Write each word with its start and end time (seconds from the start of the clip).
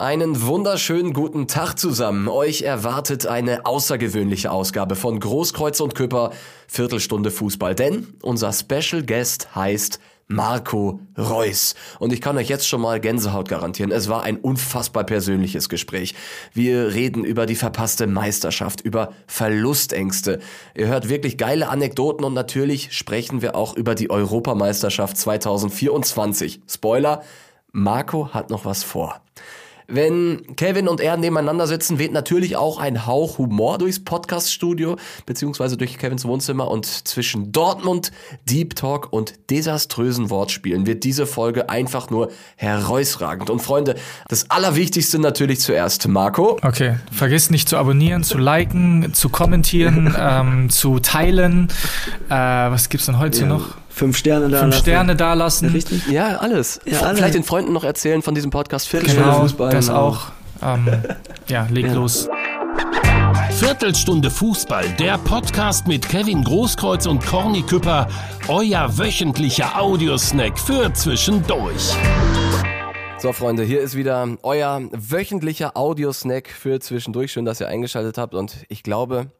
Einen 0.00 0.46
wunderschönen 0.46 1.12
guten 1.12 1.48
Tag 1.48 1.76
zusammen. 1.76 2.28
Euch 2.28 2.62
erwartet 2.62 3.26
eine 3.26 3.66
außergewöhnliche 3.66 4.52
Ausgabe 4.52 4.94
von 4.94 5.18
Großkreuz 5.18 5.80
und 5.80 5.96
Küpper, 5.96 6.30
Viertelstunde 6.68 7.32
Fußball. 7.32 7.74
Denn 7.74 8.06
unser 8.22 8.52
Special 8.52 9.02
Guest 9.02 9.56
heißt 9.56 9.98
Marco 10.28 11.00
Reus. 11.18 11.74
Und 11.98 12.12
ich 12.12 12.20
kann 12.20 12.38
euch 12.38 12.48
jetzt 12.48 12.68
schon 12.68 12.80
mal 12.80 13.00
Gänsehaut 13.00 13.48
garantieren. 13.48 13.90
Es 13.90 14.08
war 14.08 14.22
ein 14.22 14.36
unfassbar 14.36 15.02
persönliches 15.02 15.68
Gespräch. 15.68 16.14
Wir 16.54 16.94
reden 16.94 17.24
über 17.24 17.44
die 17.44 17.56
verpasste 17.56 18.06
Meisterschaft, 18.06 18.80
über 18.80 19.12
Verlustängste. 19.26 20.38
Ihr 20.76 20.86
hört 20.86 21.08
wirklich 21.08 21.38
geile 21.38 21.70
Anekdoten 21.70 22.24
und 22.24 22.34
natürlich 22.34 22.96
sprechen 22.96 23.42
wir 23.42 23.56
auch 23.56 23.74
über 23.76 23.96
die 23.96 24.10
Europameisterschaft 24.10 25.16
2024. 25.16 26.60
Spoiler, 26.68 27.24
Marco 27.72 28.32
hat 28.32 28.48
noch 28.48 28.64
was 28.64 28.84
vor. 28.84 29.20
Wenn 29.90 30.42
Kevin 30.56 30.86
und 30.86 31.00
er 31.00 31.16
nebeneinander 31.16 31.66
sitzen, 31.66 31.98
weht 31.98 32.12
natürlich 32.12 32.58
auch 32.58 32.78
ein 32.78 33.06
Hauch 33.06 33.38
Humor 33.38 33.78
durchs 33.78 34.04
Podcaststudio, 34.04 34.96
beziehungsweise 35.24 35.78
durch 35.78 35.96
Kevins 35.96 36.26
Wohnzimmer 36.26 36.70
und 36.70 36.84
zwischen 36.84 37.52
Dortmund, 37.52 38.12
Deep 38.44 38.76
Talk 38.76 39.10
und 39.10 39.32
desaströsen 39.48 40.28
Wortspielen 40.28 40.86
wird 40.86 41.04
diese 41.04 41.26
Folge 41.26 41.70
einfach 41.70 42.10
nur 42.10 42.30
herausragend. 42.56 43.48
Und 43.48 43.60
Freunde, 43.62 43.94
das 44.28 44.50
Allerwichtigste 44.50 45.18
natürlich 45.18 45.60
zuerst, 45.60 46.06
Marco. 46.06 46.58
Okay, 46.60 46.96
vergiss 47.10 47.48
nicht 47.48 47.66
zu 47.66 47.78
abonnieren, 47.78 48.24
zu 48.24 48.36
liken, 48.36 49.14
zu 49.14 49.30
kommentieren, 49.30 50.14
ähm, 50.20 50.68
zu 50.68 50.98
teilen. 50.98 51.68
Äh, 52.28 52.34
was 52.34 52.90
gibt's 52.90 53.06
denn 53.06 53.18
heute 53.18 53.40
ja. 53.40 53.46
noch? 53.46 53.78
Fünf 53.98 54.16
Sterne 54.16 54.48
da 54.48 54.60
Fünf 54.60 54.74
lassen. 54.74 54.82
Sterne 54.84 55.16
da 55.16 55.34
lassen. 55.34 55.68
Richtig? 55.70 56.06
Ja, 56.06 56.36
alles. 56.36 56.80
Ja, 56.84 56.98
Vielleicht 56.98 57.20
alle. 57.20 57.32
den 57.32 57.42
Freunden 57.42 57.72
noch 57.72 57.82
erzählen 57.82 58.22
von 58.22 58.32
diesem 58.32 58.52
Podcast 58.52 58.86
Viertelstunde 58.86 59.28
genau, 59.28 59.40
Fußball. 59.40 59.70
Das 59.72 59.88
genau. 59.88 59.98
auch. 59.98 60.26
Ähm, 60.62 60.86
ja, 61.48 61.66
leg 61.68 61.86
ja. 61.86 61.94
los. 61.94 62.28
Viertelstunde 63.50 64.30
Fußball, 64.30 64.88
der 65.00 65.18
Podcast 65.18 65.88
mit 65.88 66.08
Kevin 66.08 66.44
Großkreuz 66.44 67.06
und 67.06 67.26
Corny 67.26 67.62
Küpper, 67.62 68.06
euer 68.46 68.96
wöchentlicher 68.96 69.76
Audiosnack 69.76 70.56
für 70.56 70.92
zwischendurch. 70.92 71.96
So, 73.18 73.32
Freunde, 73.32 73.64
hier 73.64 73.80
ist 73.80 73.96
wieder 73.96 74.28
euer 74.44 74.80
wöchentlicher 74.92 75.76
Audiosnack 75.76 76.46
für 76.46 76.78
zwischendurch. 76.78 77.32
Schön, 77.32 77.44
dass 77.44 77.60
ihr 77.60 77.66
eingeschaltet 77.66 78.16
habt 78.16 78.34
und 78.34 78.64
ich 78.68 78.84
glaube, 78.84 79.32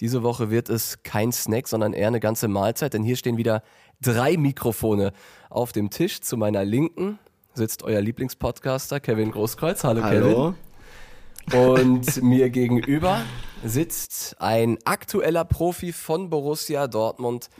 diese 0.00 0.22
Woche 0.22 0.50
wird 0.50 0.68
es 0.68 1.02
kein 1.02 1.32
Snack, 1.32 1.68
sondern 1.68 1.94
eher 1.94 2.08
eine 2.08 2.20
ganze 2.20 2.48
Mahlzeit, 2.48 2.92
denn 2.92 3.02
hier 3.02 3.16
stehen 3.16 3.38
wieder 3.38 3.62
drei 4.00 4.36
Mikrofone 4.36 5.12
auf 5.50 5.72
dem 5.72 5.90
Tisch. 5.90 6.20
Zu 6.20 6.36
meiner 6.36 6.64
Linken 6.64 7.18
sitzt 7.54 7.82
euer 7.82 8.00
Lieblingspodcaster 8.00 9.00
Kevin 9.00 9.30
Großkreuz. 9.30 9.84
Hallo, 9.84 10.02
Hallo. 10.02 10.54
Kevin. 10.54 10.56
Und 11.52 12.22
mir 12.22 12.50
gegenüber 12.50 13.22
sitzt 13.64 14.36
ein 14.40 14.78
aktueller 14.84 15.44
Profi 15.44 15.92
von 15.92 16.28
Borussia 16.28 16.88
Dortmund. 16.88 17.50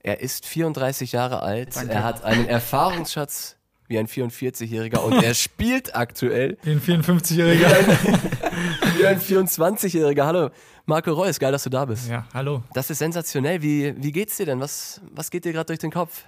Er 0.00 0.20
ist 0.20 0.46
34 0.46 1.12
Jahre 1.12 1.42
alt. 1.42 1.76
Danke. 1.76 1.92
Er 1.92 2.04
hat 2.04 2.24
einen 2.24 2.46
Erfahrungsschatz 2.46 3.56
wie 3.88 3.98
ein 3.98 4.06
44-Jähriger 4.06 4.98
und 4.98 5.22
er 5.22 5.34
spielt 5.34 5.94
aktuell 5.94 6.56
wie 6.62 6.72
ein 6.72 6.80
54-Jähriger. 6.80 7.68
Wie 8.96 9.06
ein, 9.06 9.16
ein 9.16 9.20
24-Jähriger. 9.20 10.24
Hallo, 10.24 10.50
Marco 10.86 11.12
Reus, 11.12 11.38
geil, 11.38 11.52
dass 11.52 11.64
du 11.64 11.70
da 11.70 11.84
bist. 11.84 12.08
Ja, 12.08 12.26
hallo. 12.32 12.62
Das 12.72 12.90
ist 12.90 12.98
sensationell. 12.98 13.62
Wie, 13.62 13.94
wie 13.96 14.12
geht's 14.12 14.36
dir 14.36 14.46
denn? 14.46 14.60
Was, 14.60 15.00
was 15.14 15.30
geht 15.30 15.44
dir 15.44 15.52
gerade 15.52 15.66
durch 15.66 15.78
den 15.78 15.90
Kopf? 15.90 16.24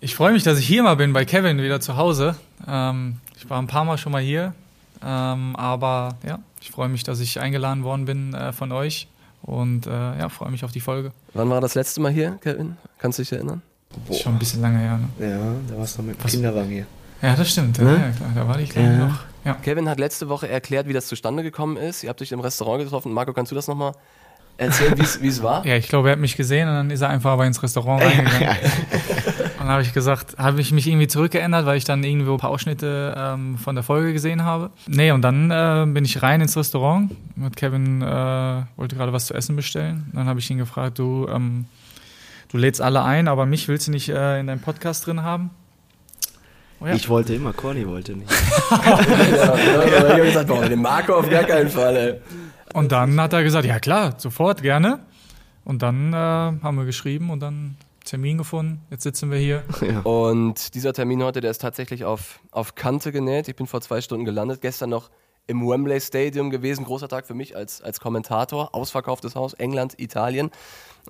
Ich 0.00 0.14
freue 0.14 0.32
mich, 0.32 0.44
dass 0.44 0.58
ich 0.58 0.66
hier 0.66 0.82
mal 0.82 0.94
bin 0.94 1.12
bei 1.12 1.24
Kevin 1.24 1.58
wieder 1.58 1.80
zu 1.80 1.96
Hause. 1.96 2.36
Ähm, 2.66 3.16
ich 3.36 3.48
war 3.50 3.60
ein 3.60 3.66
paar 3.66 3.84
Mal 3.84 3.98
schon 3.98 4.12
mal 4.12 4.22
hier. 4.22 4.54
Ähm, 5.04 5.56
aber 5.56 6.16
ja, 6.26 6.38
ich 6.60 6.70
freue 6.70 6.88
mich, 6.88 7.04
dass 7.04 7.20
ich 7.20 7.40
eingeladen 7.40 7.84
worden 7.84 8.04
bin 8.04 8.34
äh, 8.34 8.52
von 8.52 8.70
euch. 8.72 9.08
Und 9.42 9.86
äh, 9.86 9.90
ja, 9.90 10.28
freue 10.28 10.50
mich 10.50 10.64
auf 10.64 10.72
die 10.72 10.80
Folge. 10.80 11.12
Wann 11.34 11.48
war 11.50 11.60
das 11.60 11.74
letzte 11.74 12.00
Mal 12.00 12.12
hier, 12.12 12.38
Kevin? 12.42 12.76
Kannst 12.98 13.18
du 13.18 13.22
dich 13.22 13.32
erinnern? 13.32 13.62
Boah. 14.06 14.14
Schon 14.14 14.34
ein 14.34 14.38
bisschen 14.38 14.60
lange 14.60 14.78
her. 14.78 14.98
Ne? 15.18 15.30
Ja, 15.30 15.54
da 15.68 15.78
warst 15.78 15.98
du 15.98 16.02
mit 16.02 16.22
dem 16.22 16.26
Kinderwagen 16.26 16.70
hier. 16.70 16.86
Ja, 17.22 17.34
das 17.34 17.50
stimmt. 17.50 17.78
Ne? 17.78 17.92
Ja, 17.92 18.10
klar, 18.16 18.30
da 18.34 18.48
war 18.48 18.60
ich 18.60 18.74
ja. 18.74 19.06
noch. 19.06 19.20
Ja. 19.44 19.54
Kevin 19.54 19.88
hat 19.88 19.98
letzte 19.98 20.28
Woche 20.28 20.48
erklärt, 20.48 20.88
wie 20.88 20.92
das 20.92 21.06
zustande 21.06 21.42
gekommen 21.42 21.76
ist. 21.76 22.02
Ihr 22.02 22.10
habt 22.10 22.20
euch 22.20 22.32
im 22.32 22.40
Restaurant 22.40 22.82
getroffen. 22.82 23.12
Marco, 23.12 23.32
kannst 23.32 23.50
du 23.50 23.56
das 23.56 23.66
nochmal 23.66 23.92
erzählen, 24.58 24.94
wie 24.98 25.28
es 25.28 25.42
war? 25.42 25.64
Ja, 25.66 25.76
ich 25.76 25.88
glaube, 25.88 26.08
er 26.08 26.12
hat 26.12 26.18
mich 26.18 26.36
gesehen 26.36 26.68
und 26.68 26.74
dann 26.74 26.90
ist 26.90 27.00
er 27.00 27.08
einfach 27.08 27.30
aber 27.30 27.46
ins 27.46 27.62
Restaurant 27.62 28.02
reingegangen. 28.02 28.48
und 29.36 29.58
dann 29.58 29.68
habe 29.68 29.82
ich 29.82 29.94
gesagt, 29.94 30.36
habe 30.36 30.60
ich 30.60 30.72
mich 30.72 30.86
irgendwie 30.86 31.06
zurückgeändert, 31.06 31.64
weil 31.66 31.78
ich 31.78 31.84
dann 31.84 32.04
irgendwo 32.04 32.32
ein 32.32 32.38
paar 32.38 32.50
Ausschnitte 32.50 33.14
ähm, 33.16 33.56
von 33.56 33.74
der 33.74 33.84
Folge 33.84 34.12
gesehen 34.12 34.44
habe. 34.44 34.70
Nee, 34.86 35.12
und 35.12 35.22
dann 35.22 35.50
äh, 35.50 35.86
bin 35.86 36.04
ich 36.04 36.22
rein 36.22 36.40
ins 36.40 36.56
Restaurant. 36.56 37.14
Mit 37.36 37.56
Kevin 37.56 38.02
äh, 38.02 38.62
wollte 38.76 38.96
gerade 38.96 39.12
was 39.12 39.26
zu 39.26 39.34
essen 39.34 39.56
bestellen. 39.56 40.10
Dann 40.12 40.26
habe 40.26 40.40
ich 40.40 40.50
ihn 40.50 40.58
gefragt, 40.58 40.98
du, 40.98 41.26
ähm, 41.28 41.66
du 42.48 42.58
lädst 42.58 42.82
alle 42.82 43.02
ein, 43.02 43.28
aber 43.28 43.46
mich 43.46 43.68
willst 43.68 43.86
du 43.86 43.92
nicht 43.92 44.08
äh, 44.08 44.40
in 44.40 44.46
deinem 44.46 44.60
Podcast 44.60 45.06
drin 45.06 45.22
haben? 45.22 45.50
Oh 46.80 46.86
ja. 46.86 46.94
Ich 46.94 47.08
wollte 47.08 47.34
immer, 47.34 47.52
Corny 47.52 47.86
wollte 47.86 48.14
nicht. 48.14 48.30
ja, 48.70 49.04
ja, 49.36 49.56
ich 49.56 50.10
habe 50.12 50.22
gesagt, 50.22 50.48
boah, 50.48 50.64
den 50.64 50.80
Marco 50.80 51.14
auf 51.14 51.28
gar 51.28 51.44
keinen 51.44 51.70
Fall. 51.70 51.96
Ey. 51.96 52.20
Und 52.72 52.92
dann 52.92 53.20
hat 53.20 53.32
er 53.32 53.42
gesagt, 53.42 53.64
ja 53.64 53.80
klar, 53.80 54.14
sofort, 54.18 54.62
gerne. 54.62 55.00
Und 55.64 55.82
dann 55.82 56.12
äh, 56.12 56.16
haben 56.16 56.76
wir 56.76 56.84
geschrieben 56.84 57.30
und 57.30 57.40
dann 57.40 57.76
Termin 58.04 58.38
gefunden. 58.38 58.80
Jetzt 58.90 59.02
sitzen 59.02 59.30
wir 59.30 59.38
hier. 59.38 59.64
Ja. 59.80 60.00
Und 60.00 60.74
dieser 60.74 60.92
Termin 60.92 61.22
heute, 61.22 61.40
der 61.40 61.50
ist 61.50 61.60
tatsächlich 61.60 62.04
auf, 62.04 62.40
auf 62.50 62.74
Kante 62.74 63.12
genäht. 63.12 63.48
Ich 63.48 63.56
bin 63.56 63.66
vor 63.66 63.80
zwei 63.80 64.00
Stunden 64.00 64.24
gelandet. 64.24 64.60
Gestern 64.62 64.90
noch 64.90 65.10
im 65.46 65.66
Wembley 65.68 66.00
Stadium 66.00 66.50
gewesen. 66.50 66.84
Großer 66.84 67.08
Tag 67.08 67.26
für 67.26 67.34
mich 67.34 67.56
als, 67.56 67.82
als 67.82 68.00
Kommentator. 68.00 68.74
Ausverkauftes 68.74 69.34
Haus, 69.34 69.52
England, 69.54 69.98
Italien. 69.98 70.50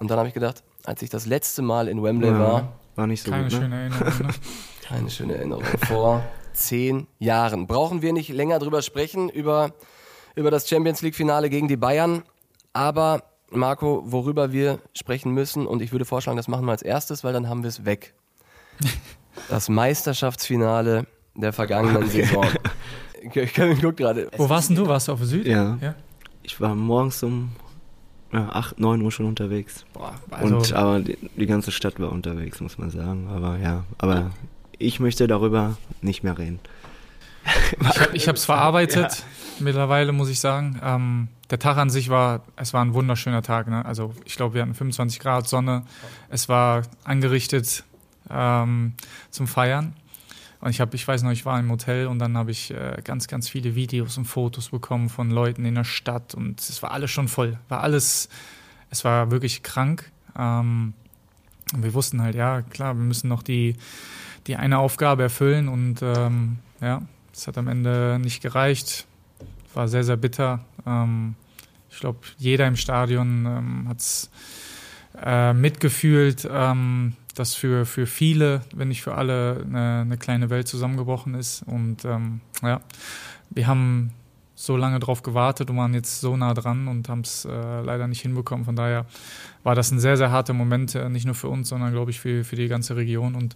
Und 0.00 0.10
dann 0.10 0.18
habe 0.18 0.28
ich 0.28 0.34
gedacht, 0.34 0.64
als 0.84 1.02
ich 1.02 1.10
das 1.10 1.26
letzte 1.26 1.62
Mal 1.62 1.88
in 1.88 2.02
Wembley 2.02 2.30
ja, 2.30 2.38
war. 2.38 2.72
War 2.96 3.06
nicht 3.06 3.22
so 3.22 3.30
keine 3.30 3.44
gut. 3.44 3.52
Ne? 3.52 3.58
Schöne 3.60 3.76
Erinnerung, 3.76 4.26
ne? 4.26 4.34
keine 4.88 5.10
schöne 5.10 5.36
Erinnerung. 5.36 5.64
Vor 5.86 6.24
zehn 6.52 7.06
Jahren. 7.18 7.66
Brauchen 7.66 8.02
wir 8.02 8.12
nicht 8.12 8.30
länger 8.30 8.58
drüber 8.58 8.82
sprechen, 8.82 9.28
über, 9.28 9.72
über 10.34 10.50
das 10.50 10.68
Champions 10.68 11.02
League-Finale 11.02 11.50
gegen 11.50 11.68
die 11.68 11.76
Bayern. 11.76 12.22
Aber, 12.72 13.22
Marco, 13.50 14.02
worüber 14.06 14.52
wir 14.52 14.78
sprechen 14.94 15.32
müssen, 15.32 15.66
und 15.66 15.82
ich 15.82 15.92
würde 15.92 16.04
vorschlagen, 16.04 16.36
das 16.36 16.48
machen 16.48 16.64
wir 16.64 16.72
als 16.72 16.82
erstes, 16.82 17.22
weil 17.22 17.32
dann 17.32 17.48
haben 17.48 17.62
wir 17.62 17.68
es 17.68 17.84
weg. 17.84 18.14
Das 19.48 19.68
Meisterschaftsfinale 19.68 21.06
der 21.36 21.52
vergangenen 21.52 22.02
okay. 22.02 22.24
Saison. 22.24 22.44
Ich 23.22 23.54
guck 23.80 23.96
gerade. 23.96 24.28
Wo 24.36 24.48
warst 24.48 24.70
denn 24.70 24.76
du? 24.76 24.88
Warst 24.88 25.06
du 25.06 25.12
auf 25.12 25.22
Süd? 25.22 25.46
Ja. 25.46 25.78
ja. 25.80 25.94
Ich 26.42 26.60
war 26.60 26.74
morgens 26.74 27.22
um 27.22 27.52
ja, 28.32 28.48
8, 28.48 28.80
9 28.80 29.00
Uhr 29.00 29.12
schon 29.12 29.26
unterwegs. 29.26 29.84
Boah, 29.92 30.14
also 30.30 30.56
und 30.56 30.72
aber 30.72 31.00
die, 31.00 31.16
die, 31.36 31.46
ganze 31.46 31.70
Stadt 31.70 31.98
war 32.00 32.12
unterwegs, 32.12 32.60
muss 32.60 32.78
man 32.78 32.90
sagen. 32.90 33.28
Aber 33.28 33.58
ja, 33.58 33.84
aber 33.98 34.32
ich 34.78 35.00
möchte 35.00 35.26
darüber 35.26 35.76
nicht 36.00 36.22
mehr 36.22 36.38
reden. 36.38 36.60
Ich 38.12 38.28
habe 38.28 38.36
es 38.36 38.44
verarbeitet. 38.44 39.12
Ja. 39.12 39.24
Mittlerweile 39.60 40.12
muss 40.12 40.28
ich 40.28 40.40
sagen, 40.40 40.80
ähm, 40.82 41.28
der 41.50 41.58
Tag 41.58 41.78
an 41.78 41.90
sich 41.90 42.10
war, 42.10 42.42
es 42.56 42.74
war 42.74 42.84
ein 42.84 42.94
wunderschöner 42.94 43.42
Tag. 43.42 43.68
Ne? 43.68 43.84
Also 43.84 44.12
ich 44.24 44.36
glaube, 44.36 44.54
wir 44.54 44.62
hatten 44.62 44.74
25 44.74 45.18
Grad 45.18 45.48
Sonne. 45.48 45.84
Es 46.28 46.48
war 46.48 46.82
angerichtet 47.04 47.84
ähm, 48.30 48.94
zum 49.30 49.46
Feiern. 49.46 49.94
Und 50.60 50.70
ich 50.70 50.80
habe, 50.80 50.94
ich 50.96 51.06
weiß 51.06 51.22
noch, 51.22 51.30
ich 51.30 51.46
war 51.46 51.58
im 51.58 51.70
Hotel 51.70 52.08
und 52.08 52.18
dann 52.18 52.36
habe 52.36 52.50
ich 52.50 52.72
äh, 52.72 53.00
ganz, 53.04 53.28
ganz 53.28 53.48
viele 53.48 53.74
Videos 53.74 54.18
und 54.18 54.24
Fotos 54.24 54.70
bekommen 54.70 55.08
von 55.08 55.30
Leuten 55.30 55.64
in 55.64 55.76
der 55.76 55.84
Stadt 55.84 56.34
und 56.34 56.60
es 56.60 56.82
war 56.82 56.90
alles 56.90 57.12
schon 57.12 57.28
voll. 57.28 57.58
War 57.68 57.80
alles, 57.80 58.28
es 58.90 59.04
war 59.04 59.30
wirklich 59.30 59.62
krank. 59.62 60.10
Ähm, 60.36 60.94
und 61.74 61.82
wir 61.84 61.94
wussten 61.94 62.22
halt, 62.22 62.34
ja, 62.34 62.62
klar, 62.62 62.96
wir 62.96 63.04
müssen 63.04 63.28
noch 63.28 63.42
die, 63.42 63.76
die 64.48 64.56
eine 64.56 64.78
Aufgabe 64.78 65.22
erfüllen 65.22 65.68
und 65.68 66.02
ähm, 66.02 66.58
ja, 66.80 67.02
es 67.32 67.46
hat 67.46 67.58
am 67.58 67.68
Ende 67.68 68.18
nicht 68.20 68.42
gereicht. 68.42 69.06
War 69.74 69.86
sehr, 69.86 70.02
sehr 70.02 70.16
bitter. 70.16 70.60
Ähm, 70.86 71.36
ich 71.90 72.00
glaube, 72.00 72.18
jeder 72.38 72.66
im 72.66 72.76
Stadion 72.76 73.46
ähm, 73.46 73.88
hat 73.88 74.00
es 74.00 74.30
äh, 75.22 75.52
mitgefühlt. 75.52 76.48
Ähm, 76.50 77.14
dass 77.38 77.54
für, 77.54 77.86
für 77.86 78.06
viele, 78.06 78.62
wenn 78.74 78.88
nicht 78.88 79.02
für 79.02 79.14
alle, 79.14 79.64
eine, 79.64 80.00
eine 80.02 80.18
kleine 80.18 80.50
Welt 80.50 80.68
zusammengebrochen 80.68 81.34
ist. 81.34 81.62
Und 81.62 82.04
ähm, 82.04 82.40
ja, 82.62 82.80
wir 83.50 83.66
haben 83.66 84.12
so 84.54 84.76
lange 84.76 84.98
drauf 84.98 85.22
gewartet 85.22 85.70
und 85.70 85.76
waren 85.76 85.94
jetzt 85.94 86.20
so 86.20 86.36
nah 86.36 86.52
dran 86.52 86.88
und 86.88 87.08
haben 87.08 87.20
es 87.20 87.44
äh, 87.44 87.80
leider 87.80 88.08
nicht 88.08 88.22
hinbekommen. 88.22 88.64
Von 88.64 88.74
daher 88.74 89.06
war 89.62 89.76
das 89.76 89.92
ein 89.92 90.00
sehr, 90.00 90.16
sehr 90.16 90.32
harter 90.32 90.52
Moment, 90.52 90.96
äh, 90.96 91.08
nicht 91.08 91.26
nur 91.26 91.36
für 91.36 91.48
uns, 91.48 91.68
sondern 91.68 91.92
glaube 91.92 92.10
ich 92.10 92.18
für, 92.18 92.42
für 92.42 92.56
die 92.56 92.66
ganze 92.66 92.96
Region. 92.96 93.36
Und 93.36 93.54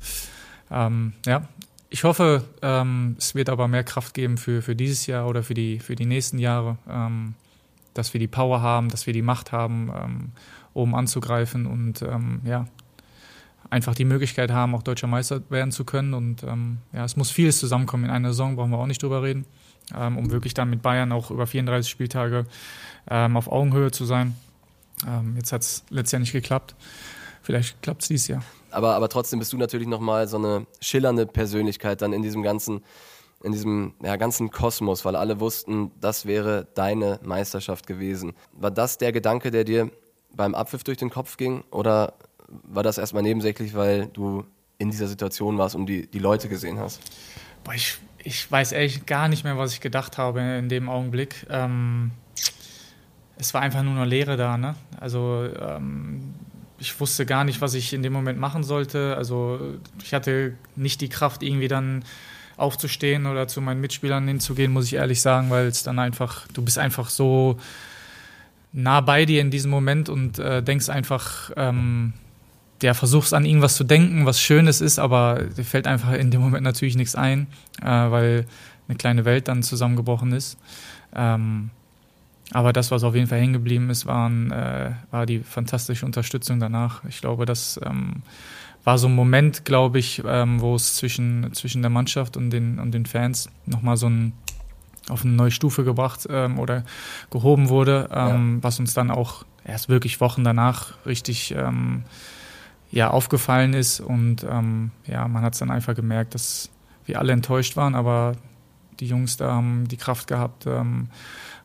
ähm, 0.72 1.12
ja, 1.26 1.46
ich 1.92 2.04
hoffe, 2.04 2.42
ähm, 2.62 3.16
es 3.18 3.34
wird 3.34 3.50
aber 3.50 3.68
mehr 3.68 3.84
Kraft 3.84 4.14
geben 4.14 4.38
für, 4.38 4.62
für 4.62 4.74
dieses 4.74 5.06
Jahr 5.06 5.28
oder 5.28 5.42
für 5.42 5.52
die, 5.52 5.78
für 5.78 5.94
die 5.94 6.06
nächsten 6.06 6.38
Jahre, 6.38 6.78
ähm, 6.88 7.34
dass 7.92 8.14
wir 8.14 8.18
die 8.18 8.28
Power 8.28 8.62
haben, 8.62 8.88
dass 8.88 9.06
wir 9.06 9.12
die 9.12 9.20
Macht 9.20 9.52
haben, 9.52 9.92
ähm, 9.94 10.30
oben 10.72 10.94
anzugreifen 10.94 11.66
und 11.66 12.00
ähm, 12.00 12.40
ja, 12.44 12.66
einfach 13.68 13.94
die 13.94 14.06
Möglichkeit 14.06 14.50
haben, 14.50 14.74
auch 14.74 14.82
deutscher 14.82 15.06
Meister 15.06 15.42
werden 15.50 15.70
zu 15.70 15.84
können. 15.84 16.14
Und 16.14 16.42
ähm, 16.44 16.78
ja, 16.94 17.04
es 17.04 17.16
muss 17.16 17.30
vieles 17.30 17.58
zusammenkommen. 17.58 18.04
In 18.04 18.10
einer 18.10 18.30
Saison 18.30 18.56
brauchen 18.56 18.70
wir 18.70 18.78
auch 18.78 18.86
nicht 18.86 19.02
drüber 19.02 19.22
reden. 19.22 19.44
um 19.94 20.30
wirklich 20.30 20.54
dann 20.54 20.70
mit 20.70 20.80
Bayern 20.80 21.12
auch 21.12 21.30
über 21.30 21.46
34 21.46 21.90
Spieltage 21.90 22.46
auf 23.06 23.50
Augenhöhe 23.50 23.90
zu 23.90 24.04
sein. 24.04 24.36
Jetzt 25.36 25.52
hat 25.52 25.62
es 25.62 25.84
letztes 25.90 26.12
Jahr 26.12 26.20
nicht 26.20 26.32
geklappt. 26.32 26.74
Vielleicht 27.42 27.82
klappt 27.82 28.02
es 28.02 28.08
dieses 28.08 28.28
Jahr. 28.28 28.42
Aber, 28.72 28.94
aber 28.94 29.08
trotzdem 29.08 29.38
bist 29.38 29.52
du 29.52 29.56
natürlich 29.56 29.88
nochmal 29.88 30.26
so 30.28 30.36
eine 30.36 30.66
schillernde 30.80 31.26
Persönlichkeit 31.26 32.02
dann 32.02 32.12
in 32.12 32.22
diesem 32.22 32.42
ganzen, 32.42 32.82
in 33.42 33.52
diesem 33.52 33.94
ja, 34.02 34.16
ganzen 34.16 34.50
Kosmos, 34.50 35.04
weil 35.04 35.16
alle 35.16 35.40
wussten, 35.40 35.90
das 36.00 36.26
wäre 36.26 36.66
deine 36.74 37.20
Meisterschaft 37.22 37.86
gewesen. 37.86 38.34
War 38.52 38.70
das 38.70 38.98
der 38.98 39.12
Gedanke, 39.12 39.50
der 39.50 39.64
dir 39.64 39.90
beim 40.34 40.54
Abpfiff 40.54 40.84
durch 40.84 40.98
den 40.98 41.10
Kopf 41.10 41.36
ging? 41.36 41.64
Oder 41.70 42.14
war 42.48 42.82
das 42.82 42.98
erstmal 42.98 43.22
nebensächlich, 43.22 43.74
weil 43.74 44.06
du 44.06 44.44
in 44.78 44.90
dieser 44.90 45.06
Situation 45.06 45.58
warst 45.58 45.74
und 45.74 45.86
die, 45.86 46.06
die 46.06 46.18
Leute 46.18 46.48
gesehen 46.48 46.78
hast? 46.78 47.00
Boah, 47.64 47.74
ich, 47.74 47.98
ich 48.18 48.50
weiß 48.50 48.72
ehrlich 48.72 49.06
gar 49.06 49.28
nicht 49.28 49.44
mehr, 49.44 49.56
was 49.56 49.72
ich 49.72 49.80
gedacht 49.80 50.18
habe 50.18 50.40
in 50.40 50.68
dem 50.68 50.88
Augenblick. 50.88 51.46
Ähm, 51.48 52.10
es 53.36 53.54
war 53.54 53.60
einfach 53.60 53.82
nur 53.82 53.94
eine 53.94 54.04
Leere 54.04 54.36
da. 54.36 54.56
Ne? 54.56 54.74
Also 55.00 55.48
ähm, 55.58 56.34
ich 56.82 56.98
wusste 56.98 57.24
gar 57.24 57.44
nicht, 57.44 57.60
was 57.60 57.74
ich 57.74 57.92
in 57.92 58.02
dem 58.02 58.12
Moment 58.12 58.38
machen 58.38 58.64
sollte. 58.64 59.16
Also 59.16 59.60
ich 60.02 60.12
hatte 60.12 60.54
nicht 60.74 61.00
die 61.00 61.08
Kraft, 61.08 61.42
irgendwie 61.42 61.68
dann 61.68 62.04
aufzustehen 62.56 63.26
oder 63.26 63.48
zu 63.48 63.60
meinen 63.60 63.80
Mitspielern 63.80 64.26
hinzugehen, 64.26 64.72
muss 64.72 64.86
ich 64.86 64.94
ehrlich 64.94 65.22
sagen, 65.22 65.48
weil 65.48 65.66
es 65.66 65.84
dann 65.84 65.98
einfach, 65.98 66.46
du 66.48 66.62
bist 66.62 66.78
einfach 66.78 67.08
so 67.08 67.58
nah 68.72 69.00
bei 69.00 69.24
dir 69.24 69.40
in 69.40 69.50
diesem 69.50 69.70
Moment 69.70 70.08
und 70.08 70.38
äh, 70.38 70.62
denkst 70.62 70.88
einfach, 70.88 71.52
ähm, 71.56 72.14
ja, 72.82 72.94
versuchst 72.94 73.32
an 73.32 73.44
irgendwas 73.44 73.76
zu 73.76 73.84
denken, 73.84 74.26
was 74.26 74.40
Schönes 74.40 74.80
ist, 74.80 74.98
aber 74.98 75.44
dir 75.56 75.64
fällt 75.64 75.86
einfach 75.86 76.12
in 76.12 76.32
dem 76.32 76.40
Moment 76.40 76.64
natürlich 76.64 76.96
nichts 76.96 77.14
ein, 77.14 77.46
äh, 77.80 77.86
weil 77.86 78.46
eine 78.88 78.96
kleine 78.98 79.24
Welt 79.24 79.46
dann 79.46 79.62
zusammengebrochen 79.62 80.32
ist. 80.32 80.58
Ähm, 81.14 81.70
aber 82.52 82.72
das, 82.72 82.90
was 82.90 83.04
auf 83.04 83.14
jeden 83.14 83.26
Fall 83.26 83.40
hängen 83.40 83.52
geblieben 83.52 83.90
ist, 83.90 84.06
waren, 84.06 84.50
äh, 84.50 84.92
war 85.10 85.26
die 85.26 85.40
fantastische 85.40 86.06
Unterstützung 86.06 86.60
danach. 86.60 87.02
Ich 87.04 87.20
glaube, 87.20 87.46
das 87.46 87.80
ähm, 87.84 88.22
war 88.84 88.98
so 88.98 89.08
ein 89.08 89.14
Moment, 89.14 89.64
glaube 89.64 89.98
ich, 89.98 90.22
ähm, 90.26 90.60
wo 90.60 90.74
es 90.74 90.96
zwischen, 90.96 91.52
zwischen 91.54 91.82
der 91.82 91.90
Mannschaft 91.90 92.36
und 92.36 92.50
den, 92.50 92.78
und 92.78 92.92
den 92.92 93.06
Fans 93.06 93.48
nochmal 93.66 93.96
so 93.96 94.08
ein 94.08 94.32
auf 95.08 95.24
eine 95.24 95.32
neue 95.32 95.50
Stufe 95.50 95.82
gebracht 95.82 96.28
ähm, 96.30 96.60
oder 96.60 96.84
gehoben 97.30 97.68
wurde, 97.68 98.08
ähm, 98.12 98.56
ja. 98.56 98.62
was 98.62 98.78
uns 98.78 98.94
dann 98.94 99.10
auch 99.10 99.44
erst 99.64 99.88
wirklich 99.88 100.20
Wochen 100.20 100.44
danach 100.44 100.94
richtig 101.06 101.52
ähm, 101.56 102.04
ja, 102.90 103.10
aufgefallen 103.10 103.74
ist. 103.74 104.00
Und 104.00 104.44
ähm, 104.48 104.90
ja, 105.06 105.26
man 105.26 105.42
hat 105.42 105.54
es 105.54 105.58
dann 105.58 105.70
einfach 105.70 105.94
gemerkt, 105.94 106.34
dass 106.34 106.70
wir 107.04 107.18
alle 107.18 107.32
enttäuscht 107.32 107.76
waren, 107.76 107.94
aber 107.94 108.36
die 109.00 109.06
Jungs 109.06 109.36
da 109.36 109.52
haben 109.52 109.88
die 109.88 109.96
Kraft 109.96 110.28
gehabt, 110.28 110.66
ähm, 110.66 111.08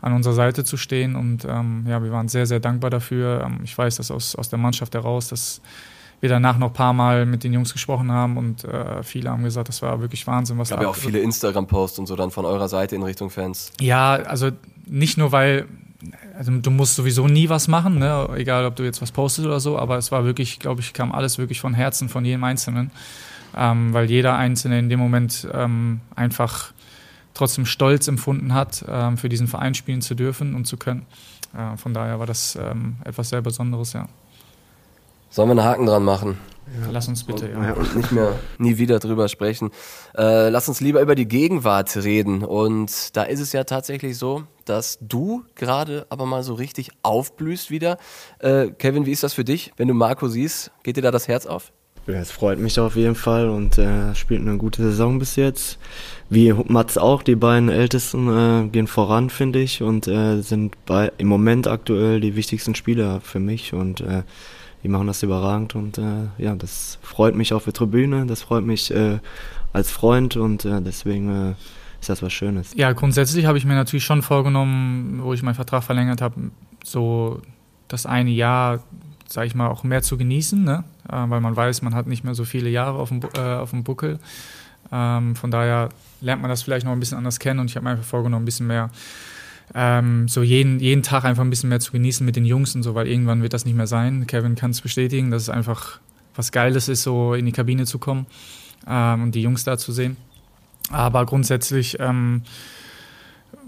an 0.02 0.14
unserer 0.14 0.34
Seite 0.34 0.64
zu 0.64 0.78
stehen. 0.78 1.16
Und 1.16 1.46
ähm, 1.46 1.86
ja, 1.88 2.04
wir 2.04 2.12
waren 2.12 2.28
sehr, 2.28 2.46
sehr 2.46 2.60
dankbar 2.60 2.90
dafür. 2.90 3.44
Ähm, 3.46 3.60
ich 3.64 3.78
weiß 3.78 3.98
das 3.98 4.12
aus, 4.12 4.36
aus 4.36 4.50
der 4.50 4.60
Mannschaft 4.60 4.94
heraus, 4.96 5.30
dass 5.30 5.62
wir 6.20 6.30
danach 6.30 6.58
noch 6.58 6.68
ein 6.68 6.74
paar 6.74 6.94
Mal 6.94 7.26
mit 7.26 7.44
den 7.44 7.54
Jungs 7.54 7.74
gesprochen 7.74 8.12
haben 8.12 8.38
und 8.38 8.64
äh, 8.64 9.04
viele 9.04 9.30
haben 9.30 9.44
gesagt, 9.44 9.70
das 9.70 9.82
war 9.84 10.02
wirklich 10.02 10.26
Wahnsinn. 10.26 10.58
Was 10.58 10.70
es 10.70 10.76
gab 10.76 10.82
ja 10.82 10.90
auch 10.90 10.96
viele 10.96 11.20
Instagram-Posts 11.20 12.00
und 12.00 12.08
so 12.08 12.16
dann 12.16 12.32
von 12.32 12.46
eurer 12.46 12.68
Seite 12.68 12.96
in 12.96 13.04
Richtung 13.04 13.30
Fans. 13.30 13.72
Ja, 13.80 14.14
also 14.16 14.50
nicht 14.88 15.18
nur, 15.18 15.32
weil 15.32 15.68
also 16.38 16.52
du 16.52 16.72
musst 16.72 16.96
sowieso 16.96 17.28
nie 17.28 17.50
was 17.50 17.68
machen, 17.68 18.00
ne? 18.00 18.30
egal 18.36 18.66
ob 18.66 18.76
du 18.76 18.84
jetzt 18.84 19.02
was 19.02 19.12
postest 19.12 19.48
oder 19.48 19.60
so, 19.60 19.78
aber 19.78 19.98
es 19.98 20.12
war 20.12 20.26
wirklich, 20.26 20.60
glaube 20.60 20.82
ich, 20.82 20.94
kam 20.94 21.12
alles 21.12 21.38
wirklich 21.38 21.60
von 21.60 21.74
Herzen, 21.74 22.10
von 22.10 22.24
jedem 22.24 22.44
Einzelnen, 22.44 22.92
ähm, 23.56 23.94
weil 23.94 24.10
jeder 24.10 24.36
Einzelne 24.36 24.80
in 24.80 24.90
dem 24.90 25.00
Moment 25.00 25.48
ähm, 25.54 26.02
einfach 26.16 26.74
trotzdem 27.38 27.66
Stolz 27.66 28.08
empfunden 28.08 28.54
hat, 28.54 28.84
ähm, 28.88 29.18
für 29.18 29.30
diesen 29.30 29.48
Verein 29.48 29.74
spielen 29.74 30.02
zu 30.02 30.16
dürfen 30.16 30.56
und 30.56 30.66
zu 30.66 30.78
können. 30.78 31.06
Äh, 31.56 31.78
von 31.78 31.94
daher 31.94 32.20
war 32.20 32.26
das 32.26 32.58
ähm, 32.60 32.98
etwas 33.04 33.30
sehr 33.30 33.42
Besonderes, 33.42 33.94
ja. 33.94 34.08
Sollen 35.30 35.50
wir 35.50 35.52
einen 35.52 35.64
Haken 35.64 35.86
dran 35.86 36.04
machen? 36.04 36.38
Ja. 36.82 36.90
Lass 36.92 37.08
uns 37.08 37.24
bitte, 37.24 37.50
ja. 37.50 37.74
Und 37.74 37.96
nicht 37.96 38.12
mehr, 38.12 38.38
nie 38.58 38.78
wieder 38.78 39.00
drüber 39.00 39.30
sprechen. 39.30 39.72
Äh, 40.18 40.50
lass 40.50 40.68
uns 40.68 40.82
lieber 40.82 41.02
über 41.02 41.16
die 41.16 41.28
Gegenwart 41.28 41.96
reden. 41.96 42.44
Und 42.44 43.16
da 43.16 43.24
ist 43.24 43.40
es 43.40 43.54
ja 43.54 43.64
tatsächlich 43.64 44.18
so, 44.18 44.44
dass 44.66 44.98
du 45.02 45.44
gerade 45.56 46.06
aber 46.10 46.26
mal 46.26 46.44
so 46.44 46.54
richtig 46.54 46.92
aufblühst 47.04 47.72
wieder. 47.72 47.98
Äh, 48.40 48.72
Kevin, 48.72 49.06
wie 49.06 49.12
ist 49.12 49.24
das 49.24 49.34
für 49.34 49.46
dich? 49.46 49.72
Wenn 49.78 49.88
du 49.88 49.94
Marco 49.94 50.28
siehst, 50.28 50.72
geht 50.84 50.98
dir 50.98 51.02
da 51.02 51.12
das 51.12 51.28
Herz 51.28 51.46
auf? 51.46 51.72
Es 52.08 52.32
freut 52.32 52.60
mich 52.60 52.80
auf 52.80 52.96
jeden 52.96 53.16
Fall 53.16 53.50
und 53.50 53.78
äh, 53.78 54.16
spielt 54.16 54.42
eine 54.42 54.58
gute 54.58 54.82
Saison 54.82 55.20
bis 55.20 55.36
jetzt. 55.36 55.78
Wie 56.30 56.54
Mats 56.54 56.98
auch, 56.98 57.22
die 57.22 57.36
beiden 57.36 57.70
Ältesten 57.70 58.30
äh, 58.30 58.68
gehen 58.70 58.88
voran, 58.88 59.30
finde 59.30 59.60
ich, 59.60 59.82
und 59.82 60.08
äh, 60.08 60.42
sind 60.42 60.76
bei, 60.86 61.12
im 61.18 61.28
Moment 61.28 61.68
aktuell 61.68 62.22
die 62.22 62.36
wichtigsten 62.36 62.76
Spieler 62.76 63.20
für 63.22 63.40
mich 63.40 63.74
und 63.74 64.02
äh, 64.02 64.24
die 64.84 64.88
machen 64.88 65.08
das 65.08 65.24
überragend 65.24 65.76
und 65.76 65.98
äh, 65.98 66.28
ja, 66.38 66.56
das 66.56 66.98
freut 67.02 67.36
mich 67.36 67.54
auf 67.54 67.66
der 67.66 67.74
Tribüne, 67.74 68.26
das 68.26 68.42
freut 68.42 68.64
mich 68.64 68.90
äh, 68.92 69.20
als 69.74 69.92
Freund 69.92 70.38
und 70.38 70.66
äh, 70.66 70.82
deswegen 70.82 71.30
äh, 71.30 71.54
ist 72.00 72.10
das 72.10 72.22
was 72.22 72.32
Schönes. 72.32 72.74
Ja, 72.76 72.94
grundsätzlich 72.94 73.46
habe 73.46 73.58
ich 73.58 73.66
mir 73.66 73.76
natürlich 73.76 74.06
schon 74.06 74.22
vorgenommen, 74.22 75.20
wo 75.24 75.34
ich 75.34 75.44
meinen 75.44 75.56
Vertrag 75.56 75.84
verlängert 75.84 76.22
habe, 76.22 76.52
so 76.84 77.42
das 77.88 78.06
eine 78.06 78.30
Jahr, 78.30 78.80
sage 79.28 79.48
ich 79.48 79.56
mal, 79.56 79.68
auch 79.68 79.84
mehr 79.84 80.02
zu 80.02 80.18
genießen, 80.18 80.64
ne? 80.64 80.84
äh, 81.10 81.16
weil 81.28 81.42
man 81.42 81.56
weiß, 81.56 81.82
man 81.82 81.94
hat 81.94 82.08
nicht 82.08 82.24
mehr 82.24 82.36
so 82.36 82.46
viele 82.46 82.70
Jahre 82.70 82.98
auf 82.98 83.10
dem, 83.10 83.22
äh, 83.36 83.40
auf 83.40 83.72
dem 83.72 83.84
Buckel. 83.84 84.20
Ähm, 84.92 85.36
von 85.36 85.52
daher 85.52 85.90
lernt 86.22 86.42
man 86.42 86.50
das 86.50 86.64
vielleicht 86.64 86.86
noch 86.86 86.94
ein 86.94 87.00
bisschen 87.00 87.18
anders 87.18 87.40
kennen 87.40 87.60
und 87.60 87.70
ich 87.70 87.76
habe 87.76 87.84
mir 87.84 87.92
einfach 87.92 88.06
vorgenommen, 88.06 88.44
ein 88.44 88.46
bisschen 88.46 88.68
mehr 88.68 88.90
ähm, 89.76 90.28
so 90.28 90.44
jeden, 90.44 90.80
jeden 90.80 91.04
Tag 91.04 91.26
einfach 91.26 91.44
ein 91.44 91.50
bisschen 91.50 91.70
mehr 91.70 91.80
zu 91.80 91.92
genießen 91.92 92.26
mit 92.26 92.36
den 92.36 92.46
Jungs 92.46 92.74
und 92.76 92.84
so, 92.84 92.96
weil 92.96 93.08
irgendwann 93.08 93.42
wird 93.42 93.54
das 93.54 93.66
nicht 93.66 93.76
mehr 93.76 93.88
sein. 93.88 94.26
Kevin 94.28 94.56
kann 94.56 94.72
es 94.72 94.82
bestätigen, 94.82 95.30
dass 95.30 95.44
es 95.44 95.50
einfach 95.50 96.00
was 96.36 96.52
Geiles 96.52 96.88
ist, 96.88 97.04
so 97.04 97.34
in 97.34 97.46
die 97.46 97.52
Kabine 97.52 97.86
zu 97.86 98.00
kommen 98.00 98.28
ähm, 98.88 99.24
und 99.24 99.36
die 99.36 99.42
Jungs 99.42 99.64
da 99.64 99.78
zu 99.78 99.92
sehen. 99.92 100.16
Aber 100.90 101.26
grundsätzlich 101.26 101.98
ähm, 102.00 102.44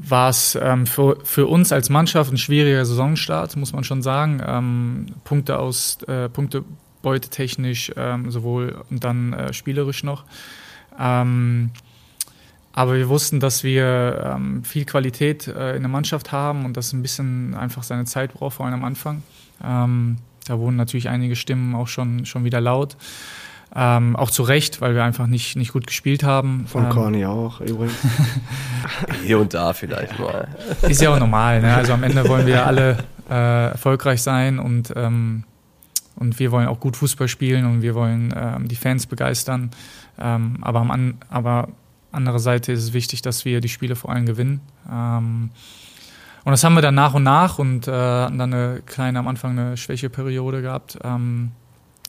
war 0.02 0.30
es 0.30 0.58
ähm, 0.62 0.88
für, 0.88 1.18
für 1.24 1.48
uns 1.48 1.72
als 1.72 1.90
Mannschaft 1.90 2.32
ein 2.32 2.38
schwieriger 2.38 2.86
Saisonstart, 2.86 3.58
muss 3.58 3.74
man 3.74 3.84
schon 3.84 4.02
sagen. 4.02 4.42
Ähm, 4.46 5.08
Punkte 5.26 5.60
aus, 5.60 6.02
äh, 6.04 6.30
Punkte 6.30 6.64
beutetechnisch 7.02 7.92
ähm, 7.98 8.32
sowohl 8.32 8.82
und 8.90 9.04
dann 9.04 9.34
äh, 9.34 9.54
spielerisch 9.54 10.04
noch. 10.04 10.24
Ähm, 10.98 11.72
aber 12.72 12.96
wir 12.96 13.10
wussten, 13.10 13.42
dass 13.42 13.64
wir 13.64 14.36
ähm, 14.36 14.64
viel 14.64 14.86
Qualität 14.86 15.48
äh, 15.48 15.76
in 15.76 15.82
der 15.82 15.90
Mannschaft 15.90 16.32
haben 16.32 16.64
und 16.66 16.78
das 16.78 16.94
ein 16.94 17.02
bisschen 17.02 17.54
einfach 17.56 17.84
seine 17.84 18.06
Zeit 18.06 18.34
braucht, 18.34 18.56
vor 18.56 18.66
allem 18.66 18.76
am 18.76 18.86
Anfang. 18.86 19.24
Ähm, 19.62 20.18
da 20.48 20.60
wurden 20.60 20.78
natürlich 20.78 21.10
einige 21.10 21.36
Stimmen 21.36 21.76
auch 21.76 21.88
schon, 21.88 22.26
schon 22.26 22.46
wieder 22.46 22.62
laut. 22.62 22.96
Ähm, 23.76 24.16
auch 24.16 24.32
zu 24.32 24.42
Recht, 24.42 24.82
weil 24.82 24.96
wir 24.96 25.04
einfach 25.04 25.28
nicht, 25.28 25.56
nicht 25.56 25.74
gut 25.74 25.86
gespielt 25.86 26.24
haben. 26.24 26.66
Von 26.68 26.86
ähm, 26.86 26.90
Corny 26.90 27.26
auch 27.26 27.62
übrigens. 27.62 27.94
Hier 29.24 29.40
und 29.40 29.54
da 29.54 29.74
vielleicht 29.74 30.18
mal. 30.18 30.48
Ist 30.82 31.02
ja 31.02 31.14
auch 31.14 31.20
normal. 31.20 31.62
Ne? 31.62 31.76
Also 31.76 31.94
am 31.94 32.02
Ende 32.02 32.28
wollen 32.28 32.48
wir 32.48 32.66
alle 32.66 32.98
äh, 33.30 33.70
erfolgreich 33.70 34.24
sein 34.24 34.58
und, 34.58 34.92
ähm, 34.96 35.44
und 36.16 36.40
wir 36.40 36.52
wollen 36.52 36.68
auch 36.68 36.80
gut 36.80 36.98
Fußball 36.98 37.28
spielen 37.28 37.66
und 37.66 37.84
wir 37.84 37.94
wollen 37.94 38.34
ähm, 38.36 38.68
die 38.68 38.76
Fans 38.76 39.06
begeistern. 39.06 39.70
Ähm, 40.20 40.58
aber, 40.62 40.80
am, 40.80 41.16
aber 41.30 41.70
andere 42.12 42.40
Seite 42.40 42.72
ist 42.72 42.84
es 42.84 42.94
wichtig, 42.94 43.22
dass 43.22 43.46
wir 43.46 43.62
die 43.62 43.70
Spiele 43.70 43.96
vor 43.96 44.12
allem 44.12 44.26
gewinnen. 44.26 44.62
Ähm, 44.92 45.52
und 46.44 46.52
das 46.52 46.64
haben 46.64 46.74
wir 46.74 46.82
dann 46.82 46.96
nach 46.96 47.14
und 47.14 47.24
nach 47.24 47.60
und 47.60 47.88
äh, 47.88 47.92
hatten 47.92 48.40
dann 48.40 48.54
eine 48.54 48.82
kleine, 48.86 49.20
am 49.20 49.28
Anfang 49.28 49.60
eine 49.60 49.78
Schwächeperiode 49.78 50.64
gehabt. 50.64 50.98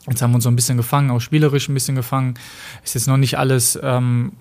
Jetzt 0.09 0.21
haben 0.21 0.31
wir 0.31 0.35
uns 0.35 0.43
so 0.43 0.49
ein 0.49 0.55
bisschen 0.55 0.77
gefangen, 0.77 1.11
auch 1.11 1.19
spielerisch 1.19 1.69
ein 1.69 1.73
bisschen 1.73 1.95
gefangen. 1.95 2.33
Ist 2.83 2.95
jetzt 2.95 3.07
noch 3.07 3.17
nicht 3.17 3.37
alles 3.37 3.77
ähm, 3.81 4.31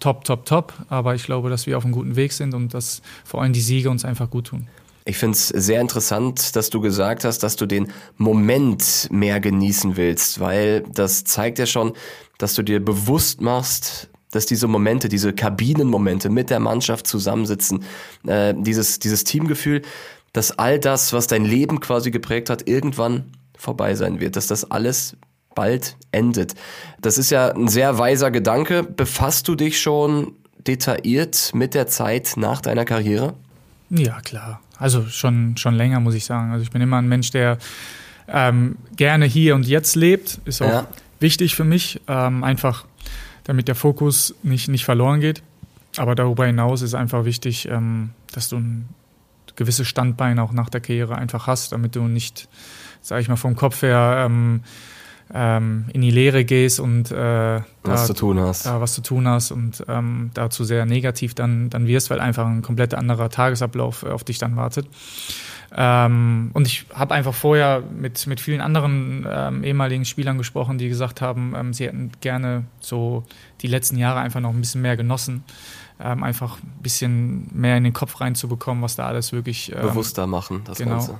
top, 0.00 0.24
top, 0.24 0.46
top, 0.46 0.72
aber 0.88 1.14
ich 1.14 1.24
glaube, 1.24 1.50
dass 1.50 1.66
wir 1.66 1.76
auf 1.76 1.84
einem 1.84 1.92
guten 1.92 2.16
Weg 2.16 2.32
sind 2.32 2.54
und 2.54 2.74
dass 2.74 3.02
vor 3.24 3.42
allem 3.42 3.52
die 3.52 3.60
Siege 3.60 3.90
uns 3.90 4.04
einfach 4.04 4.30
gut 4.30 4.48
tun. 4.48 4.66
Ich 5.04 5.18
finde 5.18 5.36
es 5.36 5.48
sehr 5.48 5.80
interessant, 5.80 6.54
dass 6.54 6.70
du 6.70 6.80
gesagt 6.80 7.24
hast, 7.24 7.40
dass 7.40 7.56
du 7.56 7.66
den 7.66 7.88
Moment 8.18 9.08
mehr 9.10 9.40
genießen 9.40 9.96
willst, 9.96 10.38
weil 10.38 10.84
das 10.94 11.24
zeigt 11.24 11.58
ja 11.58 11.66
schon, 11.66 11.92
dass 12.38 12.54
du 12.54 12.62
dir 12.62 12.84
bewusst 12.84 13.40
machst, 13.40 14.08
dass 14.30 14.46
diese 14.46 14.68
Momente, 14.68 15.08
diese 15.08 15.32
Kabinenmomente 15.32 16.30
mit 16.30 16.50
der 16.50 16.60
Mannschaft 16.60 17.06
zusammensitzen, 17.06 17.84
äh, 18.26 18.54
dieses, 18.56 19.00
dieses 19.00 19.24
Teamgefühl, 19.24 19.82
dass 20.32 20.58
all 20.58 20.78
das, 20.78 21.12
was 21.12 21.26
dein 21.26 21.44
Leben 21.44 21.80
quasi 21.80 22.10
geprägt 22.10 22.48
hat, 22.48 22.66
irgendwann 22.68 23.24
vorbei 23.62 23.94
sein 23.94 24.20
wird, 24.20 24.36
dass 24.36 24.46
das 24.46 24.70
alles 24.70 25.16
bald 25.54 25.96
endet. 26.10 26.54
Das 27.00 27.18
ist 27.18 27.30
ja 27.30 27.48
ein 27.54 27.68
sehr 27.68 27.98
weiser 27.98 28.30
Gedanke. 28.30 28.82
Befasst 28.82 29.48
du 29.48 29.54
dich 29.54 29.80
schon 29.80 30.32
detailliert 30.66 31.52
mit 31.54 31.74
der 31.74 31.86
Zeit 31.86 32.34
nach 32.36 32.60
deiner 32.60 32.84
Karriere? 32.84 33.34
Ja, 33.90 34.20
klar. 34.20 34.60
Also 34.78 35.06
schon, 35.06 35.56
schon 35.56 35.74
länger, 35.74 36.00
muss 36.00 36.14
ich 36.14 36.24
sagen. 36.24 36.52
Also 36.52 36.62
ich 36.62 36.70
bin 36.70 36.82
immer 36.82 36.98
ein 36.98 37.08
Mensch, 37.08 37.30
der 37.30 37.58
ähm, 38.28 38.76
gerne 38.96 39.26
hier 39.26 39.54
und 39.54 39.66
jetzt 39.66 39.94
lebt. 39.94 40.40
Ist 40.44 40.62
auch 40.62 40.68
ja. 40.68 40.88
wichtig 41.20 41.54
für 41.54 41.64
mich. 41.64 42.00
Ähm, 42.08 42.42
einfach 42.42 42.84
damit 43.44 43.68
der 43.68 43.74
Fokus 43.74 44.34
nicht, 44.42 44.68
nicht 44.68 44.84
verloren 44.84 45.20
geht. 45.20 45.42
aber 45.98 46.14
darüber 46.14 46.46
hinaus 46.46 46.80
ist 46.82 46.94
einfach 46.94 47.24
wichtig, 47.24 47.68
ähm, 47.68 48.10
dass 48.32 48.48
du 48.48 48.56
ein 48.56 48.88
gewisses 49.56 49.86
Standbein 49.86 50.38
auch 50.38 50.52
nach 50.52 50.70
der 50.70 50.80
Karriere 50.80 51.16
einfach 51.16 51.46
hast, 51.46 51.72
damit 51.72 51.94
du 51.96 52.04
nicht, 52.04 52.48
sag 53.02 53.20
ich 53.20 53.28
mal, 53.28 53.36
vom 53.36 53.56
Kopf 53.56 53.82
her 53.82 54.24
ähm, 54.26 54.62
ähm, 55.34 55.86
in 55.92 56.00
die 56.00 56.10
Lehre 56.10 56.44
gehst 56.44 56.80
und 56.80 57.10
äh, 57.10 57.60
was 57.82 58.02
da, 58.02 58.06
zu 58.06 58.14
tun 58.14 58.40
hast. 58.40 58.66
Da 58.66 58.80
was 58.80 58.94
zu 58.94 59.02
tun 59.02 59.26
hast 59.26 59.50
und 59.50 59.84
ähm, 59.88 60.30
dazu 60.34 60.64
sehr 60.64 60.84
negativ 60.86 61.34
dann, 61.34 61.70
dann 61.70 61.86
wirst, 61.86 62.10
weil 62.10 62.20
einfach 62.20 62.46
ein 62.46 62.62
komplett 62.62 62.94
anderer 62.94 63.30
Tagesablauf 63.30 64.04
auf 64.04 64.24
dich 64.24 64.38
dann 64.38 64.56
wartet. 64.56 64.86
Ähm, 65.74 66.50
und 66.52 66.66
ich 66.66 66.84
habe 66.92 67.14
einfach 67.14 67.32
vorher 67.32 67.82
mit, 67.82 68.26
mit 68.26 68.40
vielen 68.40 68.60
anderen 68.60 69.26
ähm, 69.28 69.64
ehemaligen 69.64 70.04
Spielern 70.04 70.36
gesprochen, 70.36 70.76
die 70.76 70.88
gesagt 70.88 71.22
haben, 71.22 71.54
ähm, 71.56 71.72
sie 71.72 71.86
hätten 71.86 72.10
gerne 72.20 72.64
so 72.80 73.24
die 73.62 73.68
letzten 73.68 73.96
Jahre 73.96 74.20
einfach 74.20 74.40
noch 74.40 74.50
ein 74.50 74.60
bisschen 74.60 74.82
mehr 74.82 74.98
genossen. 74.98 75.44
Ähm, 75.98 76.22
einfach 76.24 76.58
ein 76.58 76.82
bisschen 76.82 77.48
mehr 77.52 77.76
in 77.76 77.84
den 77.84 77.92
Kopf 77.92 78.20
reinzubekommen, 78.20 78.82
was 78.82 78.96
da 78.96 79.06
alles 79.06 79.32
wirklich. 79.32 79.72
Ähm, 79.72 79.80
Bewusster 79.80 80.26
machen, 80.26 80.62
das 80.64 80.76
genau. 80.76 80.96
Ganze. 80.96 81.18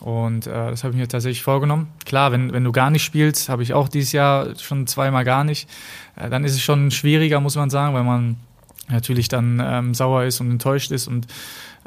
Und 0.00 0.46
äh, 0.46 0.50
das 0.50 0.84
habe 0.84 0.94
ich 0.94 1.00
mir 1.00 1.08
tatsächlich 1.08 1.42
vorgenommen. 1.42 1.88
Klar, 2.04 2.32
wenn, 2.32 2.52
wenn 2.52 2.64
du 2.64 2.72
gar 2.72 2.90
nicht 2.90 3.04
spielst, 3.04 3.48
habe 3.48 3.62
ich 3.62 3.74
auch 3.74 3.88
dieses 3.88 4.12
Jahr 4.12 4.56
schon 4.58 4.86
zweimal 4.86 5.24
gar 5.24 5.44
nicht, 5.44 5.68
äh, 6.16 6.28
dann 6.28 6.44
ist 6.44 6.52
es 6.52 6.62
schon 6.62 6.90
schwieriger, 6.90 7.40
muss 7.40 7.56
man 7.56 7.70
sagen, 7.70 7.94
weil 7.94 8.04
man 8.04 8.36
natürlich 8.88 9.28
dann 9.28 9.62
ähm, 9.64 9.94
sauer 9.94 10.24
ist 10.24 10.40
und 10.40 10.50
enttäuscht 10.50 10.90
ist 10.90 11.08
und 11.08 11.26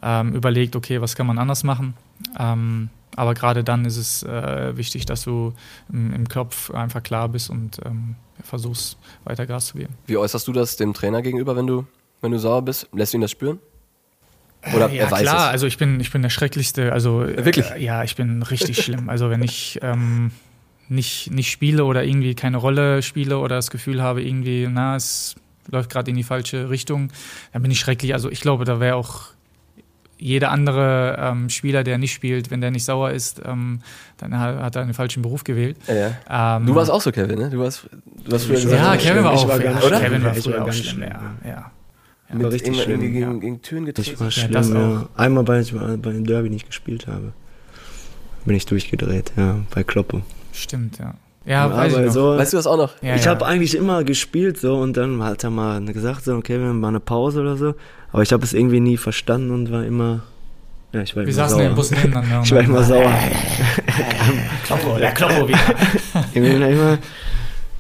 ähm, 0.02 0.34
überlegt, 0.34 0.76
okay, 0.76 1.02
was 1.02 1.16
kann 1.16 1.28
man 1.28 1.38
anders 1.38 1.64
machen. 1.64 1.94
Ähm, 2.40 2.90
aber 3.16 3.34
gerade 3.34 3.64
dann 3.64 3.86
ist 3.86 3.98
es 3.98 4.24
äh, 4.24 4.78
wichtig, 4.78 5.06
dass 5.06 5.24
du 5.24 5.54
im, 5.92 6.14
im, 6.14 6.30
Kopf 6.30 6.72
einfach 6.72 7.02
klar 7.02 7.30
bist 7.30 7.50
und 7.50 7.80
ähm, 7.84 8.16
versuchst, 8.44 8.98
weiter 9.24 9.46
Gas 9.46 9.68
zu 9.68 9.78
geben. 9.78 9.96
Wie 10.06 10.18
äußerst 10.18 10.48
du 10.48 10.54
das 10.54 10.78
dem 10.78 10.94
Trainer 10.94 11.22
gegenüber, 11.22 11.56
wenn 11.56 11.68
du, 11.68 11.86
wenn 12.22 12.32
du 12.32 12.40
sauer 12.40 12.62
bist? 12.62 12.88
Lässt 12.94 13.14
du 13.14 13.18
ihn 13.18 13.22
das 13.22 13.32
spüren? 13.32 13.60
Oder 14.76 14.90
ja, 14.90 15.06
er 15.06 15.12
weiß 15.12 15.22
klar, 15.22 15.48
es? 15.48 15.52
also 15.52 15.68
ich 15.68 15.78
bin, 15.78 16.00
ich 16.00 16.12
bin 16.12 16.22
der 16.22 16.30
Schrecklichste. 16.30 16.94
Also, 16.94 17.20
Wirklich? 17.22 17.70
Äh, 17.72 17.84
ja, 17.84 18.04
ich 18.04 18.16
bin 18.16 18.44
richtig 18.44 18.82
schlimm. 18.84 19.10
Also 19.10 19.30
wenn 19.30 19.44
ich 19.44 19.80
ähm, 19.82 20.32
nicht, 20.90 21.32
nicht 21.32 21.52
spiele 21.52 21.86
oder 21.86 22.04
irgendwie 22.04 22.36
keine 22.36 22.58
Rolle 22.58 23.02
spiele 23.02 23.38
oder 23.40 23.56
das 23.56 23.72
Gefühl 23.72 24.02
habe, 24.02 24.24
irgendwie, 24.24 24.68
na, 24.70 24.96
es 24.96 25.36
läuft 25.70 25.90
gerade 25.90 26.12
in 26.12 26.18
die 26.18 26.24
falsche 26.24 26.70
Richtung, 26.70 27.10
dann 27.54 27.62
bin 27.62 27.72
ich 27.72 27.80
schrecklich. 27.80 28.14
Also 28.14 28.30
ich 28.30 28.42
glaube, 28.42 28.66
da 28.66 28.80
wäre 28.80 28.96
auch 28.96 29.32
jeder 30.20 30.52
andere 30.52 31.18
ähm, 31.20 31.50
Spieler, 31.50 31.84
der 31.84 31.98
nicht 31.98 32.14
spielt, 32.14 32.50
wenn 32.50 32.62
der 32.62 32.72
nicht 32.72 32.86
sauer 32.86 33.12
ist, 33.12 33.42
ähm, 33.46 33.82
dann 34.18 34.40
hat, 34.40 34.60
hat, 34.60 34.76
er 34.76 34.82
einen 34.82 34.94
falschen 34.94 35.22
Beruf 35.22 35.44
gewählt. 35.44 35.78
Ja. 35.88 36.58
Ähm, 36.58 36.66
du 36.66 36.76
warst 36.76 36.90
auch 36.90 37.02
so, 37.02 37.12
Kevin, 37.12 37.38
ne? 37.38 37.50
Du 37.50 37.60
warst, 37.60 37.88
du 38.26 38.34
hast 38.34 38.46
früher 38.46 38.56
gesagt, 38.56 38.74
ja, 38.74 38.98
Kevin 38.98 39.24
war 39.24 39.34
auch, 39.34 39.48
war 39.48 39.64
ja, 39.64 39.80
oder? 39.80 40.00
Kevin 40.00 40.24
war 40.24 40.34
früher 40.34 40.64
auch 40.64 40.74
schlimm, 40.74 41.04
ja. 41.04 41.22
ja. 41.48 41.72
Ja, 42.30 42.36
mit 42.36 42.52
richtig 42.52 42.74
immer 42.74 42.84
schlimm, 42.84 43.02
irgendwie 43.02 43.20
gegen, 43.20 43.40
gegen 43.40 43.62
Türen 43.62 43.86
getreten. 43.86 44.12
Ich 44.14 44.20
war 44.20 44.32
schlimm, 44.32 44.52
ja, 44.52 44.62
ja. 44.62 45.10
Einmal, 45.16 45.48
weil 45.48 45.62
ich 45.62 45.74
bei 45.74 46.12
dem 46.12 46.26
Derby 46.26 46.50
nicht 46.50 46.68
gespielt 46.68 47.08
habe, 47.08 47.34
bin 48.46 48.56
ich 48.56 48.66
durchgedreht, 48.66 49.32
ja, 49.38 49.60
bei 49.74 49.84
Kloppe. 49.84 50.24
Stimmt, 50.52 51.00
ja. 51.00 51.14
Ja, 51.48 51.74
weiß 51.74 51.94
ich 51.94 52.06
noch. 52.08 52.12
So, 52.12 52.38
weißt 52.38 52.52
du 52.52 52.58
das 52.58 52.68
auch 52.68 52.76
noch? 52.76 53.02
Ja, 53.02 53.16
ich 53.16 53.24
ja. 53.24 53.32
habe 53.32 53.46
eigentlich 53.46 53.76
immer 53.76 54.04
gespielt 54.04 54.60
so 54.60 54.76
und 54.78 54.98
dann 54.98 55.24
hat 55.24 55.46
er 55.46 55.50
mal 55.50 55.82
gesagt 55.86 56.26
so, 56.26 56.36
okay, 56.36 56.60
wir 56.60 56.68
haben 56.68 56.82
mal 56.82 56.90
eine 56.90 57.00
Pause 57.00 57.40
oder 57.40 57.56
so. 57.56 57.74
Aber 58.12 58.22
ich 58.22 58.34
habe 58.34 58.44
es 58.44 58.54
irgendwie 58.54 58.82
nie 58.82 58.98
verstanden 58.98 59.52
und 59.52 59.72
war 59.72 59.86
immer, 59.86 60.24
ja, 60.92 61.02
ich 61.02 61.16
war 61.16 61.24
wir 61.24 61.30
immer 61.30 61.36
saßen 61.36 61.58
sauer. 61.58 61.68
im 61.70 61.76
Bus 61.76 61.92
nebeneinander. 61.92 62.42
ich 62.44 62.52
war 62.52 62.60
immer 62.62 62.84
sauer. 62.84 63.14
Kloppo, 64.66 64.98
der 64.98 65.12
Kloppo 65.12 65.48
wieder. 65.48 65.60
ich 66.34 66.42
bin 66.42 66.62
immer, 66.62 66.98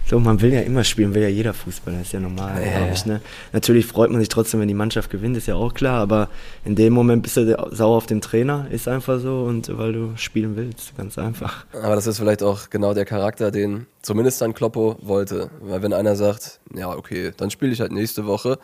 so, 0.09 0.19
man 0.19 0.41
will 0.41 0.53
ja 0.53 0.61
immer 0.61 0.85
spielen, 0.85 1.13
will 1.13 1.21
ja 1.21 1.27
jeder 1.27 1.53
Fußballer, 1.53 2.01
ist 2.01 2.13
ja 2.13 2.21
normal, 2.21 2.61
ja, 2.63 2.77
glaube 2.77 2.93
ich. 2.93 3.05
Ne? 3.05 3.21
Natürlich 3.51 3.85
freut 3.85 4.09
man 4.09 4.21
sich 4.21 4.29
trotzdem, 4.29 4.61
wenn 4.61 4.69
die 4.69 4.73
Mannschaft 4.73 5.09
gewinnt, 5.09 5.35
ist 5.35 5.47
ja 5.47 5.55
auch 5.55 5.73
klar, 5.73 5.99
aber 5.99 6.29
in 6.63 6.75
dem 6.75 6.93
Moment 6.93 7.23
bist 7.23 7.35
du 7.35 7.57
sauer 7.71 7.97
auf 7.97 8.05
den 8.05 8.21
Trainer, 8.21 8.67
ist 8.71 8.87
einfach 8.87 9.19
so 9.19 9.43
und 9.43 9.77
weil 9.77 9.91
du 9.91 10.13
spielen 10.15 10.55
willst, 10.55 10.95
ganz 10.95 11.17
einfach. 11.17 11.65
Aber 11.73 11.95
das 11.95 12.07
ist 12.07 12.19
vielleicht 12.19 12.41
auch 12.41 12.69
genau 12.69 12.93
der 12.93 13.03
Charakter, 13.03 13.51
den 13.51 13.85
zumindest 14.01 14.41
dann 14.41 14.53
Kloppo 14.53 14.97
wollte. 15.01 15.49
Weil 15.59 15.81
wenn 15.81 15.91
einer 15.91 16.15
sagt, 16.15 16.61
ja, 16.73 16.89
okay, 16.89 17.31
dann 17.35 17.51
spiele 17.51 17.73
ich 17.73 17.81
halt 17.81 17.91
nächste 17.91 18.25
Woche. 18.25 18.59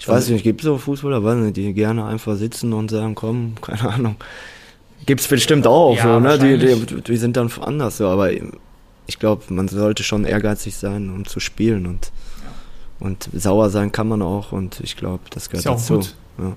Ich 0.00 0.08
weiß 0.08 0.28
nicht, 0.30 0.42
gibt 0.42 0.60
es 0.60 0.64
so 0.64 0.78
Fußballer, 0.78 1.50
die 1.52 1.72
gerne 1.74 2.06
einfach 2.06 2.36
sitzen 2.36 2.72
und 2.72 2.90
sagen, 2.90 3.14
komm, 3.14 3.54
keine 3.60 3.88
Ahnung. 3.88 4.16
Gibt 5.06 5.20
es 5.20 5.28
bestimmt 5.28 5.66
auch, 5.66 5.96
ja, 5.96 6.02
so, 6.02 6.20
ne? 6.20 6.38
Die, 6.38 6.58
die, 6.58 7.00
die, 7.02 7.16
sind 7.16 7.36
dann 7.36 7.50
anders 7.60 7.98
so, 7.98 8.08
aber 8.08 8.30
ich 9.08 9.18
glaube, 9.18 9.42
man 9.48 9.66
sollte 9.68 10.04
schon 10.04 10.24
ehrgeizig 10.24 10.76
sein, 10.76 11.10
um 11.10 11.26
zu 11.26 11.40
spielen 11.40 11.86
und, 11.86 12.12
ja. 12.44 13.06
und 13.06 13.28
sauer 13.32 13.70
sein 13.70 13.90
kann 13.90 14.06
man 14.06 14.22
auch 14.22 14.52
und 14.52 14.80
ich 14.80 14.96
glaube, 14.96 15.24
das 15.30 15.48
gehört 15.48 15.66
dazu. 15.66 16.00
Ja. 16.38 16.56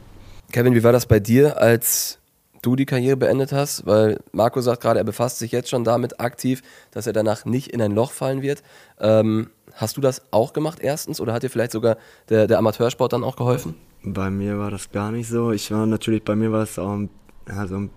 Kevin, 0.51 0.75
wie 0.75 0.84
war 0.84 0.91
das 0.91 1.05
bei 1.05 1.22
dir, 1.22 1.60
als 1.60 2.20
du 2.62 2.75
die 2.75 2.86
Karriere 2.86 3.15
beendet 3.15 3.53
hast? 3.53 3.86
Weil 3.86 4.20
Marco 4.34 4.60
sagt 4.60 4.81
gerade, 4.81 5.00
er 5.00 5.05
befasst 5.05 5.39
sich 5.39 5.53
jetzt 5.53 5.70
schon 5.70 5.86
damit 5.86 6.20
aktiv, 6.20 6.62
dass 6.91 7.08
er 7.08 7.13
danach 7.13 7.46
nicht 7.46 7.70
in 7.70 7.81
ein 7.81 7.93
Loch 7.93 8.12
fallen 8.12 8.41
wird. 8.41 8.63
Ähm, 9.00 9.50
hast 9.74 9.96
du 9.96 10.01
das 10.01 10.22
auch 10.31 10.51
gemacht 10.51 10.79
erstens 10.81 11.22
oder 11.22 11.31
hat 11.31 11.43
dir 11.43 11.50
vielleicht 11.50 11.72
sogar 11.72 11.98
der, 12.27 12.48
der 12.48 12.60
Amateursport 12.60 13.13
dann 13.13 13.24
auch 13.24 13.38
geholfen? 13.38 13.75
Bei 14.03 14.29
mir 14.29 14.60
war 14.60 14.72
das 14.72 14.91
gar 14.91 15.12
nicht 15.12 15.29
so. 15.29 15.53
Ich 15.53 15.72
war 15.72 15.86
natürlich, 15.86 16.24
bei 16.24 16.36
mir 16.36 16.51
war 16.51 16.63
es 16.63 16.77
auch 16.77 17.00
also 17.46 17.88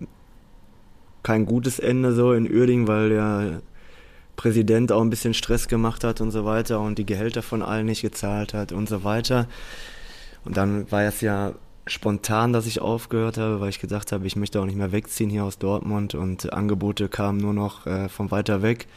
kein 1.23 1.45
gutes 1.45 1.79
Ende 1.79 2.13
so 2.13 2.31
in 2.31 2.49
Uerdingen, 2.49 2.87
weil 2.87 3.11
ja 3.11 3.59
Präsident 4.35 4.91
auch 4.91 5.01
ein 5.01 5.09
bisschen 5.09 5.33
Stress 5.33 5.67
gemacht 5.67 6.03
hat 6.03 6.21
und 6.21 6.31
so 6.31 6.45
weiter 6.45 6.79
und 6.79 6.97
die 6.97 7.05
Gehälter 7.05 7.41
von 7.41 7.61
allen 7.61 7.85
nicht 7.85 8.01
gezahlt 8.01 8.53
hat 8.53 8.71
und 8.71 8.89
so 8.89 9.03
weiter. 9.03 9.47
Und 10.43 10.57
dann 10.57 10.91
war 10.91 11.03
es 11.03 11.21
ja 11.21 11.53
spontan, 11.87 12.53
dass 12.53 12.65
ich 12.65 12.81
aufgehört 12.81 13.37
habe, 13.37 13.61
weil 13.61 13.69
ich 13.69 13.79
gesagt 13.79 14.11
habe, 14.11 14.25
ich 14.25 14.35
möchte 14.35 14.59
auch 14.59 14.65
nicht 14.65 14.77
mehr 14.77 14.91
wegziehen 14.91 15.29
hier 15.29 15.43
aus 15.43 15.57
Dortmund 15.57 16.15
und 16.15 16.51
Angebote 16.51 17.09
kamen 17.09 17.39
nur 17.39 17.53
noch 17.53 17.85
äh, 17.85 18.09
von 18.09 18.31
weiter 18.31 18.61
weg. 18.61 18.87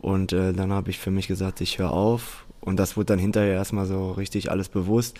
Und 0.00 0.32
äh, 0.32 0.52
dann 0.52 0.72
habe 0.72 0.90
ich 0.90 0.98
für 0.98 1.10
mich 1.10 1.28
gesagt, 1.28 1.60
ich 1.60 1.78
höre 1.78 1.92
auf. 1.92 2.44
Und 2.60 2.78
das 2.78 2.96
wurde 2.96 3.06
dann 3.06 3.18
hinterher 3.18 3.54
erstmal 3.54 3.86
so 3.86 4.12
richtig 4.12 4.50
alles 4.50 4.68
bewusst. 4.68 5.18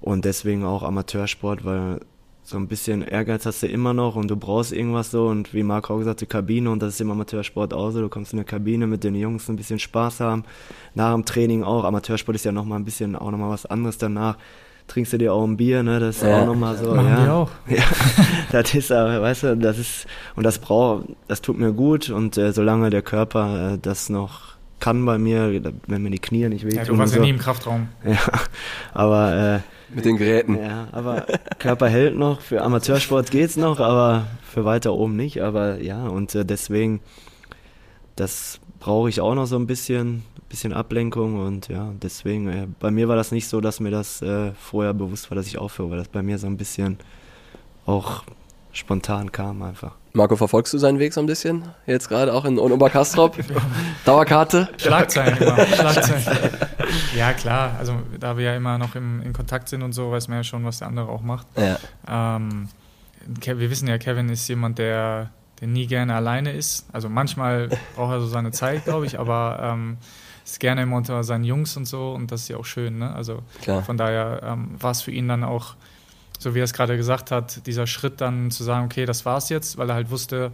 Und 0.00 0.24
deswegen 0.24 0.64
auch 0.64 0.82
Amateursport, 0.82 1.64
weil 1.64 2.00
so 2.44 2.56
ein 2.56 2.66
bisschen 2.66 3.02
Ehrgeiz 3.02 3.46
hast 3.46 3.62
du 3.62 3.68
immer 3.68 3.94
noch 3.94 4.16
und 4.16 4.28
du 4.28 4.36
brauchst 4.36 4.72
irgendwas 4.72 5.10
so 5.10 5.26
und 5.26 5.54
wie 5.54 5.62
Marco 5.62 5.94
auch 5.94 5.98
gesagt, 5.98 6.20
die 6.20 6.26
Kabine 6.26 6.70
und 6.70 6.82
das 6.82 6.94
ist 6.94 7.00
im 7.00 7.10
Amateursport 7.10 7.72
auch 7.72 7.90
so, 7.90 8.00
du 8.00 8.08
kommst 8.08 8.32
in 8.32 8.40
eine 8.40 8.44
Kabine 8.44 8.86
mit 8.86 9.04
den 9.04 9.14
Jungs 9.14 9.48
ein 9.48 9.56
bisschen 9.56 9.78
Spaß 9.78 10.20
haben, 10.20 10.44
nach 10.94 11.12
dem 11.12 11.24
Training 11.24 11.62
auch, 11.62 11.84
Amateursport 11.84 12.34
ist 12.34 12.44
ja 12.44 12.52
nochmal 12.52 12.80
ein 12.80 12.84
bisschen, 12.84 13.14
auch 13.14 13.30
nochmal 13.30 13.50
was 13.50 13.64
anderes 13.66 13.96
danach, 13.96 14.36
trinkst 14.88 15.12
du 15.12 15.18
dir 15.18 15.32
auch 15.32 15.44
ein 15.44 15.56
Bier, 15.56 15.84
ne, 15.84 16.00
das 16.00 16.16
ist 16.16 16.22
ja, 16.24 16.42
auch 16.42 16.46
nochmal 16.46 16.76
so, 16.76 16.92
machen 16.94 17.08
ja. 17.08 17.24
Die 17.24 17.30
auch. 17.30 17.50
ja, 17.68 17.84
das 18.50 18.74
ist 18.74 18.90
aber, 18.90 19.22
weißt 19.22 19.44
du, 19.44 19.56
das 19.56 19.78
ist, 19.78 20.06
und 20.34 20.42
das 20.42 20.58
braucht, 20.58 21.04
das 21.28 21.42
tut 21.42 21.58
mir 21.58 21.72
gut 21.72 22.10
und 22.10 22.36
äh, 22.36 22.52
solange 22.52 22.90
der 22.90 23.02
Körper 23.02 23.74
äh, 23.74 23.78
das 23.80 24.08
noch 24.08 24.52
kann 24.80 25.06
bei 25.06 25.16
mir, 25.16 25.62
wenn 25.86 26.02
mir 26.02 26.10
die 26.10 26.18
Knie 26.18 26.48
nicht 26.48 26.64
wehtun. 26.64 26.78
Ja, 26.78 26.84
du 26.84 26.98
warst 26.98 27.12
ja 27.12 27.18
so. 27.18 27.24
nie 27.24 27.30
im 27.30 27.38
Kraftraum. 27.38 27.88
Ja, 28.04 28.18
aber 28.92 29.32
äh, 29.32 29.60
mit 29.94 30.04
den 30.04 30.16
Geräten. 30.16 30.56
Ja, 30.56 30.88
aber 30.92 31.26
Körper 31.58 31.88
hält 31.88 32.16
noch, 32.16 32.40
für 32.40 32.62
Amateursport 32.62 33.30
geht's 33.30 33.56
noch, 33.56 33.80
aber 33.80 34.26
für 34.42 34.64
weiter 34.64 34.92
oben 34.94 35.16
nicht. 35.16 35.42
Aber 35.42 35.80
ja, 35.80 36.06
und 36.06 36.34
äh, 36.34 36.44
deswegen, 36.44 37.00
das 38.16 38.60
brauche 38.80 39.08
ich 39.08 39.20
auch 39.20 39.34
noch 39.34 39.46
so 39.46 39.56
ein 39.56 39.66
bisschen, 39.66 40.24
bisschen 40.48 40.72
Ablenkung 40.72 41.38
und 41.38 41.68
ja, 41.68 41.92
deswegen, 42.02 42.48
äh, 42.48 42.66
bei 42.80 42.90
mir 42.90 43.08
war 43.08 43.16
das 43.16 43.32
nicht 43.32 43.48
so, 43.48 43.60
dass 43.60 43.80
mir 43.80 43.90
das 43.90 44.22
äh, 44.22 44.52
vorher 44.52 44.94
bewusst 44.94 45.30
war, 45.30 45.36
dass 45.36 45.46
ich 45.46 45.58
aufhöre, 45.58 45.90
weil 45.90 45.98
das 45.98 46.08
bei 46.08 46.22
mir 46.22 46.38
so 46.38 46.46
ein 46.46 46.56
bisschen 46.56 46.98
auch 47.86 48.24
spontan 48.72 49.32
kam 49.32 49.62
einfach. 49.62 49.96
Marco, 50.14 50.36
verfolgst 50.36 50.74
du 50.74 50.78
seinen 50.78 50.98
Weg 50.98 51.14
so 51.14 51.20
ein 51.20 51.26
bisschen? 51.26 51.64
Jetzt 51.86 52.08
gerade 52.08 52.34
auch 52.34 52.44
in 52.44 52.58
Oberkastrop? 52.58 53.36
Dauerkarte? 54.04 54.68
Schlagzeilen 54.76 55.38
immer. 55.38 55.66
Schlagzeilen. 55.66 56.50
Ja, 57.16 57.32
klar. 57.32 57.76
Also, 57.78 57.94
da 58.20 58.36
wir 58.36 58.44
ja 58.44 58.56
immer 58.56 58.76
noch 58.76 58.94
im, 58.94 59.22
in 59.22 59.32
Kontakt 59.32 59.70
sind 59.70 59.82
und 59.82 59.92
so, 59.92 60.10
weiß 60.10 60.28
man 60.28 60.38
ja 60.38 60.44
schon, 60.44 60.64
was 60.66 60.80
der 60.80 60.88
andere 60.88 61.08
auch 61.08 61.22
macht. 61.22 61.46
Ja. 61.56 61.78
Ähm, 62.40 62.68
wir 63.42 63.70
wissen 63.70 63.88
ja, 63.88 63.96
Kevin 63.96 64.28
ist 64.28 64.46
jemand, 64.48 64.78
der, 64.78 65.30
der 65.60 65.68
nie 65.68 65.86
gerne 65.86 66.14
alleine 66.14 66.52
ist. 66.52 66.86
Also, 66.92 67.08
manchmal 67.08 67.70
braucht 67.96 68.12
er 68.12 68.20
so 68.20 68.26
seine 68.26 68.50
Zeit, 68.50 68.84
glaube 68.84 69.06
ich, 69.06 69.18
aber 69.18 69.60
ähm, 69.62 69.96
ist 70.44 70.60
gerne 70.60 70.82
immer 70.82 70.96
unter 70.96 71.24
seinen 71.24 71.44
Jungs 71.44 71.76
und 71.78 71.86
so 71.86 72.12
und 72.12 72.32
das 72.32 72.42
ist 72.42 72.48
ja 72.48 72.58
auch 72.58 72.66
schön. 72.66 72.98
Ne? 72.98 73.14
Also, 73.14 73.38
klar. 73.62 73.82
von 73.82 73.96
daher 73.96 74.42
ähm, 74.44 74.76
war 74.78 74.90
es 74.90 75.00
für 75.00 75.10
ihn 75.10 75.28
dann 75.28 75.42
auch 75.42 75.74
so 76.42 76.54
wie 76.54 76.60
er 76.60 76.64
es 76.64 76.72
gerade 76.72 76.96
gesagt 76.96 77.30
hat, 77.30 77.66
dieser 77.66 77.86
Schritt 77.86 78.20
dann 78.20 78.50
zu 78.50 78.64
sagen, 78.64 78.86
okay, 78.86 79.06
das 79.06 79.24
war's 79.24 79.48
jetzt, 79.48 79.78
weil 79.78 79.88
er 79.88 79.94
halt 79.94 80.10
wusste, 80.10 80.52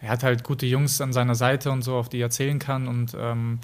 er 0.00 0.10
hat 0.10 0.22
halt 0.22 0.44
gute 0.44 0.66
Jungs 0.66 1.00
an 1.00 1.12
seiner 1.12 1.34
Seite 1.34 1.70
und 1.70 1.82
so, 1.82 1.96
auf 1.96 2.08
die 2.08 2.20
er 2.20 2.30
zählen 2.30 2.58
kann 2.58 2.88
und 2.88 3.16
ähm, 3.18 3.58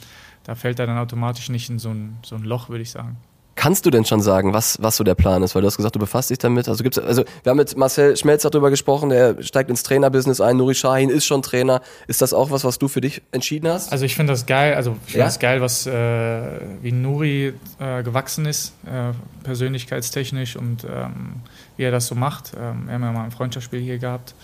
da 0.44 0.54
fällt 0.54 0.78
er 0.78 0.86
dann 0.86 0.98
automatisch 0.98 1.48
nicht 1.48 1.70
in 1.70 1.78
so 1.78 1.90
ein, 1.90 2.18
so 2.24 2.34
ein 2.34 2.42
Loch, 2.42 2.68
würde 2.68 2.82
ich 2.82 2.90
sagen. 2.90 3.16
Kannst 3.62 3.86
du 3.86 3.90
denn 3.90 4.04
schon 4.04 4.20
sagen, 4.20 4.52
was, 4.52 4.82
was 4.82 4.96
so 4.96 5.04
der 5.04 5.14
Plan 5.14 5.40
ist? 5.44 5.54
Weil 5.54 5.62
du 5.62 5.68
hast 5.68 5.76
gesagt, 5.76 5.94
du 5.94 6.00
befasst 6.00 6.30
dich 6.30 6.38
damit. 6.38 6.68
Also 6.68 6.82
gibt's, 6.82 6.98
also 6.98 7.22
wir 7.44 7.50
haben 7.50 7.58
mit 7.58 7.76
Marcel 7.76 8.16
Schmelzer 8.16 8.50
darüber 8.50 8.70
gesprochen, 8.70 9.10
der 9.10 9.40
steigt 9.40 9.70
ins 9.70 9.84
Trainerbusiness 9.84 10.40
ein. 10.40 10.56
Nuri 10.56 10.74
Shahin 10.74 11.10
ist 11.10 11.26
schon 11.26 11.42
Trainer. 11.42 11.80
Ist 12.08 12.22
das 12.22 12.34
auch 12.34 12.50
was, 12.50 12.64
was 12.64 12.80
du 12.80 12.88
für 12.88 13.00
dich 13.00 13.22
entschieden 13.30 13.68
hast? 13.68 13.92
Also 13.92 14.04
ich 14.04 14.16
finde 14.16 14.32
das 14.32 14.46
geil. 14.46 14.74
Also 14.74 14.96
ich 15.06 15.12
finde 15.12 15.18
ja? 15.20 15.24
das 15.26 15.38
geil, 15.38 15.60
was 15.60 15.86
äh, 15.86 16.42
wie 16.82 16.90
Nuri 16.90 17.52
äh, 17.78 18.02
gewachsen 18.02 18.46
ist, 18.46 18.72
äh, 18.84 19.12
persönlichkeitstechnisch 19.44 20.56
und 20.56 20.82
ähm, 20.82 21.34
wie 21.76 21.84
er 21.84 21.92
das 21.92 22.08
so 22.08 22.16
macht. 22.16 22.54
Ähm, 22.60 22.86
wir 22.86 22.94
haben 22.94 23.02
ja 23.02 23.12
mal 23.12 23.24
ein 23.24 23.30
Freundschaftsspiel 23.30 23.80
hier 23.80 23.98
gehabt. 23.98 24.34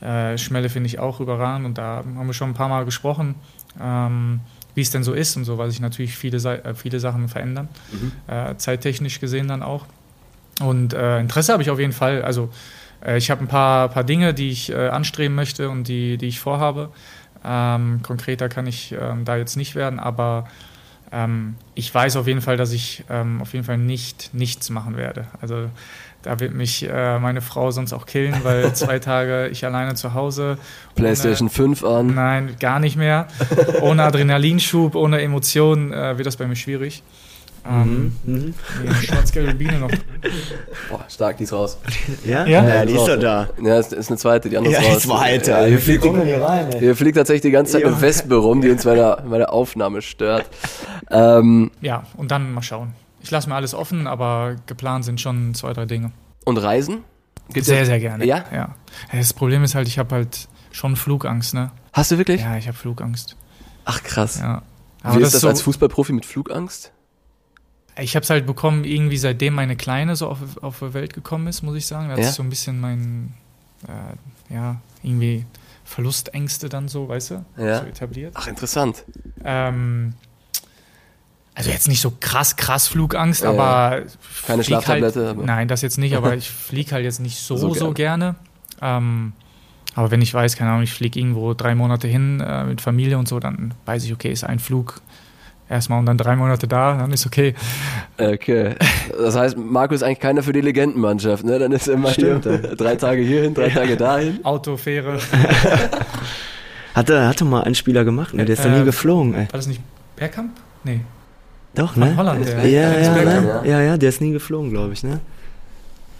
Äh, 0.00 0.38
Schmelle 0.38 0.70
finde 0.70 0.88
ich 0.88 0.98
auch 0.98 1.20
überragend 1.20 1.66
und 1.66 1.78
da 1.78 1.98
haben 1.98 2.26
wir 2.26 2.34
schon 2.34 2.50
ein 2.50 2.54
paar 2.54 2.68
Mal 2.68 2.84
gesprochen. 2.84 3.36
Ähm, 3.80 4.40
wie 4.76 4.82
es 4.82 4.90
denn 4.90 5.02
so 5.02 5.14
ist 5.14 5.36
und 5.36 5.44
so, 5.44 5.58
weil 5.58 5.70
sich 5.70 5.80
natürlich 5.80 6.16
viele, 6.16 6.36
äh, 6.36 6.74
viele 6.74 7.00
Sachen 7.00 7.28
verändern, 7.28 7.68
mhm. 7.90 8.12
äh, 8.28 8.56
zeittechnisch 8.56 9.18
gesehen 9.18 9.48
dann 9.48 9.62
auch. 9.62 9.86
Und 10.60 10.92
äh, 10.92 11.18
Interesse 11.18 11.52
habe 11.52 11.62
ich 11.62 11.70
auf 11.70 11.80
jeden 11.80 11.92
Fall. 11.92 12.22
Also 12.22 12.50
äh, 13.04 13.16
ich 13.16 13.30
habe 13.30 13.42
ein 13.42 13.48
paar, 13.48 13.88
paar 13.88 14.04
Dinge, 14.04 14.34
die 14.34 14.50
ich 14.50 14.70
äh, 14.70 14.88
anstreben 14.88 15.34
möchte 15.34 15.70
und 15.70 15.88
die, 15.88 16.18
die 16.18 16.26
ich 16.26 16.38
vorhabe. 16.38 16.90
Ähm, 17.44 18.00
konkreter 18.02 18.48
kann 18.48 18.66
ich 18.66 18.94
ähm, 19.00 19.24
da 19.24 19.36
jetzt 19.36 19.56
nicht 19.56 19.74
werden, 19.74 19.98
aber 19.98 20.48
ähm, 21.12 21.54
ich 21.74 21.94
weiß 21.94 22.16
auf 22.16 22.26
jeden 22.26 22.40
Fall, 22.40 22.56
dass 22.56 22.72
ich 22.72 23.04
ähm, 23.08 23.40
auf 23.40 23.52
jeden 23.52 23.64
Fall 23.64 23.78
nicht 23.78 24.34
nichts 24.34 24.68
machen 24.70 24.96
werde. 24.96 25.26
Also 25.40 25.70
da 26.26 26.40
wird 26.40 26.54
mich 26.54 26.82
äh, 26.82 27.18
meine 27.20 27.40
Frau 27.40 27.70
sonst 27.70 27.92
auch 27.92 28.04
killen, 28.04 28.34
weil 28.42 28.72
zwei 28.74 28.98
Tage 28.98 29.48
ich 29.48 29.64
alleine 29.64 29.94
zu 29.94 30.12
Hause. 30.12 30.58
PlayStation 30.96 31.46
ohne, 31.46 31.76
5 31.76 31.84
an? 31.84 32.14
Nein, 32.14 32.56
gar 32.58 32.80
nicht 32.80 32.96
mehr. 32.96 33.28
Ohne 33.80 34.02
Adrenalinschub, 34.02 34.96
ohne 34.96 35.20
Emotionen 35.22 35.92
äh, 35.92 36.18
wird 36.18 36.26
das 36.26 36.36
bei 36.36 36.46
mir 36.46 36.56
schwierig. 36.56 37.04
Ähm, 37.68 38.16
mhm. 38.24 38.54
Schwarz-gelbe 39.04 39.54
Biene 39.54 39.78
noch. 39.78 39.90
Boah, 40.90 41.04
stark, 41.08 41.36
die 41.36 41.44
ist 41.44 41.52
raus. 41.52 41.78
Ja? 42.24 42.44
Ja, 42.46 42.66
ja 42.66 42.84
die 42.84 42.94
ist 42.94 43.06
doch 43.06 43.18
da. 43.18 43.48
Ja, 43.62 43.78
ist, 43.78 43.92
ist 43.92 44.08
eine 44.08 44.18
zweite, 44.18 44.48
die 44.48 44.56
andere 44.56 44.74
ja, 44.74 44.80
ist 44.80 44.88
raus. 44.88 45.02
Die 45.02 45.08
zweite. 45.08 45.50
Ja, 45.52 45.64
hier, 45.64 45.78
fliegt, 45.78 46.04
hier, 46.04 46.42
rein, 46.42 46.66
hier 46.78 46.96
fliegt 46.96 47.16
tatsächlich 47.16 47.42
die 47.42 47.50
ganze 47.50 47.74
Zeit 47.74 47.84
eine 47.84 48.00
Wespe 48.00 48.34
rum, 48.34 48.60
die 48.60 48.70
uns 48.70 48.84
bei 48.84 48.94
der, 48.94 49.22
bei 49.28 49.38
der 49.38 49.52
Aufnahme 49.52 50.02
stört. 50.02 50.44
Ähm, 51.10 51.70
ja, 51.80 52.04
und 52.16 52.30
dann 52.32 52.52
mal 52.52 52.62
schauen 52.62 52.92
ich 53.26 53.32
lasse 53.32 53.48
mir 53.48 53.56
alles 53.56 53.74
offen, 53.74 54.06
aber 54.06 54.54
geplant 54.66 55.04
sind 55.04 55.20
schon 55.20 55.52
zwei, 55.54 55.72
drei 55.72 55.84
Dinge. 55.84 56.12
Und 56.44 56.58
Reisen? 56.58 57.02
Gibt's 57.52 57.66
sehr, 57.66 57.84
sehr 57.84 57.98
gerne. 57.98 58.24
Ja? 58.24 58.44
ja? 58.52 58.76
Das 59.10 59.32
Problem 59.32 59.64
ist 59.64 59.74
halt, 59.74 59.88
ich 59.88 59.98
habe 59.98 60.14
halt 60.14 60.46
schon 60.70 60.94
Flugangst, 60.94 61.52
ne? 61.52 61.72
Hast 61.92 62.12
du 62.12 62.18
wirklich? 62.18 62.40
Ja, 62.40 62.56
ich 62.56 62.68
habe 62.68 62.76
Flugangst. 62.76 63.36
Ach 63.84 64.00
krass. 64.04 64.38
Ja. 64.38 64.62
Aber 65.02 65.18
Wie 65.18 65.22
ist 65.24 65.34
das, 65.34 65.40
so, 65.40 65.48
als 65.48 65.60
Fußballprofi 65.62 66.12
mit 66.12 66.24
Flugangst? 66.24 66.92
Ich 67.98 68.14
habe 68.14 68.22
es 68.22 68.30
halt 68.30 68.46
bekommen, 68.46 68.84
irgendwie 68.84 69.16
seitdem 69.16 69.54
meine 69.54 69.74
Kleine 69.74 70.14
so 70.14 70.28
auf, 70.28 70.38
auf 70.62 70.78
die 70.78 70.94
Welt 70.94 71.12
gekommen 71.12 71.48
ist, 71.48 71.62
muss 71.62 71.74
ich 71.74 71.86
sagen. 71.86 72.06
Da 72.06 72.12
hat 72.12 72.20
ja? 72.20 72.26
sich 72.26 72.34
so 72.36 72.44
ein 72.44 72.48
bisschen 72.48 72.78
mein, 72.78 73.34
äh, 73.88 74.54
ja, 74.54 74.80
irgendwie 75.02 75.46
Verlustängste 75.84 76.68
dann 76.68 76.86
so, 76.86 77.08
weißt 77.08 77.32
du, 77.32 77.44
ja. 77.56 77.80
so 77.80 77.86
etabliert. 77.86 78.34
Ach, 78.36 78.46
interessant. 78.46 79.02
Ähm, 79.44 80.14
also 81.56 81.70
jetzt 81.70 81.88
nicht 81.88 82.02
so 82.02 82.12
krass, 82.20 82.56
krass 82.56 82.86
Flugangst, 82.86 83.42
ja, 83.42 83.48
aber. 83.48 84.02
Keine 84.46 84.62
Schlaftablette? 84.62 85.28
Halt, 85.28 85.44
nein, 85.44 85.68
das 85.68 85.80
jetzt 85.80 85.96
nicht, 85.96 86.14
aber 86.14 86.34
ich 86.36 86.50
fliege 86.50 86.92
halt 86.92 87.04
jetzt 87.04 87.18
nicht 87.18 87.38
so, 87.38 87.56
so, 87.56 87.72
so 87.72 87.92
gerne. 87.92 88.36
Ähm, 88.82 89.32
aber 89.94 90.10
wenn 90.10 90.20
ich 90.20 90.34
weiß, 90.34 90.56
keine 90.56 90.70
Ahnung, 90.72 90.82
ich 90.82 90.92
fliege 90.92 91.18
irgendwo 91.18 91.54
drei 91.54 91.74
Monate 91.74 92.06
hin 92.08 92.40
äh, 92.40 92.64
mit 92.64 92.82
Familie 92.82 93.16
und 93.16 93.26
so, 93.26 93.40
dann 93.40 93.72
weiß 93.86 94.04
ich, 94.04 94.12
okay, 94.12 94.30
ist 94.30 94.44
ein 94.44 94.58
Flug 94.58 95.00
erstmal 95.70 95.98
und 95.98 96.04
dann 96.04 96.18
drei 96.18 96.36
Monate 96.36 96.68
da, 96.68 96.98
dann 96.98 97.10
ist 97.10 97.24
okay. 97.24 97.54
Okay. 98.18 98.74
Das 99.18 99.34
heißt, 99.34 99.56
Marco 99.56 99.94
ist 99.94 100.02
eigentlich 100.02 100.20
keiner 100.20 100.42
für 100.42 100.52
die 100.52 100.60
Legendenmannschaft, 100.60 101.42
ne? 101.42 101.58
Dann 101.58 101.72
ist 101.72 101.88
immer 101.88 102.10
Stimmt, 102.10 102.44
hier, 102.44 102.58
drei 102.58 102.96
Tage 102.96 103.22
hierhin, 103.22 103.54
drei 103.54 103.68
ja. 103.68 103.74
Tage 103.74 103.96
dahin. 103.96 104.44
Autofähre. 104.44 105.18
hatte, 106.94 107.26
hatte 107.26 107.44
mal 107.46 107.62
ein 107.62 107.74
Spieler 107.74 108.04
gemacht, 108.04 108.34
ne? 108.34 108.44
Der 108.44 108.52
ist 108.52 108.64
äh, 108.64 108.68
da 108.68 108.78
nie 108.78 108.84
geflogen, 108.84 109.32
ey. 109.32 109.46
War 109.50 109.56
das 109.56 109.68
nicht 109.68 109.80
Bergkamp? 110.16 110.50
Nee. 110.84 111.00
Doch, 111.76 111.92
Von 111.92 112.02
ne? 112.02 112.16
Holland, 112.16 112.46
der. 112.46 112.66
Ja, 112.66 112.98
ja, 112.98 113.14
ne? 113.14 113.62
ja, 113.64 113.80
ja, 113.82 113.96
der 113.96 114.08
ist 114.08 114.20
nie 114.20 114.32
geflogen, 114.32 114.70
glaube 114.70 114.94
ich, 114.94 115.04
ne? 115.04 115.20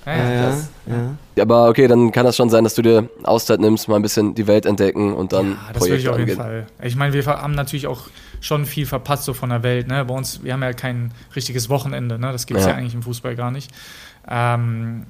Ja, 0.04 0.16
ja, 0.16 0.32
ja, 0.32 0.56
ja. 1.34 1.42
Aber 1.42 1.68
okay, 1.68 1.88
dann 1.88 2.12
kann 2.12 2.24
das 2.24 2.36
schon 2.36 2.48
sein, 2.48 2.62
dass 2.62 2.74
du 2.74 2.82
dir 2.82 3.08
Auszeit 3.24 3.58
nimmst, 3.58 3.88
mal 3.88 3.96
ein 3.96 4.02
bisschen 4.02 4.36
die 4.36 4.46
Welt 4.46 4.64
entdecken 4.64 5.12
und 5.12 5.32
dann 5.32 5.52
ja, 5.52 5.72
das 5.72 5.82
würde 5.82 5.96
ich 5.96 6.08
auf 6.08 6.18
jeden 6.18 6.36
Fall. 6.36 6.66
Ich 6.80 6.94
meine, 6.94 7.12
wir 7.12 7.26
haben 7.26 7.54
natürlich 7.54 7.88
auch 7.88 8.02
schon 8.40 8.66
viel 8.66 8.86
verpasst 8.86 9.24
so 9.24 9.34
von 9.34 9.48
der 9.50 9.64
Welt. 9.64 9.88
Ne? 9.88 10.04
Bei 10.04 10.14
uns, 10.14 10.44
wir 10.44 10.52
haben 10.52 10.62
ja 10.62 10.72
kein 10.74 11.10
richtiges 11.34 11.68
Wochenende. 11.68 12.20
Ne? 12.20 12.30
Das 12.30 12.46
gibt 12.46 12.60
es 12.60 12.66
ja. 12.66 12.72
ja. 12.72 12.78
eigentlich 12.78 12.94
im 12.94 13.02
Fußball 13.02 13.34
gar 13.34 13.50
nicht. 13.50 13.72
Ähm, 14.28 15.06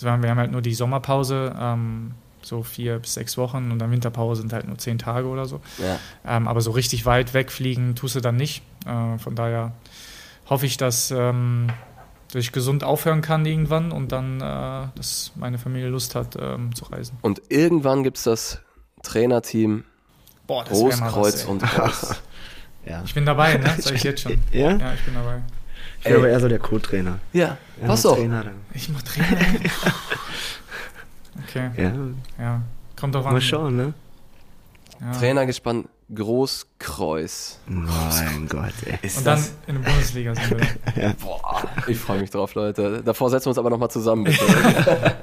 wir 0.00 0.10
haben 0.10 0.38
halt 0.38 0.50
nur 0.50 0.62
die 0.62 0.74
Sommerpause. 0.74 1.54
Ähm, 1.56 2.12
so 2.44 2.62
vier 2.62 2.98
bis 2.98 3.14
sechs 3.14 3.38
Wochen 3.38 3.70
und 3.70 3.78
dann 3.78 3.90
Winterpause 3.90 4.42
sind 4.42 4.52
halt 4.52 4.66
nur 4.66 4.78
zehn 4.78 4.98
Tage 4.98 5.26
oder 5.26 5.46
so. 5.46 5.60
Ja. 5.78 5.98
Ähm, 6.26 6.48
aber 6.48 6.60
so 6.60 6.72
richtig 6.72 7.06
weit 7.06 7.34
wegfliegen 7.34 7.94
tust 7.94 8.16
du 8.16 8.20
dann 8.20 8.36
nicht. 8.36 8.62
Äh, 8.86 9.18
von 9.18 9.34
daher 9.34 9.72
hoffe 10.48 10.66
ich, 10.66 10.76
dass, 10.76 11.10
ähm, 11.10 11.68
dass, 12.32 12.42
ich 12.42 12.52
gesund 12.52 12.84
aufhören 12.84 13.22
kann 13.22 13.46
irgendwann 13.46 13.92
und 13.92 14.12
dann, 14.12 14.40
äh, 14.40 14.88
dass 14.94 15.32
meine 15.36 15.58
Familie 15.58 15.88
Lust 15.88 16.14
hat 16.14 16.36
ähm, 16.40 16.74
zu 16.74 16.84
reisen. 16.86 17.18
Und 17.22 17.42
irgendwann 17.48 18.02
gibt 18.04 18.18
es 18.18 18.24
das 18.24 18.60
Trainerteam 19.02 19.84
Boah, 20.46 20.64
das 20.64 20.78
Großkreuz 20.78 21.34
was, 21.34 21.44
und 21.44 21.62
Kreuz. 21.62 22.20
ja. 22.86 23.02
Ich 23.04 23.14
bin 23.14 23.26
dabei, 23.26 23.56
ne? 23.56 23.74
Sag 23.78 23.94
ich 23.94 24.02
jetzt 24.02 24.22
schon. 24.22 24.38
Ja? 24.52 24.76
Ja, 24.76 24.94
ich 24.94 25.04
bin 25.04 25.14
dabei. 25.14 25.42
Ich 25.98 26.04
bin 26.04 26.16
aber 26.16 26.28
eher 26.28 26.40
so 26.40 26.48
der 26.48 26.58
Co-Trainer. 26.58 27.20
Ja, 27.32 27.56
ja 27.80 27.86
passt 27.86 28.04
doch. 28.04 28.18
Ich 28.74 28.88
mach 28.88 29.02
Trainer. 29.02 29.38
Okay. 31.48 31.70
Ja. 31.76 31.92
ja. 32.38 32.62
Kommt 32.98 33.14
doch 33.14 33.24
an. 33.26 33.32
Mal 33.32 33.40
schauen, 33.40 33.76
ne? 33.76 33.94
Ja. 35.00 35.12
Trainer 35.12 35.46
gespannt, 35.46 35.88
Großkreuz. 36.14 37.58
Mein 37.66 38.46
Gott, 38.48 38.72
ey. 38.86 38.98
Ist 39.02 39.18
Und 39.18 39.26
dann 39.26 39.44
in 39.66 39.82
der 39.82 39.90
Bundesliga 39.90 40.34
sind 40.34 40.50
wir. 40.50 40.66
ja. 41.02 41.12
Boah, 41.20 41.62
ich 41.86 41.98
freue 41.98 42.20
mich 42.20 42.30
drauf, 42.30 42.54
Leute. 42.54 43.02
Davor 43.04 43.30
setzen 43.30 43.46
wir 43.46 43.50
uns 43.50 43.58
aber 43.58 43.70
nochmal 43.70 43.90
zusammen, 43.90 44.24
bitte. 44.24 44.44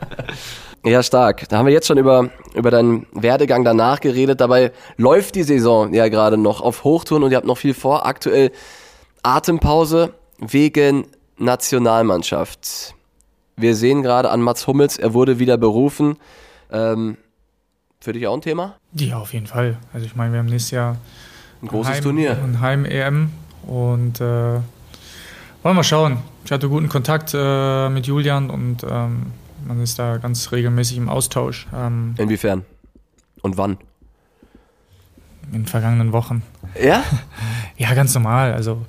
ja, 0.83 1.03
stark. 1.03 1.47
Da 1.49 1.57
haben 1.57 1.67
wir 1.67 1.73
jetzt 1.73 1.87
schon 1.87 1.97
über, 1.97 2.29
über 2.55 2.71
deinen 2.71 3.05
Werdegang 3.11 3.63
danach 3.63 3.99
geredet. 3.99 4.41
Dabei 4.41 4.71
läuft 4.97 5.35
die 5.35 5.43
Saison 5.43 5.93
ja 5.93 6.07
gerade 6.07 6.37
noch 6.37 6.61
auf 6.61 6.83
Hochtouren 6.83 7.23
und 7.23 7.31
ihr 7.31 7.37
habt 7.37 7.47
noch 7.47 7.57
viel 7.57 7.73
vor. 7.73 8.05
Aktuell 8.05 8.51
Atempause 9.21 10.13
wegen 10.39 11.05
Nationalmannschaft. 11.37 12.95
Wir 13.55 13.75
sehen 13.75 14.01
gerade 14.01 14.31
an 14.31 14.41
Mats 14.41 14.67
Hummels, 14.67 14.97
er 14.97 15.13
wurde 15.13 15.37
wieder 15.39 15.57
berufen. 15.57 16.17
Ähm, 16.71 17.17
für 18.01 18.13
dich 18.13 18.27
auch 18.27 18.33
ein 18.33 18.41
Thema? 18.41 18.75
Ja, 18.93 19.17
auf 19.17 19.33
jeden 19.33 19.47
Fall. 19.47 19.77
Also 19.93 20.05
ich 20.05 20.15
meine, 20.15 20.31
wir 20.31 20.39
haben 20.39 20.45
nächstes 20.45 20.71
Jahr 20.71 20.97
ein 21.61 21.67
großes 21.67 21.95
Heim, 21.95 22.03
Turnier. 22.03 22.37
Ein 22.41 22.61
Heim-EM 22.61 23.29
und 23.67 24.21
äh, 24.21 24.23
wollen 24.23 24.63
wir 25.63 25.73
mal 25.73 25.83
schauen. 25.83 26.19
Ich 26.45 26.51
hatte 26.51 26.69
guten 26.69 26.87
Kontakt 26.87 27.33
äh, 27.33 27.89
mit 27.89 28.07
Julian 28.07 28.49
und 28.49 28.85
ähm, 28.89 29.33
man 29.67 29.81
ist 29.81 29.99
da 29.99 30.17
ganz 30.17 30.51
regelmäßig 30.53 30.97
im 30.97 31.09
Austausch. 31.09 31.67
Ähm, 31.75 32.15
Inwiefern? 32.17 32.63
Und 33.41 33.57
wann? 33.57 33.77
In 35.47 35.51
den 35.51 35.65
vergangenen 35.65 36.13
Wochen. 36.13 36.43
Ja? 36.81 37.03
ja, 37.77 37.93
ganz 37.95 38.13
normal. 38.13 38.53
Also 38.53 38.85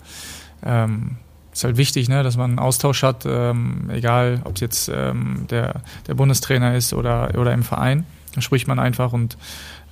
ähm, 0.64 1.16
ist 1.52 1.64
halt 1.64 1.76
wichtig, 1.76 2.08
ne, 2.08 2.22
dass 2.22 2.36
man 2.36 2.50
einen 2.50 2.58
Austausch 2.60 3.02
hat, 3.02 3.24
ähm, 3.26 3.90
egal 3.90 4.40
ob 4.44 4.54
es 4.54 4.60
jetzt 4.60 4.88
ähm, 4.94 5.46
der, 5.50 5.82
der 6.06 6.14
Bundestrainer 6.14 6.76
ist 6.76 6.94
oder, 6.94 7.32
oder 7.36 7.52
im 7.52 7.64
Verein. 7.64 8.06
Da 8.34 8.40
spricht 8.40 8.68
man 8.68 8.78
einfach 8.78 9.12
und 9.12 9.36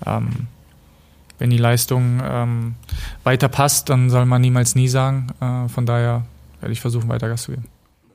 ähm, 0.06 0.46
wenn 1.38 1.50
die 1.50 1.58
Leistung 1.58 2.20
ähm, 2.24 2.74
weiter 3.24 3.48
passt, 3.48 3.88
dann 3.88 4.10
soll 4.10 4.26
man 4.26 4.40
niemals 4.40 4.74
nie 4.74 4.88
sagen. 4.88 5.28
Äh, 5.40 5.68
von 5.68 5.86
daher 5.86 6.24
werde 6.60 6.72
ich 6.72 6.80
versuchen, 6.80 7.08
weiter 7.08 7.28
Gas 7.28 7.44
zu 7.44 7.52
geben. 7.52 7.64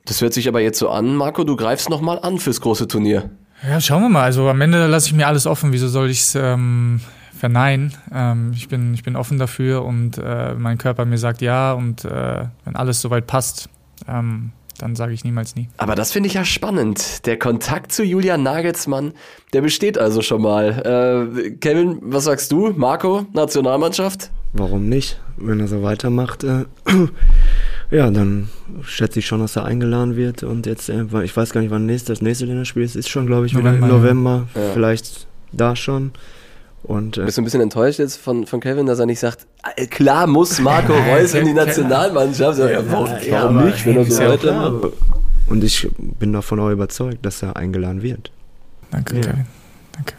Das 0.04 0.20
hört 0.20 0.34
sich 0.34 0.48
aber 0.48 0.60
jetzt 0.60 0.78
so 0.78 0.90
an, 0.90 1.16
Marco, 1.16 1.44
du 1.44 1.56
greifst 1.56 1.88
nochmal 1.88 2.18
an 2.20 2.38
fürs 2.38 2.60
große 2.60 2.86
Turnier. 2.88 3.30
Ja, 3.66 3.80
schauen 3.80 4.02
wir 4.02 4.10
mal. 4.10 4.24
Also 4.24 4.48
am 4.50 4.60
Ende 4.60 4.86
lasse 4.86 5.06
ich 5.06 5.14
mir 5.14 5.26
alles 5.26 5.46
offen. 5.46 5.72
Wieso 5.72 5.88
soll 5.88 6.10
ich 6.10 6.20
es 6.20 6.34
ähm, 6.34 7.00
verneinen. 7.44 7.92
Ähm, 8.12 8.52
ich, 8.54 8.68
bin, 8.68 8.94
ich 8.94 9.02
bin 9.02 9.16
offen 9.16 9.38
dafür 9.38 9.84
und 9.84 10.18
äh, 10.18 10.54
mein 10.54 10.78
Körper 10.78 11.04
mir 11.04 11.18
sagt 11.18 11.42
ja 11.42 11.72
und 11.72 12.04
äh, 12.04 12.46
wenn 12.64 12.76
alles 12.76 13.00
soweit 13.00 13.26
passt, 13.26 13.68
ähm, 14.08 14.52
dann 14.78 14.96
sage 14.96 15.12
ich 15.12 15.24
niemals 15.24 15.54
nie. 15.54 15.68
Aber 15.76 15.94
das 15.94 16.12
finde 16.12 16.28
ich 16.28 16.34
ja 16.34 16.44
spannend. 16.44 17.26
Der 17.26 17.38
Kontakt 17.38 17.92
zu 17.92 18.02
Julian 18.02 18.42
Nagelsmann, 18.42 19.12
der 19.52 19.60
besteht 19.60 19.98
also 19.98 20.22
schon 20.22 20.42
mal. 20.42 21.28
Äh, 21.36 21.50
Kevin, 21.52 21.98
was 22.02 22.24
sagst 22.24 22.50
du? 22.52 22.72
Marco, 22.76 23.26
Nationalmannschaft? 23.32 24.30
Warum 24.52 24.88
nicht? 24.88 25.20
Wenn 25.36 25.60
er 25.60 25.68
so 25.68 25.82
weitermacht, 25.82 26.44
äh, 26.44 26.64
ja, 27.90 28.10
dann 28.10 28.48
schätze 28.82 29.18
ich 29.18 29.26
schon, 29.26 29.40
dass 29.40 29.56
er 29.56 29.64
eingeladen 29.64 30.16
wird. 30.16 30.42
Und 30.42 30.66
jetzt, 30.66 30.88
äh, 30.88 31.04
ich 31.24 31.36
weiß 31.36 31.52
gar 31.52 31.60
nicht, 31.60 31.70
wann 31.70 31.86
nächstes, 31.86 32.18
das 32.18 32.22
nächste 32.22 32.46
Länderspiel 32.46 32.82
ist, 32.82 32.96
ist 32.96 33.08
schon, 33.08 33.26
glaube 33.26 33.46
ich, 33.46 33.52
November, 33.54 33.76
wieder 33.76 33.86
im 33.86 33.92
November. 33.92 34.48
Ja. 34.54 34.72
Vielleicht 34.72 35.26
da 35.52 35.76
schon. 35.76 36.12
Und, 36.84 37.16
äh, 37.16 37.24
Bist 37.24 37.38
du 37.38 37.42
ein 37.42 37.44
bisschen 37.44 37.62
enttäuscht 37.62 37.98
jetzt 37.98 38.18
von, 38.18 38.46
von 38.46 38.60
Kevin, 38.60 38.84
dass 38.84 38.98
er 38.98 39.06
nicht 39.06 39.18
sagt, 39.18 39.46
äh, 39.76 39.86
klar 39.86 40.26
muss 40.26 40.60
Marco 40.60 40.92
Reus 40.92 41.32
in 41.32 41.46
die 41.46 41.54
Nationalmannschaft? 41.54 42.58
Ja, 42.58 42.82
warum, 42.90 43.08
ja, 43.26 43.42
warum 43.42 43.64
nicht, 43.64 43.86
wenn 43.86 43.96
er 43.96 44.04
so 44.04 44.22
weitermacht? 44.22 44.92
Und 45.48 45.64
ich 45.64 45.88
bin 45.96 46.34
davon 46.34 46.60
auch 46.60 46.70
überzeugt, 46.70 47.24
dass 47.24 47.42
er 47.42 47.56
eingeladen 47.56 48.02
wird. 48.02 48.30
Danke, 48.90 49.16
ja. 49.16 49.22
Kevin. 49.22 49.46
Danke. 49.92 50.14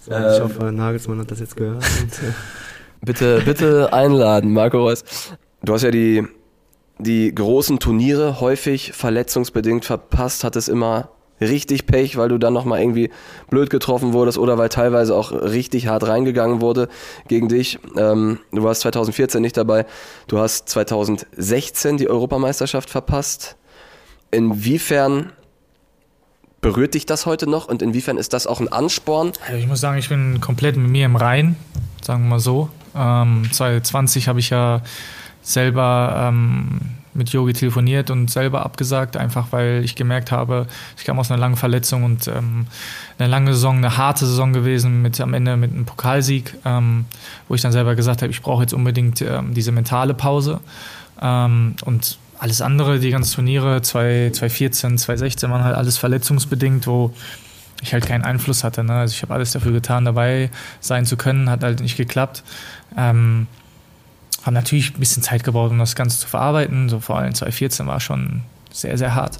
So, 0.00 0.12
ich 0.12 0.18
ähm, 0.18 0.42
hoffe, 0.44 0.72
Nagelsmann 0.72 1.18
hat 1.18 1.30
das 1.32 1.40
jetzt 1.40 1.56
gehört. 1.56 1.84
Und, 2.00 2.12
äh, 2.22 2.32
bitte, 3.00 3.42
bitte 3.44 3.92
einladen, 3.92 4.52
Marco 4.52 4.78
Reus. 4.78 5.02
Du 5.64 5.74
hast 5.74 5.82
ja 5.82 5.90
die, 5.90 6.24
die 6.98 7.34
großen 7.34 7.80
Turniere 7.80 8.40
häufig 8.40 8.92
verletzungsbedingt 8.92 9.84
verpasst, 9.84 10.44
hattest 10.44 10.68
immer 10.68 11.08
richtig 11.40 11.86
Pech, 11.86 12.16
weil 12.16 12.28
du 12.28 12.38
dann 12.38 12.52
nochmal 12.52 12.80
irgendwie 12.80 13.10
blöd 13.50 13.70
getroffen 13.70 14.12
wurdest 14.12 14.38
oder 14.38 14.58
weil 14.58 14.68
teilweise 14.68 15.14
auch 15.14 15.32
richtig 15.32 15.88
hart 15.88 16.06
reingegangen 16.06 16.60
wurde 16.60 16.88
gegen 17.28 17.48
dich. 17.48 17.78
Ähm, 17.96 18.38
du 18.52 18.62
warst 18.62 18.82
2014 18.82 19.40
nicht 19.42 19.56
dabei. 19.56 19.86
Du 20.28 20.38
hast 20.38 20.68
2016 20.68 21.96
die 21.98 22.08
Europameisterschaft 22.08 22.90
verpasst. 22.90 23.56
Inwiefern 24.30 25.32
berührt 26.60 26.94
dich 26.94 27.06
das 27.06 27.26
heute 27.26 27.48
noch 27.48 27.68
und 27.68 27.82
inwiefern 27.82 28.16
ist 28.16 28.32
das 28.32 28.46
auch 28.46 28.60
ein 28.60 28.68
Ansporn? 28.68 29.32
Also 29.46 29.58
ich 29.58 29.68
muss 29.68 29.80
sagen, 29.80 29.98
ich 29.98 30.08
bin 30.08 30.40
komplett 30.40 30.76
mit 30.76 30.90
mir 30.90 31.06
im 31.06 31.16
Rein, 31.16 31.56
sagen 32.02 32.24
wir 32.24 32.30
mal 32.30 32.40
so. 32.40 32.70
Ähm, 32.96 33.46
2020 33.52 34.28
habe 34.28 34.40
ich 34.40 34.50
ja 34.50 34.82
selber 35.42 36.28
ähm, 36.28 36.80
mit 37.16 37.30
Yogi 37.30 37.52
telefoniert 37.52 38.10
und 38.10 38.30
selber 38.30 38.64
abgesagt, 38.64 39.16
einfach 39.16 39.48
weil 39.50 39.82
ich 39.84 39.96
gemerkt 39.96 40.30
habe, 40.30 40.66
ich 40.96 41.04
kam 41.04 41.18
aus 41.18 41.30
einer 41.30 41.40
langen 41.40 41.56
Verletzung 41.56 42.04
und 42.04 42.28
ähm, 42.28 42.66
eine 43.18 43.28
lange 43.28 43.52
Saison, 43.52 43.76
eine 43.76 43.96
harte 43.96 44.26
Saison 44.26 44.52
gewesen, 44.52 45.02
mit 45.02 45.20
am 45.20 45.34
Ende 45.34 45.56
mit 45.56 45.72
einem 45.72 45.86
Pokalsieg, 45.86 46.54
ähm, 46.64 47.06
wo 47.48 47.54
ich 47.54 47.62
dann 47.62 47.72
selber 47.72 47.94
gesagt 47.94 48.22
habe, 48.22 48.30
ich 48.30 48.42
brauche 48.42 48.62
jetzt 48.62 48.74
unbedingt 48.74 49.20
ähm, 49.22 49.54
diese 49.54 49.72
mentale 49.72 50.14
Pause. 50.14 50.60
Ähm, 51.20 51.76
und 51.84 52.18
alles 52.38 52.60
andere, 52.60 52.98
die 52.98 53.10
ganzen 53.10 53.34
Turniere, 53.34 53.80
2014, 53.82 54.98
2016 54.98 55.50
waren 55.50 55.64
halt 55.64 55.76
alles 55.76 55.98
verletzungsbedingt, 55.98 56.86
wo 56.86 57.12
ich 57.82 57.92
halt 57.92 58.06
keinen 58.06 58.24
Einfluss 58.24 58.64
hatte. 58.64 58.84
Ne? 58.84 58.94
Also 58.94 59.14
ich 59.14 59.22
habe 59.22 59.34
alles 59.34 59.52
dafür 59.52 59.72
getan, 59.72 60.04
dabei 60.04 60.50
sein 60.80 61.06
zu 61.06 61.16
können, 61.16 61.50
hat 61.50 61.62
halt 61.62 61.80
nicht 61.80 61.96
geklappt. 61.96 62.42
Ähm, 62.96 63.46
haben 64.46 64.54
natürlich 64.54 64.94
ein 64.94 65.00
bisschen 65.00 65.22
Zeit 65.22 65.44
gebraucht, 65.44 65.72
um 65.72 65.78
das 65.78 65.96
Ganze 65.96 66.20
zu 66.20 66.28
verarbeiten. 66.28 66.88
So 66.88 67.00
vor 67.00 67.18
allem 67.18 67.34
2014 67.34 67.86
war 67.86 68.00
schon 68.00 68.42
sehr, 68.70 68.96
sehr 68.96 69.14
hart. 69.14 69.38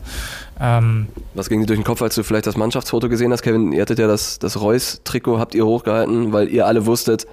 Ähm, 0.61 1.07
Was 1.35 1.49
ging 1.49 1.61
dir 1.61 1.66
durch 1.66 1.79
den 1.79 1.85
Kopf, 1.85 2.03
als 2.03 2.14
du 2.14 2.23
vielleicht 2.23 2.47
das 2.47 2.57
Mannschaftsfoto 2.57 3.09
gesehen 3.09 3.33
hast? 3.33 3.42
Kevin, 3.42 3.73
ihr 3.73 3.83
hattet 3.83 3.99
ja 3.99 4.07
das, 4.07 4.38
das 4.38 4.61
Reus-Trikot, 4.61 5.38
habt 5.38 5.55
ihr 5.55 5.64
hochgehalten, 5.64 6.33
weil 6.33 6.49
ihr 6.49 6.66
alle 6.66 6.87
wusstet, 6.87 7.27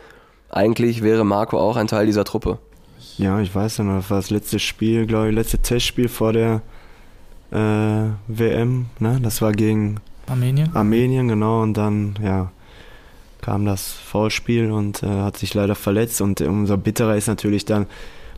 eigentlich 0.50 1.02
wäre 1.02 1.24
Marco 1.24 1.60
auch 1.60 1.78
ein 1.78 1.88
Teil 1.88 2.06
dieser 2.06 2.26
Truppe. 2.26 2.60
Ja, 3.18 3.40
ich 3.40 3.54
weiß 3.54 3.80
noch, 3.80 3.98
das 3.98 4.10
war 4.10 4.18
das 4.18 4.30
letzte 4.30 4.60
Spiel, 4.60 5.06
glaube 5.06 5.30
ich, 5.30 5.36
letzte 5.36 5.60
Testspiel 5.60 6.10
vor 6.10 6.34
der 6.34 6.62
äh, 7.52 8.10
WM. 8.28 8.88
Ne? 9.00 9.20
Das 9.22 9.42
war 9.42 9.52
gegen 9.52 10.00
Armenien. 10.28 10.76
Armenien, 10.76 11.28
genau. 11.28 11.62
Und 11.62 11.76
dann, 11.76 12.16
ja, 12.24 12.52
kam 13.44 13.66
das 13.66 13.92
Foulspiel 13.92 14.72
und 14.72 15.04
äh, 15.04 15.08
hat 15.08 15.38
sich 15.38 15.54
leider 15.54 15.76
verletzt. 15.76 16.22
Und 16.22 16.42
umso 16.42 16.78
bitterer 16.78 17.16
ist 17.16 17.28
natürlich 17.28 17.66
dann, 17.66 17.88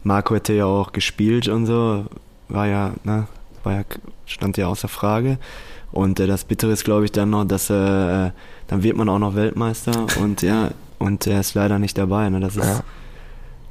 Marco 0.03 0.35
hätte 0.35 0.53
ja 0.53 0.65
auch 0.65 0.91
gespielt 0.91 1.47
und 1.47 1.67
so, 1.67 2.05
war 2.49 2.67
ja, 2.67 2.93
ne, 3.03 3.27
war 3.63 3.73
ja, 3.73 3.83
stand 4.25 4.57
ja 4.57 4.67
außer 4.67 4.87
Frage. 4.87 5.37
Und 5.91 6.19
äh, 6.19 6.27
das 6.27 6.43
Bittere 6.43 6.71
ist, 6.71 6.83
glaube 6.83 7.05
ich, 7.05 7.11
dann 7.11 7.29
noch, 7.29 7.45
dass 7.45 7.69
äh, 7.69 8.31
dann 8.67 8.83
wird 8.83 8.97
man 8.97 9.07
auch 9.07 9.19
noch 9.19 9.35
Weltmeister 9.35 10.07
und 10.19 10.41
ja, 10.41 10.71
und 10.97 11.27
er 11.27 11.39
ist 11.39 11.53
leider 11.53 11.77
nicht 11.77 11.97
dabei. 11.97 12.29
Ne? 12.29 12.39
Das 12.39 12.55
ist 12.57 12.65
ja. 12.65 12.81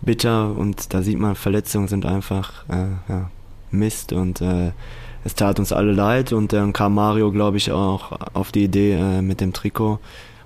bitter 0.00 0.56
und 0.56 0.94
da 0.94 1.02
sieht 1.02 1.18
man, 1.18 1.34
Verletzungen 1.34 1.88
sind 1.88 2.06
einfach 2.06 2.64
äh, 2.68 3.12
ja, 3.12 3.30
Mist 3.72 4.12
und 4.12 4.40
äh, 4.40 4.70
es 5.24 5.34
tat 5.34 5.58
uns 5.58 5.72
alle 5.72 5.92
leid 5.92 6.32
und 6.32 6.52
dann 6.52 6.72
kam 6.72 6.94
Mario, 6.94 7.32
glaube 7.32 7.56
ich, 7.56 7.72
auch 7.72 8.12
auf 8.34 8.52
die 8.52 8.64
Idee 8.64 8.92
äh, 8.92 9.22
mit 9.22 9.40
dem 9.40 9.52
Trikot 9.52 9.98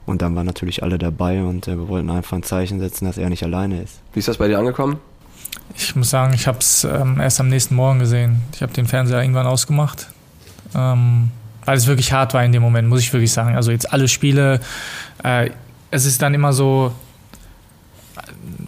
und 0.08 0.22
dann 0.22 0.34
waren 0.34 0.46
natürlich 0.46 0.82
alle 0.82 0.98
dabei 0.98 1.42
und 1.42 1.68
äh, 1.68 1.76
wir 1.76 1.88
wollten 1.88 2.10
einfach 2.10 2.36
ein 2.36 2.42
Zeichen 2.42 2.80
setzen, 2.80 3.04
dass 3.04 3.18
er 3.18 3.28
nicht 3.28 3.42
alleine 3.42 3.82
ist. 3.82 4.00
Wie 4.14 4.20
ist 4.20 4.28
das 4.28 4.38
bei 4.38 4.48
dir 4.48 4.58
angekommen? 4.58 4.96
Ich 5.76 5.94
muss 5.94 6.08
sagen, 6.08 6.32
ich 6.32 6.46
habe 6.46 6.58
es 6.58 6.84
ähm, 6.84 7.20
erst 7.20 7.40
am 7.40 7.48
nächsten 7.48 7.74
Morgen 7.74 7.98
gesehen. 7.98 8.40
Ich 8.54 8.62
habe 8.62 8.72
den 8.72 8.86
Fernseher 8.86 9.20
irgendwann 9.20 9.46
ausgemacht, 9.46 10.08
ähm, 10.74 11.30
weil 11.66 11.76
es 11.76 11.86
wirklich 11.86 12.12
hart 12.12 12.32
war 12.32 12.42
in 12.42 12.52
dem 12.52 12.62
Moment, 12.62 12.88
muss 12.88 13.00
ich 13.00 13.12
wirklich 13.12 13.32
sagen. 13.32 13.54
Also 13.54 13.70
jetzt 13.70 13.92
alle 13.92 14.08
Spiele, 14.08 14.60
äh, 15.22 15.50
es 15.90 16.06
ist 16.06 16.22
dann 16.22 16.32
immer 16.32 16.54
so, 16.54 16.92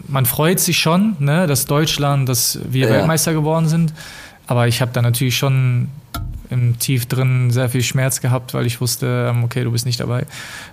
man 0.07 0.27
freut 0.27 0.59
sich 0.59 0.77
schon, 0.77 1.15
ne, 1.17 1.47
dass 1.47 1.65
Deutschland, 1.65 2.29
dass 2.29 2.59
wir 2.69 2.87
ja. 2.87 2.93
Weltmeister 2.93 3.33
geworden 3.33 3.67
sind. 3.67 3.93
Aber 4.45 4.67
ich 4.67 4.79
habe 4.79 4.91
da 4.93 5.01
natürlich 5.01 5.37
schon 5.37 5.87
im 6.51 6.77
Tief 6.77 7.05
drin 7.05 7.51
sehr 7.51 7.69
viel 7.69 7.83
Schmerz 7.83 8.21
gehabt, 8.21 8.53
weil 8.53 8.65
ich 8.65 8.81
wusste, 8.81 9.31
ähm, 9.31 9.43
okay, 9.43 9.63
du 9.63 9.71
bist 9.71 9.85
nicht 9.85 9.99
dabei. 9.99 10.25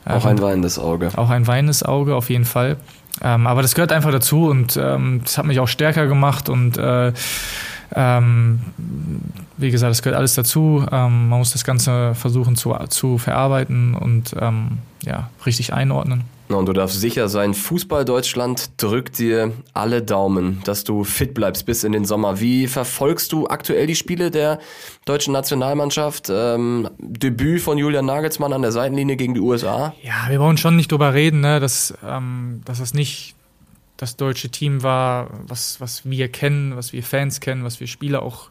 Auch 0.04 0.24
ein 0.24 0.36
ähm, 0.36 0.42
weinendes 0.42 0.78
Auge. 0.78 1.10
Auch 1.16 1.30
ein 1.30 1.46
weinendes 1.46 1.82
Auge, 1.82 2.14
auf 2.14 2.30
jeden 2.30 2.44
Fall. 2.44 2.76
Ähm, 3.22 3.46
aber 3.46 3.62
das 3.62 3.74
gehört 3.74 3.92
einfach 3.92 4.12
dazu 4.12 4.48
und 4.48 4.76
das 4.76 5.38
hat 5.38 5.44
mich 5.44 5.58
auch 5.60 5.68
stärker 5.68 6.06
gemacht 6.06 6.48
und 6.48 6.76
äh, 6.76 7.12
ähm, 7.94 8.60
wie 9.56 9.70
gesagt, 9.70 9.92
es 9.92 10.02
gehört 10.02 10.18
alles 10.18 10.34
dazu. 10.34 10.84
Ähm, 10.90 11.28
man 11.28 11.38
muss 11.38 11.52
das 11.52 11.64
Ganze 11.64 12.14
versuchen 12.14 12.56
zu, 12.56 12.74
zu 12.88 13.18
verarbeiten 13.18 13.94
und 13.94 14.34
ähm, 14.40 14.78
ja, 15.04 15.30
richtig 15.46 15.72
einordnen. 15.72 16.24
Und 16.48 16.66
du 16.66 16.72
darfst 16.72 16.98
sicher 16.98 17.28
sein, 17.28 17.52
Fußball 17.52 18.04
Deutschland 18.06 18.70
drückt 18.82 19.18
dir 19.18 19.52
alle 19.74 20.02
Daumen, 20.02 20.62
dass 20.64 20.82
du 20.82 21.04
fit 21.04 21.34
bleibst 21.34 21.66
bis 21.66 21.84
in 21.84 21.92
den 21.92 22.06
Sommer. 22.06 22.40
Wie 22.40 22.66
verfolgst 22.66 23.32
du 23.32 23.46
aktuell 23.48 23.86
die 23.86 23.94
Spiele 23.94 24.30
der 24.30 24.58
deutschen 25.04 25.32
Nationalmannschaft? 25.34 26.28
Ähm, 26.30 26.88
Debüt 26.98 27.60
von 27.60 27.76
Julian 27.76 28.06
Nagelsmann 28.06 28.52
an 28.54 28.62
der 28.62 28.72
Seitenlinie 28.72 29.16
gegen 29.16 29.34
die 29.34 29.40
USA? 29.40 29.94
Ja, 30.02 30.26
wir 30.28 30.40
wollen 30.40 30.56
schon 30.56 30.76
nicht 30.76 30.90
drüber 30.90 31.12
reden, 31.12 31.40
ne, 31.40 31.60
dass, 31.60 31.92
ähm, 32.06 32.62
dass 32.64 32.78
das 32.78 32.94
nicht 32.94 33.34
das 33.98 34.16
deutsche 34.16 34.48
Team 34.48 34.82
war, 34.82 35.28
was, 35.46 35.80
was 35.80 36.08
wir 36.08 36.28
kennen, 36.28 36.76
was 36.76 36.92
wir 36.92 37.02
Fans 37.02 37.40
kennen, 37.40 37.64
was 37.64 37.80
wir 37.80 37.86
Spieler 37.86 38.22
auch 38.22 38.48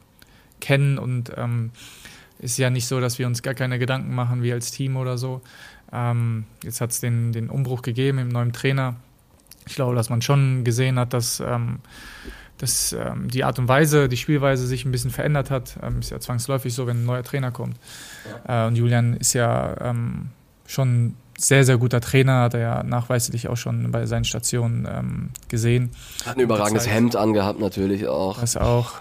kennen. 0.60 0.99
Und 0.99 1.31
ähm, 1.36 1.71
ist 2.39 2.57
ja 2.57 2.69
nicht 2.69 2.86
so, 2.86 2.99
dass 2.99 3.17
wir 3.17 3.25
uns 3.25 3.41
gar 3.41 3.55
keine 3.55 3.79
Gedanken 3.79 4.13
machen, 4.13 4.43
wie 4.43 4.53
als 4.53 4.71
Team 4.71 4.97
oder 4.97 5.17
so. 5.17 5.41
Ähm, 5.91 6.45
jetzt 6.63 6.82
hat 6.82 6.91
es 6.91 7.00
den, 7.00 7.32
den 7.32 7.50
Umbruch 7.50 7.82
gegeben 7.82 8.17
im 8.17 8.30
neuen 8.30 8.54
Trainer. 8.54 8.95
Ich 9.67 9.76
glaube, 9.76 9.95
dass 9.95 10.10
man 10.10 10.21
schon 10.21 10.63
gesehen 10.63 10.97
hat, 11.00 11.13
dass, 11.13 11.39
ähm, 11.39 11.80
dass 12.58 12.93
ähm, 12.93 13.30
die 13.30 13.43
Art 13.43 13.60
und 13.60 13.67
Weise, 13.67 14.08
die 14.08 14.17
Spielweise 14.17 14.65
sich 14.65 14.86
ein 14.86 14.91
bisschen 14.91 15.12
verändert 15.12 15.52
hat. 15.52 15.78
Ähm, 15.82 16.00
ist 16.00 16.10
ja 16.10 16.19
zwangsläufig 16.19 16.73
so, 16.73 16.88
wenn 16.88 17.04
ein 17.04 17.06
neuer 17.06 17.23
Trainer 17.23 17.52
kommt. 17.52 17.78
Ja. 18.47 18.65
Äh, 18.65 18.67
und 18.67 18.76
Julian 18.76 19.15
ist 19.15 19.34
ja 19.34 19.76
ähm, 19.82 20.30
schon 20.65 21.15
sehr, 21.38 21.63
sehr 21.63 21.78
guter 21.78 22.02
Trainer, 22.02 22.41
hat 22.41 22.56
er 22.56 22.60
ja 22.60 22.84
nachweislich 22.84 23.47
auch 23.47 23.58
schon 23.58 23.91
bei 23.91 24.06
seinen 24.08 24.26
Stationen 24.26 24.88
ähm, 24.91 25.30
gesehen. 25.50 25.91
Hat 26.26 26.36
ein 26.36 26.41
überragendes 26.41 26.89
Hemd 26.89 27.15
angehabt 27.15 27.60
natürlich 27.60 28.08
auch. 28.08 28.39
Das 28.39 28.58
auch. 28.58 28.93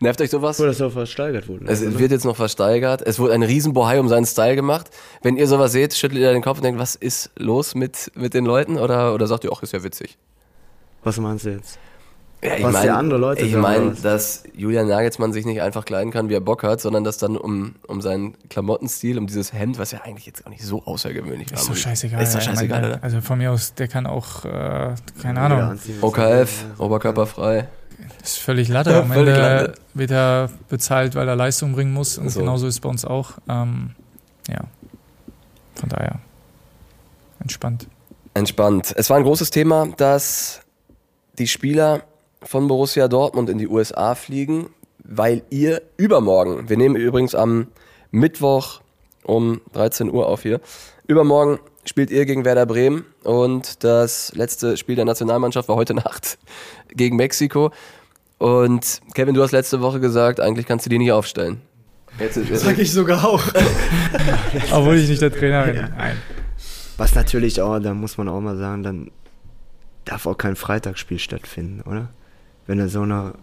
Nervt 0.00 0.20
euch 0.20 0.30
sowas? 0.30 0.58
Wo 0.58 0.64
das 0.64 0.78
noch 0.78 0.92
versteigert 0.92 1.48
wurde. 1.48 1.66
Es 1.66 1.82
oder? 1.82 1.98
wird 1.98 2.10
jetzt 2.10 2.24
noch 2.24 2.36
versteigert. 2.36 3.02
Es 3.02 3.18
wurde 3.18 3.34
ein 3.34 3.42
Riesenbohai 3.42 4.00
um 4.00 4.08
seinen 4.08 4.26
Style 4.26 4.56
gemacht. 4.56 4.90
Wenn 5.22 5.36
ihr 5.36 5.46
sowas 5.46 5.72
seht, 5.72 5.94
schüttelt 5.94 6.20
ihr 6.20 6.32
den 6.32 6.42
Kopf 6.42 6.58
und 6.58 6.64
denkt, 6.64 6.80
was 6.80 6.94
ist 6.94 7.30
los 7.36 7.74
mit, 7.74 8.10
mit 8.14 8.34
den 8.34 8.44
Leuten? 8.44 8.78
Oder, 8.78 9.14
oder 9.14 9.26
sagt 9.26 9.44
ihr, 9.44 9.50
ach, 9.54 9.62
ist 9.62 9.72
ja 9.72 9.82
witzig? 9.82 10.18
Was 11.02 11.18
meinst 11.18 11.44
du 11.44 11.50
jetzt? 11.50 11.78
Ja, 12.44 12.56
ich 12.56 12.62
was 12.64 12.72
mein, 12.74 12.88
andere 12.90 13.18
Leute 13.18 13.44
Ich 13.44 13.56
meine, 13.56 13.92
dass 13.92 14.44
Julian 14.54 14.88
Nagelsmann 14.88 15.32
sich 15.32 15.46
nicht 15.46 15.62
einfach 15.62 15.84
kleiden 15.84 16.12
kann, 16.12 16.28
wie 16.28 16.34
er 16.34 16.40
Bock 16.40 16.62
hat, 16.62 16.80
sondern 16.80 17.02
dass 17.02 17.16
dann 17.16 17.36
um, 17.36 17.76
um 17.86 18.02
seinen 18.02 18.36
Klamottenstil, 18.50 19.18
um 19.18 19.26
dieses 19.26 19.52
Hemd, 19.54 19.78
was 19.78 19.92
ja 19.92 20.02
eigentlich 20.02 20.26
jetzt 20.26 20.46
auch 20.46 20.50
nicht 20.50 20.62
so 20.62 20.84
außergewöhnlich 20.84 21.50
war. 21.50 21.58
Ist 21.58 21.68
doch 21.68 21.76
scheißegal. 21.76 22.22
Ist 22.22 22.34
doch 22.34 22.42
scheißegal, 22.42 22.82
meine, 22.82 23.02
Also 23.02 23.20
von 23.22 23.38
mir 23.38 23.52
aus, 23.52 23.74
der 23.74 23.88
kann 23.88 24.06
auch, 24.06 24.44
äh, 24.44 24.94
keine 25.22 25.40
Ahnung. 25.40 25.78
OKF, 26.02 26.66
oberkörperfrei. 26.78 27.68
Das 28.26 28.38
ist 28.38 28.42
völlig 28.42 28.66
Latte. 28.66 29.04
Am 29.04 29.12
Ende 29.12 29.36
Latte. 29.36 29.74
wird 29.94 30.10
er 30.10 30.50
bezahlt, 30.68 31.14
weil 31.14 31.28
er 31.28 31.36
Leistung 31.36 31.74
bringen 31.74 31.92
muss. 31.92 32.18
Und 32.18 32.28
so. 32.30 32.40
genauso 32.40 32.66
ist 32.66 32.74
es 32.74 32.80
bei 32.80 32.88
uns 32.88 33.04
auch. 33.04 33.34
Ähm, 33.48 33.90
ja, 34.48 34.62
von 35.76 35.88
daher 35.88 36.18
entspannt. 37.38 37.86
Entspannt. 38.34 38.92
Es 38.96 39.10
war 39.10 39.18
ein 39.18 39.22
großes 39.22 39.50
Thema, 39.50 39.86
dass 39.96 40.62
die 41.38 41.46
Spieler 41.46 42.02
von 42.42 42.66
Borussia 42.66 43.06
Dortmund 43.06 43.48
in 43.48 43.58
die 43.58 43.68
USA 43.68 44.16
fliegen, 44.16 44.70
weil 45.04 45.44
ihr 45.50 45.80
übermorgen, 45.96 46.68
wir 46.68 46.76
nehmen 46.76 46.96
übrigens 46.96 47.36
am 47.36 47.68
Mittwoch 48.10 48.80
um 49.22 49.60
13 49.74 50.10
Uhr 50.10 50.26
auf 50.26 50.42
hier, 50.42 50.60
übermorgen 51.06 51.60
spielt 51.84 52.10
ihr 52.10 52.26
gegen 52.26 52.44
Werder 52.44 52.66
Bremen 52.66 53.04
und 53.22 53.84
das 53.84 54.32
letzte 54.34 54.76
Spiel 54.76 54.96
der 54.96 55.04
Nationalmannschaft 55.04 55.68
war 55.68 55.76
heute 55.76 55.94
Nacht 55.94 56.38
gegen 56.88 57.14
Mexiko. 57.14 57.70
Und 58.38 59.00
Kevin, 59.14 59.34
du 59.34 59.42
hast 59.42 59.52
letzte 59.52 59.80
Woche 59.80 60.00
gesagt, 60.00 60.40
eigentlich 60.40 60.66
kannst 60.66 60.86
du 60.86 60.90
die 60.90 60.98
nicht 60.98 61.12
aufstellen. 61.12 61.62
Jetzt, 62.18 62.36
jetzt 62.36 62.64
Sag 62.64 62.78
ich 62.78 62.92
sogar 62.92 63.24
auch. 63.24 63.42
Obwohl 64.72 64.96
ich 64.96 65.08
nicht 65.08 65.22
der 65.22 65.32
Trainer 65.32 65.64
bin. 65.64 65.88
Nein. 65.96 66.16
Was 66.96 67.14
natürlich 67.14 67.60
auch, 67.60 67.78
da 67.78 67.92
muss 67.94 68.16
man 68.16 68.28
auch 68.28 68.40
mal 68.40 68.56
sagen, 68.56 68.82
dann 68.82 69.10
darf 70.04 70.26
auch 70.26 70.38
kein 70.38 70.56
Freitagsspiel 70.56 71.18
stattfinden, 71.18 71.82
oder? 71.82 72.08
Wenn 72.66 72.78
er 72.78 72.88
so 72.88 73.02
eine 73.02 73.34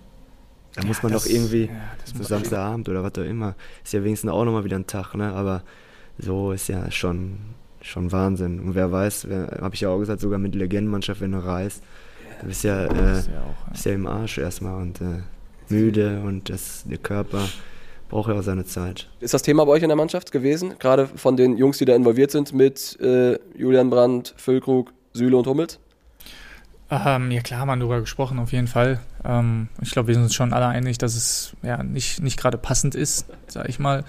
da 0.75 0.81
ja, 0.81 0.87
muss 0.87 1.03
man 1.03 1.11
das, 1.11 1.23
doch 1.23 1.29
irgendwie, 1.29 1.65
ja, 1.65 2.23
Samstagabend 2.23 2.89
oder 2.89 3.03
was 3.03 3.13
auch 3.13 3.29
immer, 3.29 3.55
ist 3.83 3.93
ja 3.93 4.03
wenigstens 4.03 4.31
auch 4.31 4.43
nochmal 4.43 4.63
wieder 4.63 4.77
ein 4.77 4.87
Tag, 4.87 5.13
ne? 5.13 5.31
Aber 5.33 5.63
so 6.17 6.51
ist 6.51 6.67
ja 6.67 6.89
schon, 6.89 7.37
schon 7.81 8.11
Wahnsinn. 8.11 8.59
Und 8.59 8.75
wer 8.75 8.91
weiß, 8.91 9.27
habe 9.61 9.75
ich 9.75 9.81
ja 9.81 9.89
auch 9.89 9.99
gesagt, 9.99 10.19
sogar 10.19 10.39
mit 10.39 10.55
Legendenmannschaft, 10.55 11.21
wenn 11.21 11.33
du 11.33 11.45
reist, 11.45 11.83
du 12.43 12.49
bist 12.49 12.63
ja, 12.63 12.85
äh, 12.85 13.15
ja, 13.15 13.19
auch, 13.19 13.71
bist 13.71 13.85
ja 13.85 13.93
im 13.93 14.05
Arsch 14.05 14.37
erstmal 14.37 14.81
und 14.81 15.01
äh, 15.01 15.21
müde 15.69 16.21
und 16.25 16.49
das, 16.49 16.83
der 16.85 16.97
Körper 16.97 17.47
braucht 18.09 18.29
ja 18.29 18.35
auch 18.37 18.43
seine 18.43 18.65
Zeit. 18.65 19.09
Ist 19.21 19.33
das 19.33 19.41
Thema 19.41 19.65
bei 19.65 19.71
euch 19.71 19.83
in 19.83 19.89
der 19.89 19.95
Mannschaft 19.95 20.31
gewesen? 20.31 20.75
Gerade 20.77 21.07
von 21.07 21.35
den 21.35 21.57
Jungs, 21.57 21.77
die 21.77 21.85
da 21.85 21.95
involviert 21.95 22.31
sind 22.31 22.53
mit 22.53 22.99
äh, 23.01 23.39
Julian 23.57 23.89
Brandt, 23.89 24.35
Füllkrug, 24.37 24.93
Süle 25.13 25.37
und 25.37 25.47
Hummels? 25.47 25.79
Ähm, 26.91 27.31
ja 27.31 27.41
klar, 27.41 27.61
haben 27.61 27.69
wir 27.69 27.77
darüber 27.77 28.01
gesprochen, 28.01 28.37
auf 28.39 28.51
jeden 28.51 28.67
Fall. 28.67 28.99
Ähm, 29.23 29.69
ich 29.81 29.91
glaube, 29.91 30.09
wir 30.09 30.13
sind 30.13 30.23
uns 30.23 30.35
schon 30.35 30.53
alle 30.53 30.67
einig, 30.67 30.99
dass 30.99 31.15
es 31.15 31.55
ja 31.63 31.81
nicht, 31.81 32.21
nicht 32.21 32.37
gerade 32.37 32.57
passend 32.57 32.93
ist, 32.93 33.25
sage 33.47 33.69
ich 33.69 33.79
mal. 33.79 34.03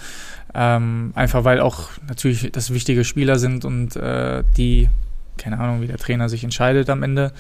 Ähm, 0.55 1.12
einfach 1.14 1.44
weil 1.44 1.61
auch 1.61 1.88
natürlich 2.07 2.53
das 2.53 2.75
wichtige 2.75 3.05
Spieler 3.05 3.38
sind 3.38 3.64
und 3.64 3.97
äh, 3.97 4.44
die, 4.57 4.90
keine 5.38 5.59
Ahnung, 5.61 5.81
wie 5.81 5.87
der 5.87 5.97
Trainer 5.97 6.29
sich 6.29 6.44
entscheidet 6.44 6.90
am 6.90 7.03
Ende, 7.03 7.33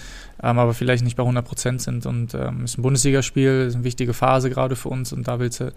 ähm, 0.44 0.58
aber 0.58 0.74
vielleicht 0.74 1.02
nicht 1.02 1.16
bei 1.16 1.22
100 1.22 1.44
Prozent 1.44 1.80
sind. 1.80 2.04
Und 2.04 2.34
ähm, 2.34 2.64
ist 2.64 2.78
ein 2.78 2.82
Bundesligaspiel, 2.82 3.64
ist 3.66 3.74
eine 3.74 3.84
wichtige 3.84 4.12
Phase 4.12 4.50
gerade 4.50 4.76
für 4.76 4.90
uns 4.90 5.12
und 5.12 5.26
da 5.26 5.40
willst 5.40 5.60
du 5.60 5.72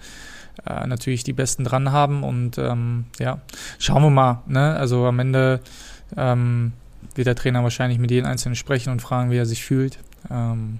äh, 0.67 0.85
natürlich 0.85 1.23
die 1.23 1.33
Besten 1.33 1.63
dran 1.63 1.91
haben. 1.91 2.23
Und 2.23 2.57
ähm, 2.57 3.05
ja, 3.17 3.39
schauen 3.79 4.03
wir 4.03 4.09
mal. 4.09 4.41
Ne? 4.45 4.75
Also 4.75 5.05
am 5.05 5.19
Ende 5.19 5.61
ähm, 6.17 6.73
wird 7.15 7.27
der 7.27 7.35
Trainer 7.35 7.63
wahrscheinlich 7.63 7.97
mit 7.97 8.11
jedem 8.11 8.29
Einzelnen 8.29 8.55
sprechen 8.55 8.91
und 8.91 9.01
fragen, 9.01 9.31
wie 9.31 9.37
er 9.37 9.45
sich 9.45 9.63
fühlt. 9.63 9.99
Ähm, 10.29 10.79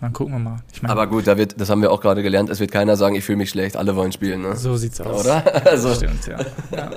dann 0.00 0.12
gucken 0.12 0.34
wir 0.34 0.38
mal. 0.38 0.60
Ich 0.72 0.80
mein, 0.80 0.92
Aber 0.92 1.06
gut, 1.08 1.26
da 1.26 1.36
wird, 1.36 1.60
das 1.60 1.68
haben 1.68 1.82
wir 1.82 1.90
auch 1.90 2.00
gerade 2.00 2.22
gelernt, 2.22 2.48
es 2.48 2.60
wird 2.60 2.70
keiner 2.70 2.96
sagen, 2.96 3.16
ich 3.16 3.24
fühle 3.24 3.38
mich 3.38 3.50
schlecht, 3.50 3.76
alle 3.76 3.96
wollen 3.96 4.12
spielen. 4.12 4.40
Ne? 4.40 4.56
So 4.56 4.76
sieht's 4.76 5.00
aus. 5.00 5.24
Oder? 5.24 5.44
Also. 5.66 5.94
Stimmt, 5.94 6.26
ja. 6.26 6.38
ja. 6.70 6.90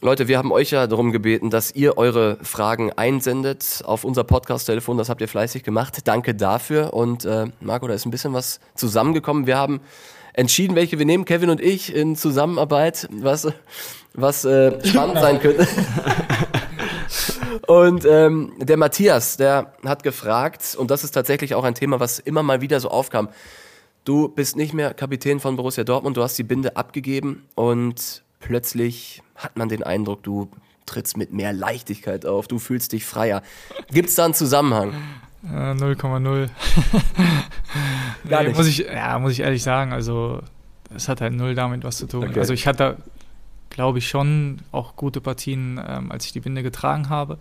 Leute, 0.00 0.28
wir 0.28 0.38
haben 0.38 0.52
euch 0.52 0.70
ja 0.70 0.86
darum 0.86 1.10
gebeten, 1.10 1.50
dass 1.50 1.74
ihr 1.74 1.98
eure 1.98 2.38
Fragen 2.42 2.92
einsendet 2.92 3.82
auf 3.84 4.04
unser 4.04 4.22
Podcast-Telefon. 4.22 4.96
Das 4.96 5.08
habt 5.08 5.20
ihr 5.20 5.26
fleißig 5.26 5.64
gemacht. 5.64 6.06
Danke 6.06 6.36
dafür. 6.36 6.94
Und 6.94 7.24
äh, 7.24 7.46
Marco, 7.60 7.88
da 7.88 7.94
ist 7.94 8.06
ein 8.06 8.12
bisschen 8.12 8.32
was 8.32 8.60
zusammengekommen. 8.76 9.48
Wir 9.48 9.56
haben 9.56 9.80
entschieden, 10.34 10.76
welche 10.76 11.00
wir 11.00 11.04
nehmen, 11.04 11.24
Kevin 11.24 11.50
und 11.50 11.60
ich, 11.60 11.92
in 11.92 12.14
Zusammenarbeit, 12.14 13.08
was, 13.10 13.48
was 14.14 14.44
äh, 14.44 14.86
spannend 14.86 15.18
sein 15.18 15.40
könnte. 15.42 15.66
Und 17.66 18.04
ähm, 18.04 18.52
der 18.58 18.76
Matthias, 18.76 19.36
der 19.36 19.72
hat 19.84 20.04
gefragt, 20.04 20.76
und 20.78 20.92
das 20.92 21.02
ist 21.02 21.10
tatsächlich 21.10 21.56
auch 21.56 21.64
ein 21.64 21.74
Thema, 21.74 21.98
was 21.98 22.20
immer 22.20 22.44
mal 22.44 22.60
wieder 22.60 22.78
so 22.78 22.88
aufkam. 22.88 23.30
Du 24.04 24.28
bist 24.28 24.54
nicht 24.54 24.74
mehr 24.74 24.94
Kapitän 24.94 25.40
von 25.40 25.56
Borussia 25.56 25.82
Dortmund, 25.82 26.16
du 26.16 26.22
hast 26.22 26.38
die 26.38 26.44
Binde 26.44 26.76
abgegeben 26.76 27.48
und 27.56 28.22
plötzlich 28.40 29.22
hat 29.34 29.56
man 29.56 29.68
den 29.68 29.82
Eindruck, 29.82 30.22
du 30.22 30.50
trittst 30.86 31.16
mit 31.16 31.32
mehr 31.32 31.52
Leichtigkeit 31.52 32.26
auf, 32.26 32.48
du 32.48 32.58
fühlst 32.58 32.92
dich 32.92 33.04
freier. 33.04 33.42
Gibt 33.90 34.08
es 34.08 34.14
da 34.14 34.24
einen 34.24 34.34
Zusammenhang? 34.34 34.94
0,0. 35.44 36.44
Äh, 36.44 36.48
nee, 38.24 38.48
nicht. 38.48 38.56
Muss 38.56 38.66
ich, 38.66 38.78
ja, 38.78 39.18
muss 39.18 39.32
ich 39.32 39.40
ehrlich 39.40 39.62
sagen, 39.62 39.92
also 39.92 40.40
es 40.94 41.08
hat 41.08 41.20
halt 41.20 41.34
null 41.34 41.54
damit 41.54 41.84
was 41.84 41.98
zu 41.98 42.06
tun. 42.06 42.28
Okay. 42.28 42.40
Also 42.40 42.52
ich 42.52 42.66
hatte 42.66 42.96
glaube 43.78 43.98
ich, 43.98 44.08
schon 44.08 44.58
auch 44.72 44.96
gute 44.96 45.20
Partien, 45.20 45.80
ähm, 45.86 46.10
als 46.10 46.26
ich 46.26 46.32
die 46.32 46.40
Binde 46.40 46.64
getragen 46.64 47.08
habe. 47.08 47.38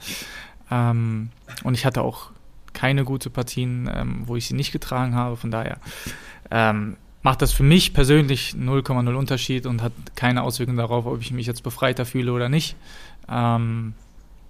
Ähm, 0.70 1.30
und 1.64 1.74
ich 1.74 1.86
hatte 1.86 2.04
auch 2.04 2.32
keine 2.74 3.06
gute 3.06 3.32
Partien, 3.32 3.90
ähm, 3.92 4.24
wo 4.28 4.36
ich 4.36 4.48
sie 4.48 4.54
nicht 4.54 4.72
getragen 4.72 5.16
habe. 5.16 5.36
Von 5.36 5.50
daher 5.52 5.80
ähm, 6.52 6.98
macht 7.28 7.42
das 7.42 7.52
für 7.52 7.64
mich 7.64 7.94
persönlich 7.94 8.56
0,0 8.58 9.14
Unterschied 9.14 9.66
und 9.66 9.84
hat 9.84 9.92
keine 10.16 10.44
Auswirkungen 10.44 10.78
darauf, 10.78 11.06
ob 11.06 11.20
ich 11.20 11.34
mich 11.34 11.46
jetzt 11.46 11.62
befreiter 11.62 12.06
fühle 12.06 12.32
oder 12.32 12.48
nicht. 12.48 12.78
Ähm, 13.30 13.96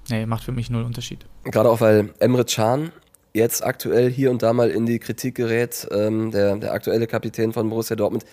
nee, 0.09 0.27
macht 0.27 0.43
für 0.43 0.51
mich 0.51 0.69
null 0.69 0.83
Unterschied. 0.83 1.25
Gerade 1.45 1.71
auch, 1.71 1.81
weil 1.81 2.13
Emre 2.19 2.45
Can 2.45 2.91
jetzt 3.33 3.65
aktuell 3.65 4.11
hier 4.11 4.29
und 4.29 4.43
da 4.43 4.53
mal 4.53 4.69
in 4.69 4.85
die 4.85 4.99
Kritik 4.99 5.33
gerät, 5.33 5.87
ähm, 5.89 6.29
der, 6.29 6.57
der 6.57 6.71
aktuelle 6.71 7.07
Kapitän 7.07 7.51
von 7.51 7.67
Borussia 7.67 7.95
Dortmund 7.95 8.25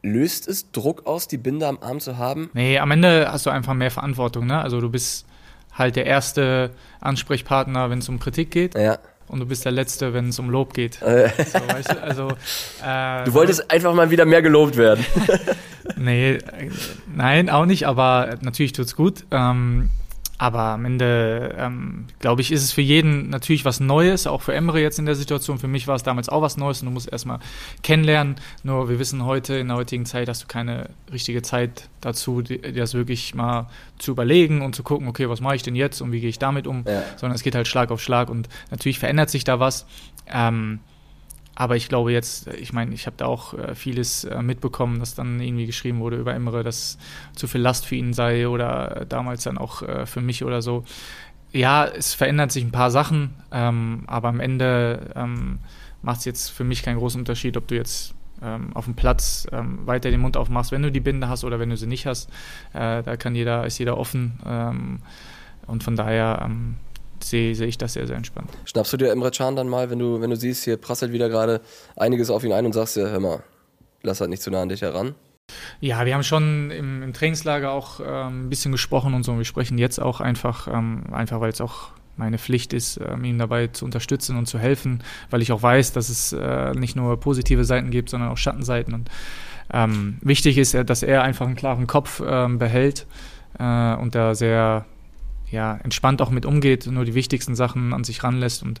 löst 0.00 0.46
es 0.46 0.70
Druck 0.70 1.04
aus, 1.04 1.26
die 1.26 1.38
Binde 1.38 1.66
am 1.66 1.78
Arm 1.80 1.98
zu 1.98 2.16
haben? 2.16 2.50
Nee, 2.54 2.78
am 2.78 2.92
Ende 2.92 3.26
hast 3.32 3.46
du 3.46 3.50
einfach 3.50 3.74
mehr 3.74 3.90
Verantwortung. 3.90 4.46
Ne? 4.46 4.60
Also 4.60 4.80
du 4.80 4.90
bist 4.90 5.26
halt 5.72 5.96
der 5.96 6.06
erste 6.06 6.70
Ansprechpartner, 7.00 7.90
wenn 7.90 7.98
es 7.98 8.08
um 8.08 8.20
Kritik 8.20 8.52
geht. 8.52 8.78
Ja. 8.78 9.00
Und 9.28 9.40
du 9.40 9.46
bist 9.46 9.64
der 9.64 9.72
Letzte, 9.72 10.12
wenn 10.12 10.28
es 10.28 10.38
um 10.38 10.50
Lob 10.50 10.74
geht. 10.74 11.00
Äh. 11.02 11.30
So, 11.46 11.58
weißt 11.58 11.92
du? 11.92 12.02
Also, 12.02 12.28
äh, 12.84 13.24
du 13.24 13.34
wolltest 13.34 13.70
einfach 13.70 13.94
mal 13.94 14.10
wieder 14.10 14.24
mehr 14.24 14.42
gelobt 14.42 14.76
werden. 14.76 15.04
nee, 15.96 16.38
nein, 17.14 17.48
auch 17.50 17.66
nicht, 17.66 17.86
aber 17.86 18.36
natürlich 18.40 18.72
tut 18.72 18.86
es 18.86 18.96
gut. 18.96 19.24
Ähm, 19.30 19.90
aber 20.44 20.60
am 20.60 20.84
Ende, 20.84 21.54
ähm, 21.58 22.04
glaube 22.18 22.42
ich, 22.42 22.52
ist 22.52 22.62
es 22.62 22.70
für 22.70 22.82
jeden 22.82 23.30
natürlich 23.30 23.64
was 23.64 23.80
Neues, 23.80 24.26
auch 24.26 24.42
für 24.42 24.52
Emre 24.52 24.78
jetzt 24.78 24.98
in 24.98 25.06
der 25.06 25.14
Situation. 25.14 25.58
Für 25.58 25.68
mich 25.68 25.86
war 25.86 25.94
es 25.94 26.02
damals 26.02 26.28
auch 26.28 26.42
was 26.42 26.58
Neues 26.58 26.82
und 26.82 26.86
du 26.88 26.92
musst 26.92 27.10
erstmal 27.10 27.38
kennenlernen. 27.82 28.36
Nur 28.62 28.90
wir 28.90 28.98
wissen 28.98 29.24
heute, 29.24 29.54
in 29.54 29.68
der 29.68 29.78
heutigen 29.78 30.04
Zeit, 30.04 30.28
hast 30.28 30.42
du 30.42 30.46
keine 30.46 30.90
richtige 31.10 31.40
Zeit 31.40 31.88
dazu, 32.02 32.42
dir 32.42 32.60
das 32.74 32.92
wirklich 32.92 33.34
mal 33.34 33.70
zu 33.98 34.10
überlegen 34.10 34.60
und 34.60 34.74
zu 34.74 34.82
gucken, 34.82 35.08
okay, 35.08 35.30
was 35.30 35.40
mache 35.40 35.56
ich 35.56 35.62
denn 35.62 35.76
jetzt 35.76 36.02
und 36.02 36.12
wie 36.12 36.20
gehe 36.20 36.28
ich 36.28 36.38
damit 36.38 36.66
um, 36.66 36.84
ja. 36.86 37.02
sondern 37.16 37.36
es 37.36 37.42
geht 37.42 37.54
halt 37.54 37.66
Schlag 37.66 37.90
auf 37.90 38.02
Schlag 38.02 38.28
und 38.28 38.50
natürlich 38.70 38.98
verändert 38.98 39.30
sich 39.30 39.44
da 39.44 39.60
was. 39.60 39.86
Ähm, 40.30 40.80
aber 41.54 41.76
ich 41.76 41.88
glaube 41.88 42.12
jetzt, 42.12 42.48
ich 42.48 42.72
meine, 42.72 42.94
ich 42.94 43.06
habe 43.06 43.16
da 43.16 43.26
auch 43.26 43.54
äh, 43.54 43.74
vieles 43.74 44.24
äh, 44.24 44.42
mitbekommen, 44.42 44.98
dass 44.98 45.14
dann 45.14 45.40
irgendwie 45.40 45.66
geschrieben 45.66 46.00
wurde 46.00 46.16
über 46.16 46.34
Emre, 46.34 46.64
dass 46.64 46.98
zu 47.34 47.46
viel 47.46 47.60
Last 47.60 47.86
für 47.86 47.94
ihn 47.94 48.12
sei 48.12 48.48
oder 48.48 49.02
äh, 49.02 49.06
damals 49.06 49.44
dann 49.44 49.58
auch 49.58 49.82
für 50.06 50.20
mich 50.20 50.44
oder 50.44 50.62
so. 50.62 50.84
Ja, 51.52 51.84
es 51.84 52.14
verändert 52.14 52.50
sich 52.50 52.64
ein 52.64 52.72
paar 52.72 52.90
Sachen, 52.90 53.34
ähm, 53.52 54.02
aber 54.06 54.28
am 54.28 54.40
Ende 54.40 55.12
ähm, 55.14 55.60
macht 56.02 56.18
es 56.18 56.24
jetzt 56.24 56.48
für 56.50 56.64
mich 56.64 56.82
keinen 56.82 56.98
großen 56.98 57.20
Unterschied, 57.20 57.56
ob 57.56 57.68
du 57.68 57.76
jetzt 57.76 58.14
ähm, 58.42 58.74
auf 58.74 58.84
dem 58.84 58.94
Platz 58.94 59.46
ähm, 59.52 59.86
weiter 59.86 60.10
den 60.10 60.20
Mund 60.20 60.36
aufmachst, 60.36 60.72
wenn 60.72 60.82
du 60.82 60.90
die 60.90 61.00
Binde 61.00 61.28
hast 61.28 61.44
oder 61.44 61.58
wenn 61.60 61.70
du 61.70 61.76
sie 61.76 61.86
nicht 61.86 62.06
hast. 62.06 62.28
Äh, 62.72 63.02
da 63.02 63.16
kann 63.16 63.34
jeder, 63.34 63.66
ist 63.66 63.78
jeder 63.78 63.98
offen. 63.98 64.40
Ähm, 64.44 64.98
und 65.66 65.82
von 65.82 65.96
daher 65.96 66.42
ähm, 66.44 66.76
sehe 67.28 67.54
seh 67.54 67.66
ich 67.66 67.78
das 67.78 67.94
sehr, 67.94 68.06
sehr 68.06 68.16
entspannt. 68.16 68.50
Schnappst 68.64 68.92
du 68.92 68.96
dir 68.96 69.10
Emre 69.10 69.30
Can 69.30 69.56
dann 69.56 69.68
mal, 69.68 69.90
wenn 69.90 69.98
du, 69.98 70.20
wenn 70.20 70.30
du 70.30 70.36
siehst, 70.36 70.64
hier 70.64 70.76
prasselt 70.76 71.12
wieder 71.12 71.28
gerade 71.28 71.60
einiges 71.96 72.30
auf 72.30 72.44
ihn 72.44 72.52
ein 72.52 72.66
und 72.66 72.72
sagst 72.72 72.96
dir, 72.96 73.08
hör 73.08 73.20
mal, 73.20 73.42
lass 74.02 74.20
halt 74.20 74.30
nicht 74.30 74.42
zu 74.42 74.50
nah 74.50 74.62
an 74.62 74.68
dich 74.68 74.82
heran? 74.82 75.14
Ja, 75.80 76.06
wir 76.06 76.14
haben 76.14 76.22
schon 76.22 76.70
im, 76.70 77.02
im 77.02 77.12
Trainingslager 77.12 77.70
auch 77.70 78.00
ähm, 78.00 78.46
ein 78.46 78.48
bisschen 78.48 78.72
gesprochen 78.72 79.14
und 79.14 79.24
so. 79.24 79.36
Wir 79.36 79.44
sprechen 79.44 79.78
jetzt 79.78 80.00
auch 80.00 80.20
einfach, 80.20 80.68
ähm, 80.68 81.04
einfach 81.12 81.40
weil 81.40 81.50
es 81.50 81.60
auch 81.60 81.90
meine 82.16 82.38
Pflicht 82.38 82.72
ist, 82.72 82.98
ähm, 83.06 83.24
ihm 83.24 83.38
dabei 83.38 83.66
zu 83.68 83.84
unterstützen 83.84 84.36
und 84.36 84.46
zu 84.46 84.58
helfen, 84.58 85.02
weil 85.30 85.42
ich 85.42 85.52
auch 85.52 85.62
weiß, 85.62 85.92
dass 85.92 86.08
es 86.08 86.32
äh, 86.32 86.72
nicht 86.72 86.96
nur 86.96 87.18
positive 87.18 87.64
Seiten 87.64 87.90
gibt, 87.90 88.08
sondern 88.10 88.30
auch 88.30 88.36
Schattenseiten. 88.36 88.94
Und 88.94 89.10
ähm, 89.72 90.18
wichtig 90.22 90.58
ist, 90.58 90.74
dass 90.74 91.02
er 91.02 91.22
einfach 91.22 91.46
einen 91.46 91.56
klaren 91.56 91.86
Kopf 91.86 92.22
ähm, 92.24 92.58
behält 92.58 93.06
äh, 93.58 93.94
und 93.96 94.14
da 94.14 94.34
sehr 94.34 94.86
ja, 95.54 95.78
entspannt 95.82 96.20
auch 96.20 96.30
mit 96.30 96.44
umgeht, 96.44 96.86
nur 96.86 97.04
die 97.04 97.14
wichtigsten 97.14 97.54
Sachen 97.54 97.94
an 97.94 98.04
sich 98.04 98.24
ranlässt 98.24 98.62
und 98.62 98.80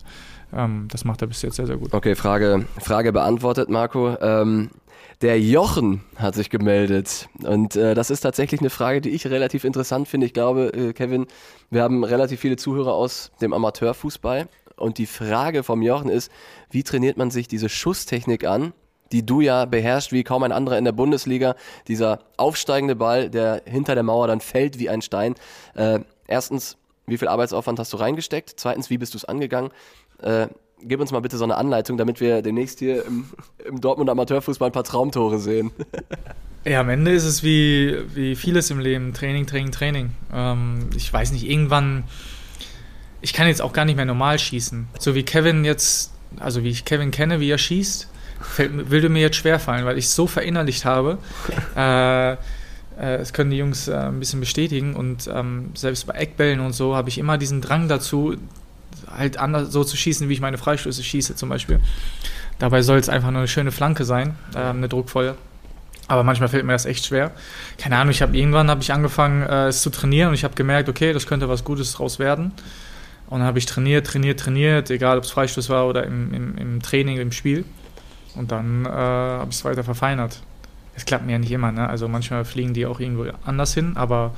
ähm, 0.52 0.88
das 0.90 1.04
macht 1.04 1.22
er 1.22 1.28
bis 1.28 1.40
jetzt 1.42 1.56
sehr, 1.56 1.66
sehr 1.66 1.76
gut. 1.76 1.94
Okay, 1.94 2.16
Frage, 2.16 2.66
Frage 2.78 3.12
beantwortet, 3.12 3.70
Marco. 3.70 4.16
Ähm, 4.20 4.70
der 5.22 5.40
Jochen 5.40 6.02
hat 6.16 6.34
sich 6.34 6.50
gemeldet 6.50 7.28
und 7.44 7.76
äh, 7.76 7.94
das 7.94 8.10
ist 8.10 8.20
tatsächlich 8.20 8.60
eine 8.60 8.70
Frage, 8.70 9.00
die 9.00 9.10
ich 9.10 9.26
relativ 9.28 9.64
interessant 9.64 10.08
finde. 10.08 10.26
Ich 10.26 10.34
glaube, 10.34 10.72
äh, 10.74 10.92
Kevin, 10.92 11.26
wir 11.70 11.82
haben 11.82 12.02
relativ 12.02 12.40
viele 12.40 12.56
Zuhörer 12.56 12.92
aus 12.92 13.30
dem 13.40 13.52
Amateurfußball 13.52 14.48
und 14.76 14.98
die 14.98 15.06
Frage 15.06 15.62
vom 15.62 15.80
Jochen 15.80 16.10
ist, 16.10 16.30
wie 16.70 16.82
trainiert 16.82 17.16
man 17.16 17.30
sich 17.30 17.46
diese 17.46 17.68
Schusstechnik 17.68 18.44
an, 18.44 18.72
die 19.12 19.24
du 19.24 19.40
ja 19.40 19.64
beherrschst 19.64 20.12
wie 20.12 20.24
kaum 20.24 20.42
ein 20.42 20.50
anderer 20.50 20.76
in 20.76 20.84
der 20.84 20.92
Bundesliga. 20.92 21.54
Dieser 21.86 22.18
aufsteigende 22.36 22.96
Ball, 22.96 23.30
der 23.30 23.62
hinter 23.64 23.94
der 23.94 24.02
Mauer 24.02 24.26
dann 24.26 24.40
fällt 24.40 24.80
wie 24.80 24.90
ein 24.90 25.02
Stein. 25.02 25.36
Äh, 25.74 26.00
erstens, 26.26 26.76
wie 27.06 27.18
viel 27.18 27.28
Arbeitsaufwand 27.28 27.78
hast 27.78 27.92
du 27.92 27.96
reingesteckt? 27.96 28.54
Zweitens, 28.56 28.90
wie 28.90 28.98
bist 28.98 29.14
du 29.14 29.18
es 29.18 29.24
angegangen? 29.24 29.70
Äh, 30.22 30.48
gib 30.82 31.00
uns 31.00 31.12
mal 31.12 31.20
bitte 31.20 31.36
so 31.36 31.44
eine 31.44 31.56
Anleitung, 31.56 31.96
damit 31.96 32.20
wir 32.20 32.42
demnächst 32.42 32.78
hier 32.78 33.04
im, 33.04 33.26
im 33.64 33.80
Dortmund 33.80 34.10
Amateurfußball 34.10 34.70
ein 34.70 34.72
paar 34.72 34.84
Traumtore 34.84 35.38
sehen. 35.38 35.70
Ja, 36.66 36.80
am 36.80 36.88
Ende 36.88 37.12
ist 37.12 37.24
es 37.24 37.42
wie, 37.42 37.94
wie 38.14 38.36
vieles 38.36 38.70
im 38.70 38.78
Leben. 38.78 39.12
Training, 39.12 39.46
Training, 39.46 39.70
Training. 39.70 40.12
Ähm, 40.32 40.88
ich 40.96 41.12
weiß 41.12 41.32
nicht, 41.32 41.46
irgendwann, 41.46 42.04
ich 43.20 43.34
kann 43.34 43.46
jetzt 43.48 43.60
auch 43.60 43.74
gar 43.74 43.84
nicht 43.84 43.96
mehr 43.96 44.06
normal 44.06 44.38
schießen. 44.38 44.88
So 44.98 45.14
wie 45.14 45.24
Kevin 45.24 45.66
jetzt, 45.66 46.12
also 46.38 46.64
wie 46.64 46.70
ich 46.70 46.86
Kevin 46.86 47.10
kenne, 47.10 47.38
wie 47.40 47.50
er 47.50 47.58
schießt, 47.58 48.08
fällt, 48.40 48.90
würde 48.90 49.10
mir 49.10 49.20
jetzt 49.20 49.36
schwerfallen, 49.36 49.84
weil 49.84 49.98
ich 49.98 50.06
es 50.06 50.14
so 50.14 50.26
verinnerlicht 50.26 50.86
habe. 50.86 51.18
äh, 51.76 52.36
äh, 52.98 53.18
das 53.18 53.32
können 53.32 53.50
die 53.50 53.56
Jungs 53.56 53.88
äh, 53.88 53.94
ein 53.94 54.18
bisschen 54.18 54.40
bestätigen. 54.40 54.94
Und 54.94 55.28
ähm, 55.32 55.70
selbst 55.74 56.06
bei 56.06 56.14
Eckbällen 56.14 56.60
und 56.60 56.72
so 56.72 56.96
habe 56.96 57.08
ich 57.08 57.18
immer 57.18 57.38
diesen 57.38 57.60
Drang 57.60 57.88
dazu, 57.88 58.36
halt 59.10 59.36
anders 59.38 59.72
so 59.72 59.84
zu 59.84 59.96
schießen, 59.96 60.28
wie 60.28 60.32
ich 60.32 60.40
meine 60.40 60.58
Freistöße 60.58 61.02
schieße 61.02 61.36
zum 61.36 61.48
Beispiel. 61.48 61.80
Dabei 62.58 62.82
soll 62.82 62.98
es 62.98 63.08
einfach 63.08 63.30
nur 63.30 63.40
eine 63.40 63.48
schöne 63.48 63.72
Flanke 63.72 64.04
sein, 64.04 64.36
äh, 64.54 64.58
eine 64.58 64.88
druckvolle. 64.88 65.36
Aber 66.06 66.22
manchmal 66.22 66.48
fällt 66.48 66.64
mir 66.64 66.72
das 66.72 66.84
echt 66.84 67.06
schwer. 67.06 67.32
Keine 67.78 67.96
Ahnung, 67.96 68.10
ich 68.10 68.20
habe 68.20 68.36
irgendwann 68.36 68.68
habe 68.68 68.82
ich 68.82 68.92
angefangen, 68.92 69.42
äh, 69.42 69.68
es 69.68 69.82
zu 69.82 69.90
trainieren 69.90 70.28
und 70.28 70.34
ich 70.34 70.44
habe 70.44 70.54
gemerkt, 70.54 70.88
okay, 70.88 71.12
das 71.12 71.26
könnte 71.26 71.48
was 71.48 71.64
Gutes 71.64 71.92
draus 71.92 72.18
werden. 72.18 72.52
Und 73.26 73.38
dann 73.40 73.46
habe 73.46 73.58
ich 73.58 73.66
trainiert, 73.66 74.06
trainiert, 74.06 74.38
trainiert, 74.38 74.90
egal 74.90 75.16
ob 75.16 75.24
es 75.24 75.30
Freistoß 75.30 75.70
war 75.70 75.86
oder 75.86 76.04
im, 76.04 76.32
im, 76.34 76.58
im, 76.58 76.82
Training, 76.82 77.16
im 77.18 77.32
Spiel. 77.32 77.64
Und 78.36 78.52
dann 78.52 78.84
äh, 78.84 78.88
habe 78.88 79.50
ich 79.50 79.56
es 79.56 79.64
weiter 79.64 79.82
verfeinert. 79.82 80.40
Es 80.96 81.04
klappt 81.04 81.26
mir 81.26 81.32
ja 81.32 81.38
nicht 81.38 81.52
immer, 81.52 81.72
ne? 81.72 81.88
Also 81.88 82.08
manchmal 82.08 82.44
fliegen 82.44 82.74
die 82.74 82.86
auch 82.86 83.00
irgendwo 83.00 83.26
anders 83.44 83.74
hin, 83.74 83.92
aber 83.96 84.32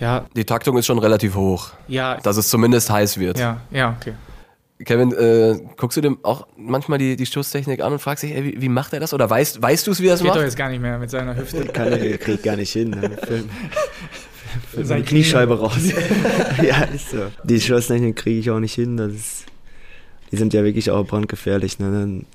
ja. 0.00 0.26
Die 0.36 0.44
Taktung 0.44 0.78
ist 0.78 0.86
schon 0.86 0.98
relativ 0.98 1.34
hoch. 1.34 1.72
Ja. 1.88 2.18
Dass 2.18 2.36
es 2.36 2.48
zumindest 2.48 2.90
heiß 2.90 3.18
wird. 3.18 3.38
Ja, 3.38 3.60
ja, 3.70 3.96
okay. 3.98 4.14
Kevin, 4.84 5.12
äh, 5.12 5.58
guckst 5.76 5.96
du 5.96 6.00
dem 6.00 6.24
auch 6.24 6.46
manchmal 6.56 6.98
die, 6.98 7.16
die 7.16 7.26
Stoßtechnik 7.26 7.80
an 7.80 7.92
und 7.92 7.98
fragst 7.98 8.22
dich, 8.22 8.32
ey, 8.32 8.44
wie, 8.44 8.62
wie 8.62 8.68
macht 8.68 8.92
er 8.92 9.00
das? 9.00 9.12
Oder 9.12 9.28
weißt, 9.28 9.60
weißt 9.60 9.86
du 9.86 9.90
es, 9.90 10.00
wie 10.00 10.06
er 10.06 10.14
es 10.14 10.22
macht? 10.22 10.34
Geht 10.34 10.40
doch 10.40 10.44
jetzt 10.44 10.56
gar 10.56 10.68
nicht 10.68 10.80
mehr 10.80 10.98
mit 10.98 11.10
seiner 11.10 11.36
Hüfte. 11.36 11.64
Kann 11.72 11.88
er, 11.88 12.18
kriegt 12.18 12.44
gar 12.44 12.56
nicht 12.56 12.72
hin. 12.72 12.90
Ne? 12.90 13.16
Seine 14.82 15.02
Kniescheibe 15.02 15.58
raus. 15.58 15.78
ja, 16.62 16.82
ist 16.84 17.10
so. 17.10 17.26
Die 17.42 17.60
Stoßtechnik 17.60 18.14
kriege 18.14 18.38
ich 18.38 18.50
auch 18.50 18.60
nicht 18.60 18.74
hin. 18.74 18.96
Das 18.96 19.12
ist, 19.12 19.46
die 20.30 20.36
sind 20.36 20.54
ja 20.54 20.62
wirklich 20.62 20.90
auch 20.92 21.04
brandgefährlich. 21.04 21.80
Ne? 21.80 21.90
Dann 21.90 22.26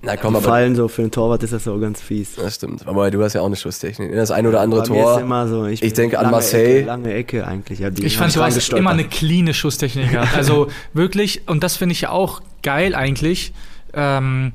na 0.00 0.16
komm, 0.16 0.36
aber 0.36 0.44
Fallen 0.44 0.76
so 0.76 0.86
für 0.86 1.02
einen 1.02 1.10
Torwart 1.10 1.42
ist 1.42 1.52
das 1.52 1.66
auch 1.66 1.78
ganz 1.78 2.00
fies. 2.00 2.36
Das 2.36 2.54
stimmt. 2.54 2.86
Aber 2.86 3.10
du 3.10 3.22
hast 3.22 3.32
ja 3.32 3.40
auch 3.40 3.46
eine 3.46 3.56
Schusstechnik. 3.56 4.14
Das 4.14 4.30
ein 4.30 4.46
oder 4.46 4.60
andere 4.60 4.82
Bei 4.82 4.86
Tor. 4.86 5.16
ist 5.16 5.22
immer 5.22 5.48
so, 5.48 5.66
ich, 5.66 5.82
ich 5.82 5.92
denke 5.92 6.18
an 6.20 6.30
Marseille. 6.30 6.78
Ecke, 6.78 6.86
lange 6.86 7.14
Ecke 7.14 7.46
eigentlich. 7.46 7.80
Ja, 7.80 7.90
ich 7.98 8.16
fand, 8.16 8.34
du 8.34 8.40
hast 8.40 8.72
immer 8.72 8.90
eine 8.90 9.04
cleane 9.04 9.54
Schusstechnik 9.54 10.12
gehabt. 10.12 10.36
Also 10.36 10.68
wirklich, 10.92 11.42
und 11.46 11.64
das 11.64 11.76
finde 11.76 11.94
ich 11.94 12.02
ja 12.02 12.10
auch 12.10 12.42
geil 12.62 12.94
eigentlich. 12.94 13.52
Ähm, 13.92 14.52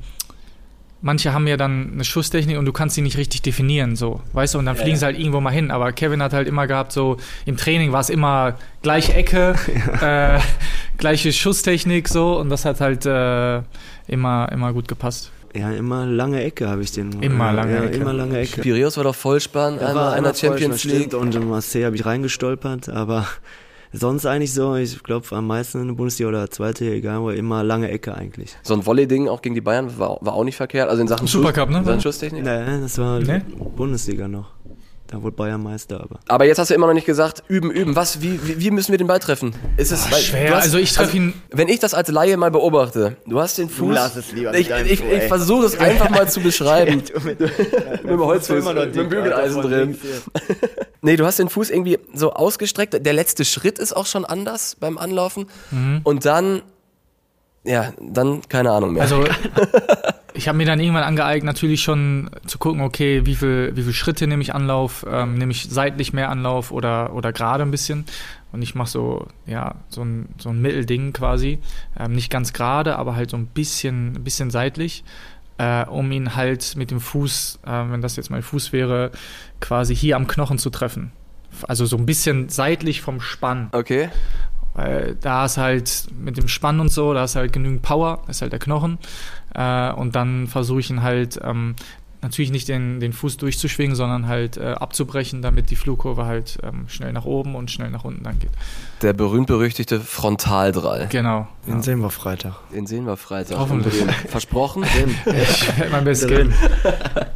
manche 1.02 1.34
haben 1.34 1.46
ja 1.46 1.58
dann 1.58 1.92
eine 1.92 2.04
Schusstechnik 2.04 2.56
und 2.56 2.64
du 2.64 2.72
kannst 2.72 2.94
sie 2.94 3.02
nicht 3.02 3.18
richtig 3.18 3.42
definieren, 3.42 3.94
so, 3.94 4.22
weißt 4.32 4.54
du, 4.54 4.58
und 4.58 4.64
dann 4.64 4.76
ja, 4.76 4.82
fliegen 4.82 4.96
ja. 4.96 5.00
sie 5.00 5.04
halt 5.04 5.18
irgendwo 5.18 5.40
mal 5.40 5.50
hin. 5.50 5.70
Aber 5.70 5.92
Kevin 5.92 6.22
hat 6.22 6.32
halt 6.32 6.48
immer 6.48 6.66
gehabt, 6.66 6.92
so 6.92 7.18
im 7.44 7.58
Training 7.58 7.92
war 7.92 8.00
es 8.00 8.08
immer 8.08 8.56
gleiche 8.80 9.12
Ecke, 9.12 9.54
ja. 10.00 10.36
äh, 10.36 10.40
gleiche 10.96 11.32
Schusstechnik, 11.34 12.08
so, 12.08 12.38
und 12.38 12.48
das 12.48 12.64
hat 12.64 12.80
halt 12.80 13.04
äh, 13.04 13.60
immer, 14.08 14.50
immer 14.50 14.72
gut 14.72 14.88
gepasst. 14.88 15.30
Ja, 15.56 15.70
immer 15.70 16.04
lange 16.04 16.42
Ecke 16.42 16.68
habe 16.68 16.82
ich 16.82 16.92
den. 16.92 17.22
Immer 17.22 17.52
lange 17.52 17.74
ja, 17.74 17.84
Ecke. 17.84 17.96
Immer 17.96 18.12
lange 18.12 18.38
Ecke. 18.38 18.60
Piraeus 18.60 18.96
war 18.96 19.04
doch 19.04 19.14
voll 19.14 19.40
spannend, 19.40 19.80
ja, 19.80 19.88
einmal 19.88 20.14
einer 20.14 20.34
Champions 20.34 20.84
League. 20.84 21.14
Und 21.14 21.34
in 21.34 21.48
Marseille 21.48 21.84
habe 21.84 21.94
ich 21.94 22.04
reingestolpert, 22.04 22.88
aber 22.88 23.26
sonst 23.92 24.26
eigentlich 24.26 24.52
so, 24.52 24.74
ich 24.74 25.02
glaube 25.04 25.26
am 25.36 25.46
meisten 25.46 25.80
in 25.80 25.88
der 25.88 25.94
Bundesliga 25.94 26.28
oder 26.28 26.50
zweite, 26.50 26.86
egal 26.86 27.20
wo, 27.20 27.30
immer 27.30 27.62
lange 27.62 27.88
Ecke 27.88 28.14
eigentlich. 28.14 28.56
So 28.62 28.74
ein 28.74 28.84
Volley-Ding 28.84 29.28
auch 29.28 29.42
gegen 29.42 29.54
die 29.54 29.60
Bayern 29.60 29.96
war, 29.96 30.18
war 30.20 30.34
auch 30.34 30.44
nicht 30.44 30.56
verkehrt, 30.56 30.90
also 30.90 31.00
in 31.00 31.08
Sachen 31.08 31.28
Supercup, 31.28 31.68
Schuss, 31.68 31.78
ne? 31.78 31.84
Sachen 31.84 32.00
Schusstechnik? 32.00 32.42
Nee, 32.42 32.80
das 32.80 32.98
war 32.98 33.20
nee? 33.20 33.42
Bundesliga 33.76 34.26
noch. 34.26 34.50
Da 35.14 35.22
wurde 35.22 35.36
Bayern 35.36 35.62
Meister, 35.62 36.00
aber. 36.00 36.18
Aber 36.26 36.44
jetzt 36.44 36.58
hast 36.58 36.70
du 36.70 36.74
immer 36.74 36.88
noch 36.88 36.92
nicht 36.92 37.06
gesagt, 37.06 37.44
üben, 37.46 37.70
üben. 37.70 37.94
Was, 37.94 38.20
wie, 38.20 38.58
wie 38.58 38.72
müssen 38.72 38.90
wir 38.90 38.98
den 38.98 39.06
Ball 39.06 39.20
treffen? 39.20 39.54
Ist 39.76 39.92
es 39.92 40.08
Ach, 40.10 40.18
schwer? 40.18 40.56
Hast, 40.56 40.64
also 40.64 40.78
ich 40.78 40.92
treffe 40.92 41.10
also, 41.10 41.16
ihn. 41.18 41.34
Wenn 41.52 41.68
ich 41.68 41.78
das 41.78 41.94
als 41.94 42.08
Laie 42.08 42.36
mal 42.36 42.50
beobachte, 42.50 43.16
du 43.24 43.38
hast 43.38 43.56
den 43.58 43.68
Fuß. 43.68 43.78
Du 43.78 43.92
lass 43.92 44.16
es 44.16 44.32
lieber 44.32 44.52
ich 44.58 44.70
ich, 44.70 44.90
ich, 44.90 45.04
ich 45.04 45.22
versuche 45.28 45.66
es 45.66 45.78
einfach 45.78 46.10
mal 46.10 46.28
zu 46.28 46.40
beschreiben. 46.42 47.00
mit, 47.22 47.38
mit 47.38 48.10
dem 48.10 48.20
Holzfuß, 48.24 48.64
mit 48.64 48.96
dem 48.96 49.08
Bügeleisen 49.08 49.62
drin. 49.62 50.00
nee, 51.02 51.14
du 51.14 51.24
hast 51.24 51.38
den 51.38 51.48
Fuß 51.48 51.70
irgendwie 51.70 52.00
so 52.12 52.32
ausgestreckt. 52.32 53.06
Der 53.06 53.12
letzte 53.12 53.44
Schritt 53.44 53.78
ist 53.78 53.96
auch 53.96 54.06
schon 54.06 54.24
anders 54.24 54.76
beim 54.80 54.98
Anlaufen. 54.98 55.46
Mhm. 55.70 56.00
Und 56.02 56.24
dann 56.24 56.62
ja, 57.62 57.92
dann 58.00 58.42
keine 58.48 58.72
Ahnung 58.72 58.94
mehr. 58.94 59.02
Also 59.02 59.24
ich 60.36 60.48
habe 60.48 60.58
mir 60.58 60.66
dann 60.66 60.80
irgendwann 60.80 61.04
angeeignet, 61.04 61.44
natürlich 61.44 61.82
schon 61.82 62.28
zu 62.44 62.58
gucken, 62.58 62.80
okay, 62.80 63.24
wie 63.24 63.36
viel, 63.36 63.70
wie 63.76 63.82
viel 63.82 63.92
Schritte 63.92 64.26
nehme 64.26 64.42
ich 64.42 64.52
Anlauf, 64.52 65.06
ähm, 65.08 65.38
nehme 65.38 65.52
ich 65.52 65.68
seitlich 65.70 66.12
mehr 66.12 66.28
Anlauf 66.28 66.72
oder, 66.72 67.14
oder 67.14 67.32
gerade 67.32 67.62
ein 67.62 67.70
bisschen. 67.70 68.04
Und 68.50 68.60
ich 68.60 68.74
mache 68.74 68.90
so, 68.90 69.28
ja, 69.46 69.76
so 69.88 70.02
ein, 70.02 70.28
so 70.38 70.50
ein 70.50 70.60
Mittelding 70.60 71.12
quasi. 71.12 71.60
Ähm, 71.98 72.12
nicht 72.12 72.30
ganz 72.30 72.52
gerade, 72.52 72.96
aber 72.96 73.14
halt 73.14 73.30
so 73.30 73.36
ein 73.36 73.46
bisschen, 73.46 74.16
ein 74.16 74.24
bisschen 74.24 74.50
seitlich, 74.50 75.04
äh, 75.58 75.84
um 75.86 76.10
ihn 76.10 76.34
halt 76.34 76.74
mit 76.76 76.90
dem 76.90 77.00
Fuß, 77.00 77.60
äh, 77.64 77.70
wenn 77.90 78.02
das 78.02 78.16
jetzt 78.16 78.30
mein 78.30 78.42
Fuß 78.42 78.72
wäre, 78.72 79.12
quasi 79.60 79.94
hier 79.94 80.16
am 80.16 80.26
Knochen 80.26 80.58
zu 80.58 80.70
treffen. 80.70 81.12
Also 81.68 81.86
so 81.86 81.96
ein 81.96 82.06
bisschen 82.06 82.48
seitlich 82.48 83.02
vom 83.02 83.20
Spann. 83.20 83.68
Okay. 83.70 84.08
Weil 84.74 85.16
da 85.20 85.44
ist 85.44 85.56
halt 85.56 86.06
mit 86.18 86.36
dem 86.36 86.48
Spann 86.48 86.80
und 86.80 86.90
so, 86.90 87.14
da 87.14 87.24
ist 87.24 87.36
halt 87.36 87.52
genügend 87.52 87.82
Power, 87.82 88.22
ist 88.28 88.42
halt 88.42 88.52
der 88.52 88.58
Knochen. 88.58 88.98
Äh, 89.54 89.92
und 89.92 90.16
dann 90.16 90.48
versuche 90.48 90.80
ich 90.80 90.90
ihn 90.90 91.02
halt 91.02 91.40
ähm, 91.42 91.76
natürlich 92.24 92.50
nicht 92.50 92.68
den, 92.68 92.98
den 93.00 93.12
Fuß 93.12 93.36
durchzuschwingen, 93.36 93.94
sondern 93.94 94.26
halt 94.26 94.56
äh, 94.56 94.72
abzubrechen, 94.72 95.42
damit 95.42 95.70
die 95.70 95.76
Flugkurve 95.76 96.24
halt 96.24 96.58
ähm, 96.62 96.88
schnell 96.88 97.12
nach 97.12 97.24
oben 97.24 97.54
und 97.54 97.70
schnell 97.70 97.90
nach 97.90 98.04
unten 98.04 98.24
dann 98.24 98.38
geht. 98.38 98.50
Der 99.02 99.12
berühmt-berüchtigte 99.12 100.00
Frontaldrall. 100.00 101.08
Genau. 101.10 101.46
Den 101.66 101.76
ja. 101.76 101.82
sehen 101.82 102.00
wir 102.00 102.10
Freitag. 102.10 102.54
Den 102.74 102.86
sehen 102.86 103.06
wir 103.06 103.16
Freitag. 103.16 103.58
Hoffentlich. 103.58 103.94
Versprochen? 104.28 104.84
ich 105.26 105.78
werde 105.78 105.92
mein 105.92 106.04
Bestes 106.04 106.28
geben. 106.28 106.54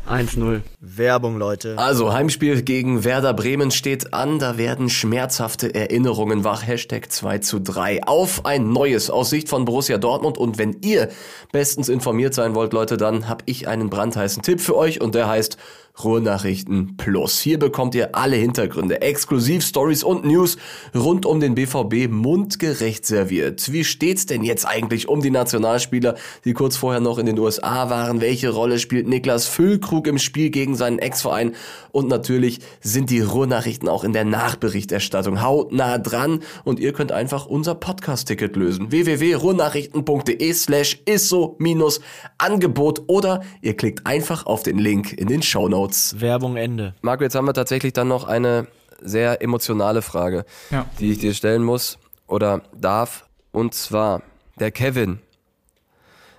1-0. 0.09 0.61
Werbung, 0.81 1.39
Leute. 1.39 1.77
Also, 1.79 2.13
Heimspiel 2.13 2.63
gegen 2.63 3.05
Werder 3.05 3.35
Bremen 3.35 3.71
steht 3.71 4.15
an. 4.15 4.39
Da 4.39 4.59
werden 4.59 4.91
schmerzhafte 4.91 5.75
Erinnerungen 5.75 6.45
wach. 6.45 6.67
Hashtag 6.67 7.11
2 7.11 7.39
zu 7.39 7.61
3. 7.61 8.05
Auf 8.05 8.45
ein 8.47 8.73
neues 8.73 9.11
aus 9.11 9.31
Sicht 9.31 9.49
von 9.49 9.65
Borussia 9.65 9.99
Dortmund. 9.99 10.39
Und 10.39 10.59
wenn 10.59 10.79
ihr 10.83 11.09
bestens 11.53 11.89
informiert 11.89 12.35
sein 12.35 12.55
wollt, 12.55 12.73
Leute, 12.73 12.97
dann 12.97 13.29
habe 13.29 13.45
ich 13.47 13.69
einen 13.69 13.91
brandheißen 13.91 14.43
Tipp 14.43 14.61
für 14.61 14.78
euch 14.79 15.01
und 15.01 15.15
der 15.15 15.29
heißt 15.29 15.59
Ruhrnachrichten 16.05 16.97
Plus. 16.97 17.41
Hier 17.41 17.59
bekommt 17.59 17.95
ihr 17.95 18.15
alle 18.15 18.37
Hintergründe, 18.37 19.03
exklusiv 19.03 19.65
Stories 19.65 20.03
und 20.03 20.25
News 20.25 20.57
rund 20.95 21.27
um 21.27 21.41
den 21.41 21.55
BVB 21.55 22.09
mundgerecht 22.11 23.07
serviert. 23.07 23.73
Wie 23.73 23.85
steht's 23.85 24.27
denn 24.27 24.45
jetzt 24.45 24.67
eigentlich 24.67 25.09
um 25.09 25.23
die 25.23 25.31
Nationalspieler, 25.31 26.17
die 26.45 26.53
kurz 26.53 26.77
vorher 26.77 27.01
noch 27.01 27.19
in 27.19 27.27
den 27.27 27.39
USA 27.39 27.91
waren? 27.91 28.21
Welche 28.21 28.51
Rolle 28.51 28.79
spielt 28.79 29.09
Niklas 29.09 29.47
Füllkrug 29.47 30.07
im 30.07 30.19
Spiel 30.19 30.51
gegen 30.51 30.75
seinen 30.77 30.99
Ex-Verein? 30.99 31.55
Und 31.91 32.09
natürlich 32.09 32.61
sind 32.81 33.11
die 33.11 33.21
Ruhrnachrichten 33.21 33.89
auch 33.89 34.05
in 34.05 34.13
der 34.13 34.25
Nachberichterstattung 34.25 35.43
hautnah 35.43 35.99
dran 35.99 36.41
und 36.65 36.81
ihr 36.81 36.93
könnt 36.93 37.13
einfach 37.13 37.47
unser 37.47 37.75
Podcast-Ticket 37.75 38.57
lösen. 38.57 38.91
www.ruhrnachrichten.de 38.91 40.53
slash 40.53 41.01
isso-angebot 41.07 43.03
oder 43.07 43.43
ihr 43.63 43.77
klickt 43.77 44.07
einfach 44.07 44.47
auf 44.47 44.63
den 44.63 44.79
Link 44.79 45.13
in 45.13 45.29
den 45.29 45.43
Show 45.43 45.69
Notes. 45.89 46.21
Werbung 46.21 46.57
Ende. 46.57 46.95
Marco, 47.01 47.25
jetzt 47.25 47.35
haben 47.35 47.47
wir 47.47 47.55
tatsächlich 47.55 47.95
dann 47.95 48.09
noch 48.09 48.25
eine 48.25 48.67
sehr 49.01 49.41
emotionale 49.43 50.03
Frage, 50.03 50.45
ja. 50.71 50.87
die 50.99 51.13
ich 51.13 51.19
dir 51.19 51.33
stellen 51.33 51.63
muss 51.63 51.99
oder 52.27 52.63
darf. 52.77 53.27
Und 53.53 53.75
zwar, 53.75 54.23
der 54.61 54.71
Kevin 54.71 55.21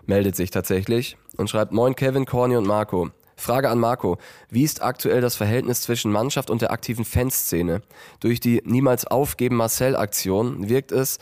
meldet 0.05 0.35
sich 0.35 0.51
tatsächlich 0.51 1.17
und 1.37 1.49
schreibt, 1.49 1.71
Moin 1.71 1.95
Kevin, 1.95 2.25
Corny 2.25 2.55
und 2.55 2.67
Marco. 2.67 3.09
Frage 3.35 3.69
an 3.69 3.79
Marco. 3.79 4.17
Wie 4.49 4.63
ist 4.63 4.83
aktuell 4.83 5.21
das 5.21 5.37
Verhältnis 5.37 5.81
zwischen 5.81 6.11
Mannschaft 6.11 6.49
und 6.49 6.61
der 6.61 6.71
aktiven 6.71 7.05
Fanszene? 7.05 7.81
Durch 8.19 8.41
die 8.41 8.61
Niemals 8.65 9.07
aufgeben 9.07 9.55
Marcel-Aktion 9.55 10.67
wirkt 10.67 10.91
es, 10.91 11.19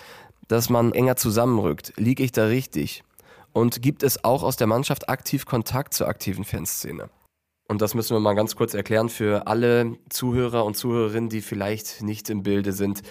dass 0.48 0.70
man 0.70 0.94
enger 0.94 1.16
zusammenrückt. 1.16 1.94
Liege 1.96 2.24
ich 2.24 2.32
da 2.32 2.46
richtig? 2.46 3.04
Und 3.54 3.82
gibt 3.84 4.02
es 4.02 4.24
auch 4.24 4.42
aus 4.42 4.58
der 4.58 4.68
Mannschaft 4.68 5.10
aktiv 5.10 5.46
Kontakt 5.46 5.94
zur 5.94 6.08
aktiven 6.08 6.44
Fanszene? 6.44 7.10
Und 7.68 7.82
das 7.82 7.94
müssen 7.94 8.16
wir 8.16 8.20
mal 8.22 8.34
ganz 8.34 8.56
kurz 8.56 8.74
erklären 8.74 9.10
für 9.10 9.48
alle 9.48 9.98
Zuhörer 10.10 10.64
und 10.64 10.78
Zuhörerinnen, 10.78 11.30
die 11.30 11.42
vielleicht 11.42 12.02
nicht 12.02 12.30
im 12.30 12.44
Bilde 12.44 12.72
sind. 12.72 13.02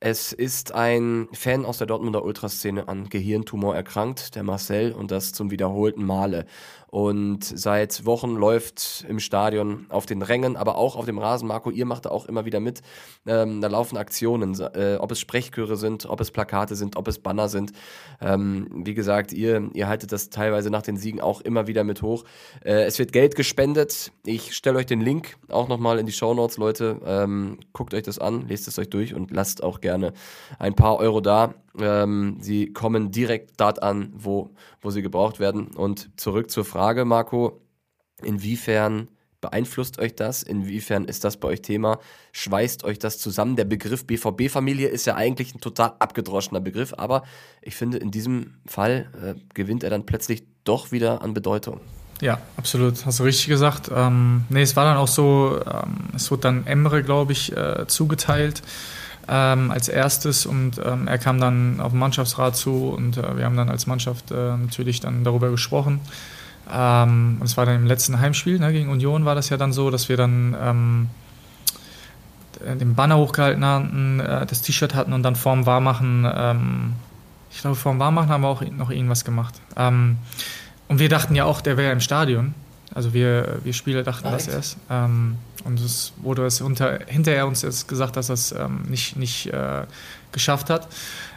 Es 0.00 0.32
ist 0.32 0.72
ein 0.72 1.28
Fan 1.32 1.66
aus 1.66 1.78
der 1.78 1.86
Dortmunder 1.86 2.24
Ultraszene 2.24 2.88
an 2.88 3.10
Gehirntumor 3.10 3.76
erkrankt, 3.76 4.34
der 4.34 4.42
Marcel, 4.42 4.92
und 4.92 5.10
das 5.10 5.32
zum 5.32 5.50
wiederholten 5.50 6.04
Male 6.04 6.46
und 6.90 7.44
seit 7.44 8.04
Wochen 8.04 8.34
läuft 8.34 9.04
im 9.08 9.20
Stadion 9.20 9.86
auf 9.90 10.06
den 10.06 10.22
Rängen, 10.22 10.56
aber 10.56 10.76
auch 10.76 10.96
auf 10.96 11.06
dem 11.06 11.18
Rasen. 11.18 11.46
Marco, 11.46 11.70
ihr 11.70 11.86
macht 11.86 12.06
da 12.06 12.10
auch 12.10 12.26
immer 12.26 12.44
wieder 12.44 12.58
mit. 12.58 12.82
Ähm, 13.26 13.60
da 13.60 13.68
laufen 13.68 13.96
Aktionen, 13.96 14.58
äh, 14.74 14.96
ob 14.98 15.12
es 15.12 15.20
Sprechchöre 15.20 15.76
sind, 15.76 16.06
ob 16.06 16.20
es 16.20 16.32
Plakate 16.32 16.74
sind, 16.74 16.96
ob 16.96 17.06
es 17.06 17.20
Banner 17.20 17.48
sind. 17.48 17.70
Ähm, 18.20 18.66
wie 18.84 18.94
gesagt, 18.94 19.32
ihr, 19.32 19.70
ihr 19.72 19.86
haltet 19.86 20.10
das 20.10 20.30
teilweise 20.30 20.70
nach 20.70 20.82
den 20.82 20.96
Siegen 20.96 21.20
auch 21.20 21.40
immer 21.40 21.68
wieder 21.68 21.84
mit 21.84 22.02
hoch. 22.02 22.24
Äh, 22.64 22.82
es 22.82 22.98
wird 22.98 23.12
Geld 23.12 23.36
gespendet. 23.36 24.10
Ich 24.24 24.56
stelle 24.56 24.78
euch 24.78 24.86
den 24.86 25.00
Link 25.00 25.36
auch 25.48 25.68
nochmal 25.68 26.00
in 26.00 26.06
die 26.06 26.12
Show 26.12 26.34
Notes, 26.34 26.56
Leute. 26.56 27.00
Ähm, 27.04 27.58
guckt 27.72 27.94
euch 27.94 28.02
das 28.02 28.18
an, 28.18 28.48
lest 28.48 28.66
es 28.66 28.80
euch 28.80 28.90
durch 28.90 29.14
und 29.14 29.30
lasst 29.30 29.62
auch 29.62 29.80
gerne 29.80 30.12
ein 30.58 30.74
paar 30.74 30.98
Euro 30.98 31.20
da. 31.20 31.54
Ähm, 31.78 32.38
sie 32.40 32.72
kommen 32.72 33.10
direkt 33.10 33.60
dort 33.60 33.82
an, 33.82 34.12
wo, 34.14 34.50
wo 34.80 34.90
sie 34.90 35.02
gebraucht 35.02 35.40
werden. 35.40 35.68
Und 35.68 36.10
zurück 36.18 36.50
zur 36.50 36.64
Frage, 36.64 37.04
Marco, 37.04 37.60
inwiefern 38.22 39.08
Beeinflusst 39.40 39.98
euch 39.98 40.14
das? 40.14 40.42
Inwiefern 40.42 41.06
ist 41.06 41.24
das 41.24 41.38
bei 41.38 41.48
euch 41.48 41.62
Thema? 41.62 41.98
Schweißt 42.32 42.84
euch 42.84 42.98
das 42.98 43.18
zusammen? 43.18 43.56
Der 43.56 43.64
Begriff 43.64 44.06
BVB-Familie 44.06 44.88
ist 44.88 45.06
ja 45.06 45.14
eigentlich 45.14 45.54
ein 45.54 45.60
total 45.60 45.94
abgedroschener 45.98 46.60
Begriff, 46.60 46.92
aber 46.96 47.22
ich 47.62 47.74
finde, 47.74 47.96
in 47.98 48.10
diesem 48.10 48.58
Fall 48.66 49.08
äh, 49.22 49.40
gewinnt 49.54 49.82
er 49.82 49.88
dann 49.88 50.04
plötzlich 50.04 50.44
doch 50.64 50.92
wieder 50.92 51.22
an 51.22 51.32
Bedeutung. 51.32 51.80
Ja, 52.20 52.38
absolut. 52.58 53.06
Hast 53.06 53.20
du 53.20 53.24
richtig 53.24 53.46
gesagt. 53.46 53.90
Ähm, 53.94 54.44
nee, 54.50 54.60
es 54.60 54.76
war 54.76 54.84
dann 54.84 54.98
auch 54.98 55.08
so, 55.08 55.58
ähm, 55.66 56.10
es 56.14 56.30
wurde 56.30 56.42
dann 56.42 56.66
Emre, 56.66 57.02
glaube 57.02 57.32
ich, 57.32 57.56
äh, 57.56 57.86
zugeteilt 57.86 58.62
ähm, 59.30 59.70
als 59.70 59.88
erstes 59.88 60.44
und 60.44 60.80
ähm, 60.84 61.06
er 61.06 61.18
kam 61.18 61.40
dann 61.40 61.80
auf 61.80 61.92
den 61.92 62.00
Mannschaftsrat 62.00 62.56
zu 62.56 62.88
und 62.88 63.16
äh, 63.16 63.36
wir 63.36 63.44
haben 63.44 63.56
dann 63.56 63.68
als 63.68 63.86
Mannschaft 63.86 64.32
äh, 64.32 64.56
natürlich 64.56 65.00
dann 65.00 65.22
darüber 65.22 65.50
gesprochen. 65.50 66.00
Ähm, 66.72 67.36
und 67.38 67.46
es 67.46 67.56
war 67.56 67.64
dann 67.64 67.76
im 67.76 67.86
letzten 67.86 68.18
Heimspiel 68.18 68.58
ne, 68.58 68.72
gegen 68.72 68.90
Union 68.90 69.24
war 69.24 69.36
das 69.36 69.48
ja 69.48 69.56
dann 69.56 69.72
so, 69.72 69.90
dass 69.90 70.08
wir 70.08 70.16
dann 70.16 70.56
ähm, 70.60 71.08
den 72.64 72.94
Banner 72.94 73.16
hochgehalten 73.18 73.64
hatten, 73.64 74.20
äh, 74.20 74.46
das 74.46 74.62
T-Shirt 74.62 74.94
hatten 74.96 75.12
und 75.12 75.22
dann 75.22 75.36
vorm 75.36 75.64
Warmachen, 75.64 76.28
ähm, 76.32 76.92
ich 77.52 77.60
glaube 77.60 77.76
vorm 77.76 78.00
Warmachen 78.00 78.30
haben 78.30 78.42
wir 78.42 78.48
auch 78.48 78.62
noch 78.62 78.90
irgendwas 78.90 79.24
gemacht. 79.24 79.54
Ähm, 79.76 80.18
und 80.88 80.98
wir 80.98 81.08
dachten 81.08 81.36
ja 81.36 81.44
auch, 81.44 81.60
der 81.60 81.76
wäre 81.76 81.92
im 81.92 82.00
Stadion. 82.00 82.54
Also 82.94 83.14
wir, 83.14 83.58
wir 83.62 83.72
Spieler 83.72 84.02
dachten 84.02 84.26
right. 84.26 84.36
das 84.36 84.48
erst. 84.48 84.76
Ähm, 84.90 85.36
und 85.64 85.80
es 85.80 86.12
wurde 86.18 86.44
es 86.46 86.60
unter, 86.60 87.00
hinterher 87.06 87.46
uns 87.46 87.62
jetzt 87.62 87.88
gesagt, 87.88 88.16
dass 88.16 88.30
er 88.30 88.34
es 88.34 88.52
ähm, 88.52 88.82
nicht, 88.88 89.16
nicht 89.16 89.46
äh, 89.46 89.82
geschafft 90.32 90.70
hat. 90.70 90.88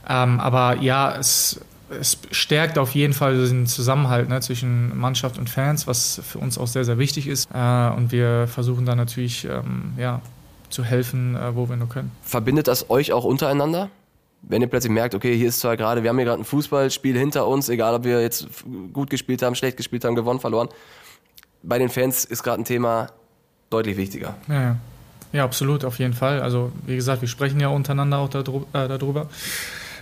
Ähm, 0.09 0.39
aber 0.39 0.77
ja, 0.81 1.15
es, 1.15 1.59
es 1.89 2.17
stärkt 2.31 2.77
auf 2.77 2.95
jeden 2.95 3.13
Fall 3.13 3.37
den 3.47 3.67
Zusammenhalt 3.67 4.29
ne, 4.29 4.39
zwischen 4.41 4.97
Mannschaft 4.97 5.37
und 5.37 5.49
Fans, 5.49 5.87
was 5.87 6.21
für 6.23 6.39
uns 6.39 6.57
auch 6.57 6.67
sehr, 6.67 6.85
sehr 6.85 6.97
wichtig 6.97 7.27
ist. 7.27 7.47
Äh, 7.53 7.89
und 7.89 8.11
wir 8.11 8.47
versuchen 8.47 8.85
da 8.85 8.95
natürlich 8.95 9.45
ähm, 9.45 9.93
ja, 9.97 10.21
zu 10.69 10.83
helfen, 10.83 11.35
äh, 11.35 11.55
wo 11.55 11.69
wir 11.69 11.75
nur 11.75 11.89
können. 11.89 12.11
Verbindet 12.23 12.67
das 12.67 12.89
euch 12.89 13.11
auch 13.11 13.25
untereinander? 13.25 13.89
wenn 14.43 14.61
ihr 14.61 14.67
plötzlich 14.67 14.91
merkt, 14.91 15.15
okay, 15.15 15.35
hier 15.35 15.47
ist 15.47 15.61
zwar 15.61 15.77
gerade, 15.77 16.03
wir 16.03 16.09
haben 16.09 16.17
hier 16.17 16.25
gerade 16.25 16.41
ein 16.41 16.45
Fußballspiel 16.45 17.17
hinter 17.17 17.47
uns, 17.47 17.69
egal 17.69 17.95
ob 17.95 18.03
wir 18.03 18.21
jetzt 18.21 18.47
gut 18.91 19.09
gespielt 19.09 19.41
haben, 19.41 19.55
schlecht 19.55 19.77
gespielt 19.77 20.03
haben, 20.03 20.15
gewonnen, 20.15 20.39
verloren. 20.39 20.69
Bei 21.63 21.79
den 21.79 21.89
Fans 21.89 22.25
ist 22.25 22.43
gerade 22.43 22.61
ein 22.61 22.65
Thema 22.65 23.07
deutlich 23.69 23.97
wichtiger. 23.97 24.35
Ja, 24.47 24.61
ja. 24.61 24.75
ja, 25.31 25.43
absolut, 25.43 25.85
auf 25.85 25.99
jeden 25.99 26.13
Fall. 26.13 26.41
Also, 26.41 26.71
wie 26.85 26.95
gesagt, 26.95 27.21
wir 27.21 27.29
sprechen 27.29 27.59
ja 27.59 27.69
untereinander 27.69 28.19
auch 28.19 28.29
äh, 28.29 28.87
darüber. 28.87 29.29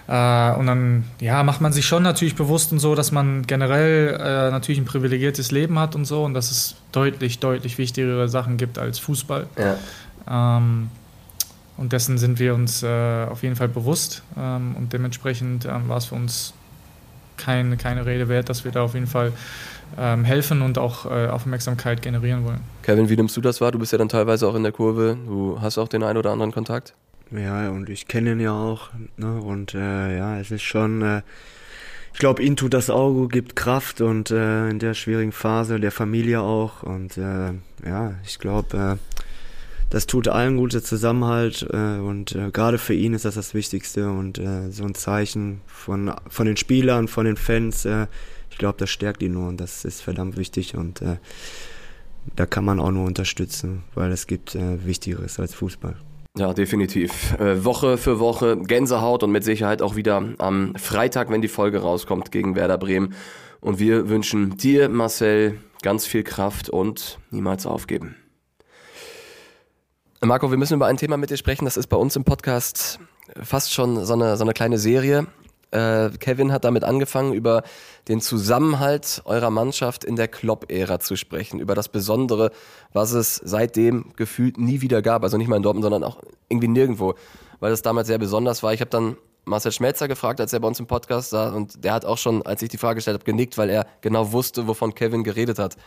Äh, 0.08 0.54
und 0.56 0.66
dann 0.68 1.06
ja, 1.20 1.44
macht 1.44 1.62
man 1.62 1.72
sich 1.72 1.86
schon 1.86 2.04
natürlich 2.04 2.36
bewusst 2.36 2.72
und 2.72 2.80
so, 2.80 2.96
dass 2.96 3.12
man 3.12 3.44
generell 3.44 4.18
äh, 4.20 4.52
natürlich 4.52 4.80
ein 4.80 4.86
privilegiertes 4.86 5.52
Leben 5.52 5.80
hat 5.80 5.96
und 5.96 6.06
so 6.06 6.24
und 6.24 6.34
dass 6.34 6.52
es 6.52 6.76
deutlich, 6.92 7.40
deutlich 7.40 7.78
wichtigere 7.78 8.28
Sachen 8.28 8.58
gibt 8.58 8.78
als 8.78 9.00
Fußball. 9.00 9.48
Ja. 9.58 10.58
Ähm, 10.58 10.90
und 11.78 11.94
dessen 11.94 12.18
sind 12.18 12.40
wir 12.40 12.54
uns 12.54 12.84
äh, 12.84 13.26
auf 13.30 13.44
jeden 13.44 13.56
Fall 13.56 13.68
bewusst. 13.68 14.24
Ähm, 14.38 14.76
und 14.76 14.92
dementsprechend 14.92 15.66
ähm, 15.66 15.88
war 15.88 15.98
es 15.98 16.06
für 16.06 16.16
uns 16.16 16.54
kein, 17.38 17.78
keine 17.78 18.06
Rede 18.06 18.28
wert, 18.28 18.50
dass 18.50 18.66
wir 18.66 18.72
da 18.72 18.84
auf 18.84 18.94
jeden 18.94 19.08
Fall 19.08 19.32
ähm, 19.98 20.24
helfen 20.24 20.62
und 20.62 20.78
auch 20.78 21.06
äh, 21.06 21.28
Aufmerksamkeit 21.28 22.02
generieren 22.02 22.46
wollen. 22.46 22.62
Kevin, 22.84 23.10
wie 23.10 23.16
nimmst 23.16 23.36
du 23.38 23.42
das 23.42 23.62
wahr? 23.62 23.72
Du 23.72 23.80
bist 23.80 23.92
ja 23.92 23.98
dann 23.98 24.10
teilweise 24.10 24.48
auch 24.48 24.56
in 24.56 24.64
der 24.64 24.72
Kurve. 24.72 25.18
Du 25.26 25.60
hast 25.62 25.78
auch 25.78 25.88
den 25.88 26.04
einen 26.04 26.18
oder 26.18 26.32
anderen 26.32 26.52
Kontakt. 26.52 26.94
Ja, 27.32 27.70
und 27.70 27.90
ich 27.90 28.08
kenne 28.08 28.34
ihn 28.34 28.40
ja 28.40 28.54
auch. 28.54 28.90
Ne? 29.18 29.40
Und 29.40 29.74
äh, 29.74 30.18
ja, 30.18 30.40
es 30.40 30.52
ist 30.52 30.64
schon. 30.64 31.02
Äh, 31.02 31.22
ich 32.14 32.20
glaube, 32.20 32.44
ihm 32.44 32.58
tut 32.58 32.74
das 32.74 32.90
Auge, 32.90 33.30
gibt 33.30 33.56
Kraft 33.56 34.02
und 34.02 34.32
äh, 34.32 34.70
in 34.70 34.80
der 34.80 34.94
schwierigen 34.94 35.32
Phase 35.32 35.80
der 35.80 35.92
Familie 35.92 36.42
auch. 36.42 36.84
Und 36.84 37.18
äh, 37.18 37.54
ja, 37.86 38.16
ich 38.26 38.38
glaube, 38.38 38.98
äh, 39.00 39.22
das 39.90 40.08
tut 40.08 40.28
allen 40.28 40.58
gut, 40.58 40.74
der 40.74 40.84
Zusammenhalt 40.84 41.68
äh, 41.70 42.00
und 42.00 42.34
äh, 42.34 42.52
gerade 42.52 42.78
für 42.78 42.94
ihn 42.94 43.14
ist 43.14 43.26
das 43.26 43.36
das 43.36 43.54
Wichtigste 43.54 44.10
und 44.10 44.40
äh, 44.40 44.72
so 44.72 44.86
ein 44.86 44.96
Zeichen 44.96 45.62
von, 45.68 46.14
von 46.30 46.46
den 46.46 46.58
Spielern, 46.58 47.08
von 47.08 47.26
den 47.26 47.36
Fans, 47.36 47.86
äh, 47.86 48.08
glaube, 48.62 48.78
das 48.78 48.90
stärkt 48.90 49.22
ihn 49.24 49.34
nur 49.34 49.50
und 49.50 49.60
das 49.60 49.84
ist 49.84 50.02
verdammt 50.02 50.38
wichtig 50.38 50.76
und 50.76 51.02
äh, 51.02 51.18
da 52.36 52.46
kann 52.46 52.64
man 52.64 52.80
auch 52.80 52.92
nur 52.92 53.06
unterstützen, 53.06 53.84
weil 53.96 54.12
es 54.12 54.28
gibt 54.28 54.54
äh, 54.56 54.86
Wichtigeres 54.86 55.40
als 55.40 55.56
Fußball. 55.56 55.96
Ja, 56.38 56.54
definitiv. 56.54 57.34
Äh, 57.40 57.66
Woche 57.66 57.98
für 57.98 58.20
Woche 58.20 58.58
Gänsehaut 58.58 59.24
und 59.24 59.32
mit 59.32 59.44
Sicherheit 59.44 59.82
auch 59.82 59.96
wieder 59.96 60.24
am 60.38 60.76
Freitag, 60.76 61.32
wenn 61.32 61.42
die 61.42 61.48
Folge 61.48 61.80
rauskommt, 61.80 62.32
gegen 62.32 62.56
Werder 62.56 62.78
Bremen. 62.78 63.16
Und 63.62 63.80
wir 63.80 64.10
wünschen 64.10 64.56
dir, 64.58 64.88
Marcel, 64.88 65.58
ganz 65.82 66.06
viel 66.06 66.24
Kraft 66.24 66.70
und 66.70 67.20
niemals 67.32 67.66
aufgeben. 67.66 68.16
Marco, 70.24 70.52
wir 70.52 70.58
müssen 70.58 70.76
über 70.76 70.86
ein 70.86 70.98
Thema 70.98 71.18
mit 71.18 71.32
dir 71.32 71.38
sprechen. 71.38 71.66
Das 71.66 71.78
ist 71.78 71.88
bei 71.88 71.98
uns 71.98 72.16
im 72.16 72.24
Podcast 72.24 73.00
fast 73.42 73.74
schon 73.74 74.06
so 74.06 74.14
eine, 74.14 74.38
so 74.38 74.44
eine 74.44 74.54
kleine 74.54 74.78
Serie. 74.78 75.26
Äh, 75.72 76.10
Kevin 76.20 76.52
hat 76.52 76.66
damit 76.66 76.84
angefangen, 76.84 77.34
über 77.34 77.64
den 78.08 78.22
Zusammenhalt 78.22 79.22
eurer 79.26 79.50
Mannschaft 79.50 80.04
in 80.04 80.16
der 80.16 80.28
Klopp-Ära 80.28 81.00
zu 81.00 81.16
sprechen, 81.16 81.60
über 81.60 81.76
das 81.76 81.90
Besondere, 81.90 82.52
was 82.94 83.14
es 83.14 83.36
seitdem 83.36 84.14
gefühlt 84.16 84.58
nie 84.58 84.82
wieder 84.82 85.02
gab. 85.02 85.24
Also 85.24 85.38
nicht 85.38 85.48
mal 85.48 85.56
in 85.56 85.64
Dortmund, 85.64 85.84
sondern 85.84 86.04
auch 86.04 86.18
irgendwie 86.50 86.68
nirgendwo, 86.68 87.16
weil 87.60 87.72
das 87.72 87.82
damals 87.82 88.08
sehr 88.08 88.18
besonders 88.18 88.64
war. 88.64 88.74
Ich 88.74 88.82
habe 88.82 88.90
dann 88.90 89.16
Marcel 89.46 89.72
Schmelzer 89.72 90.08
gefragt, 90.08 90.40
als 90.40 90.54
er 90.54 90.60
bei 90.60 90.68
uns 90.68 90.80
im 90.80 90.88
Podcast 90.88 91.32
saß 91.32 91.54
und 91.54 91.84
der 91.84 91.94
hat 91.94 92.06
auch 92.06 92.18
schon, 92.18 92.42
als 92.44 92.62
ich 92.62 92.70
die 92.70 92.78
Frage 92.78 92.96
gestellt 92.96 93.16
habe, 93.16 93.26
genickt, 93.26 93.58
weil 93.58 93.70
er 93.70 93.88
genau 94.02 94.32
wusste, 94.32 94.68
wovon 94.68 94.94
Kevin 94.94 95.24
geredet 95.24 95.58
hat. 95.58 95.78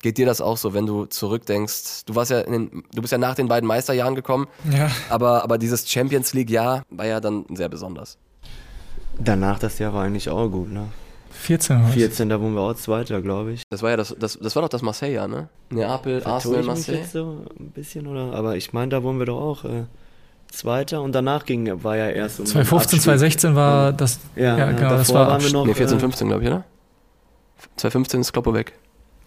Geht 0.00 0.16
dir 0.16 0.26
das 0.26 0.40
auch 0.40 0.56
so, 0.56 0.74
wenn 0.74 0.86
du 0.86 1.06
zurückdenkst? 1.06 2.04
Du 2.06 2.14
warst 2.14 2.30
ja 2.30 2.42
den, 2.44 2.84
du 2.94 3.02
bist 3.02 3.12
ja 3.12 3.18
nach 3.18 3.34
den 3.34 3.48
beiden 3.48 3.66
Meisterjahren 3.66 4.14
gekommen, 4.14 4.46
ja. 4.70 4.90
aber, 5.10 5.42
aber 5.42 5.58
dieses 5.58 5.88
Champions 5.88 6.34
League-Jahr 6.34 6.82
war 6.90 7.06
ja 7.06 7.20
dann 7.20 7.44
sehr 7.52 7.68
besonders. 7.68 8.16
Danach 9.18 9.58
das 9.58 9.78
Jahr 9.78 9.92
war 9.94 10.04
eigentlich 10.04 10.28
auch 10.28 10.48
gut, 10.48 10.70
ne? 10.70 10.88
14. 11.30 11.88
14, 11.88 12.28
da 12.28 12.40
wurden 12.40 12.54
wir 12.54 12.62
auch 12.62 12.74
Zweiter, 12.74 13.22
glaube 13.22 13.52
ich. 13.52 13.62
Das 13.70 13.82
war 13.82 13.90
ja 13.90 13.96
das, 13.96 14.14
das, 14.18 14.38
das 14.40 14.56
war 14.56 14.62
doch 14.62 14.68
das 14.68 14.82
Marseille-Jahr, 14.82 15.28
ne? 15.28 15.48
Neapel, 15.70 16.22
Arsenal, 16.24 16.62
Marseille. 16.62 16.98
Jetzt 16.98 17.12
so 17.12 17.44
ein 17.58 17.70
bisschen, 17.70 18.06
oder? 18.06 18.32
Aber 18.34 18.56
ich 18.56 18.72
meine, 18.72 18.88
da 18.90 19.02
wurden 19.02 19.18
wir 19.18 19.26
doch 19.26 19.40
auch 19.40 19.64
äh, 19.64 19.84
Zweiter 20.50 21.02
und 21.02 21.12
danach 21.12 21.44
ging, 21.44 21.84
war 21.84 21.96
ja 21.96 22.08
erst 22.08 22.40
um 22.40 22.46
2015, 22.46 23.00
2016 23.00 23.54
war 23.54 23.92
das. 23.92 24.18
Ja, 24.34 24.56
ja 24.56 24.72
genau, 24.72 24.90
das 24.90 25.12
war. 25.12 25.28
Waren 25.28 25.42
wir 25.42 25.52
noch, 25.52 25.66
nee, 25.66 25.74
14, 25.74 26.00
15, 26.00 26.28
glaube 26.28 26.42
ich, 26.42 26.48
oder? 26.48 26.64
2015 27.76 28.20
ist 28.20 28.32
Kloppo 28.32 28.54
weg. 28.54 28.72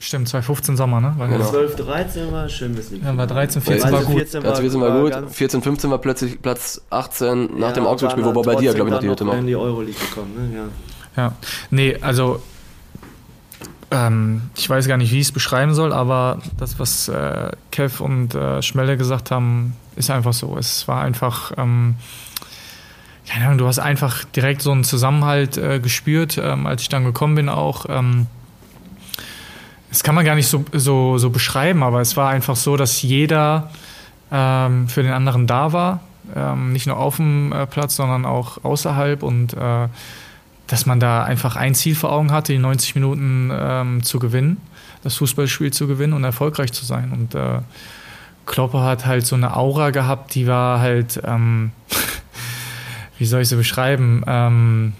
Stimmt, 0.01 0.29
2015 0.29 0.77
Sommer, 0.77 0.99
ne? 0.99 1.13
War 1.17 1.27
genau. 1.27 1.47
12, 1.47 1.75
13 1.75 2.31
war 2.31 2.49
schön 2.49 2.73
bis 2.73 2.89
Ja, 2.89 3.15
war 3.15 3.27
13, 3.27 3.61
14 3.61 3.91
war 3.91 4.01
gut. 4.01 4.15
14 4.15 4.43
war, 4.43 4.55
14 4.55 4.81
war 4.81 4.99
gut, 4.99 5.31
14, 5.31 5.61
15 5.61 5.91
war 5.91 5.97
plötzlich 5.99 6.41
Platz 6.41 6.81
18 6.89 7.59
nach 7.59 7.67
ja, 7.67 7.73
dem 7.73 7.85
Augsburg-Spiel, 7.85 8.25
wobei 8.25 8.41
bei 8.41 8.55
dir, 8.55 8.73
glaube 8.73 8.89
ich, 8.89 8.95
noch 8.95 8.99
die 8.99 9.09
Hütte 9.09 9.27
war. 9.27 9.37
in 9.37 9.45
die 9.45 9.55
Euroleague 9.55 9.93
gekommen, 9.99 10.51
ne? 10.51 10.57
Ja. 11.15 11.23
ja. 11.23 11.35
Nee, 11.69 11.99
also 12.01 12.41
ähm, 13.91 14.49
ich 14.57 14.67
weiß 14.67 14.87
gar 14.87 14.97
nicht, 14.97 15.11
wie 15.11 15.19
ich 15.19 15.27
es 15.27 15.31
beschreiben 15.31 15.75
soll, 15.75 15.93
aber 15.93 16.39
das, 16.57 16.79
was 16.79 17.07
äh, 17.07 17.51
Kev 17.69 18.03
und 18.03 18.33
äh, 18.33 18.63
Schmelle 18.63 18.97
gesagt 18.97 19.29
haben, 19.29 19.75
ist 19.95 20.09
einfach 20.09 20.33
so. 20.33 20.57
Es 20.57 20.87
war 20.87 21.03
einfach, 21.03 21.51
ähm, 21.57 21.93
keine 23.29 23.45
Ahnung, 23.45 23.59
du 23.59 23.67
hast 23.67 23.77
einfach 23.77 24.23
direkt 24.23 24.63
so 24.63 24.71
einen 24.71 24.83
Zusammenhalt 24.83 25.57
äh, 25.57 25.79
gespürt, 25.79 26.39
ähm, 26.41 26.65
als 26.65 26.81
ich 26.81 26.89
dann 26.89 27.03
gekommen 27.03 27.35
bin 27.35 27.49
auch. 27.49 27.85
Ähm, 27.87 28.25
das 29.91 30.03
kann 30.03 30.15
man 30.15 30.23
gar 30.23 30.35
nicht 30.35 30.47
so, 30.47 30.63
so, 30.71 31.17
so 31.17 31.29
beschreiben, 31.29 31.83
aber 31.83 31.99
es 31.99 32.15
war 32.15 32.29
einfach 32.29 32.55
so, 32.55 32.77
dass 32.77 33.01
jeder 33.01 33.69
ähm, 34.31 34.87
für 34.87 35.03
den 35.03 35.11
anderen 35.11 35.47
da 35.47 35.73
war. 35.73 35.99
Ähm, 36.33 36.71
nicht 36.71 36.87
nur 36.87 36.95
auf 36.95 37.17
dem 37.17 37.51
äh, 37.51 37.67
Platz, 37.67 37.97
sondern 37.97 38.25
auch 38.25 38.63
außerhalb 38.63 39.21
und 39.21 39.53
äh, 39.53 39.89
dass 40.67 40.85
man 40.85 41.01
da 41.01 41.23
einfach 41.25 41.57
ein 41.57 41.75
Ziel 41.75 41.95
vor 41.95 42.13
Augen 42.13 42.31
hatte, 42.31 42.53
die 42.53 42.59
90 42.59 42.95
Minuten 42.95 43.51
ähm, 43.53 44.03
zu 44.03 44.17
gewinnen, 44.19 44.57
das 45.03 45.15
Fußballspiel 45.15 45.73
zu 45.73 45.87
gewinnen 45.87 46.13
und 46.13 46.23
erfolgreich 46.23 46.71
zu 46.71 46.85
sein. 46.85 47.11
Und 47.11 47.35
äh, 47.35 47.59
Kloppe 48.45 48.79
hat 48.79 49.05
halt 49.05 49.25
so 49.25 49.35
eine 49.35 49.57
Aura 49.57 49.89
gehabt, 49.89 50.35
die 50.35 50.47
war 50.47 50.79
halt, 50.79 51.21
ähm, 51.25 51.71
wie 53.17 53.25
soll 53.25 53.41
ich 53.41 53.49
sie 53.49 53.57
beschreiben, 53.57 54.23
ähm, 54.25 54.93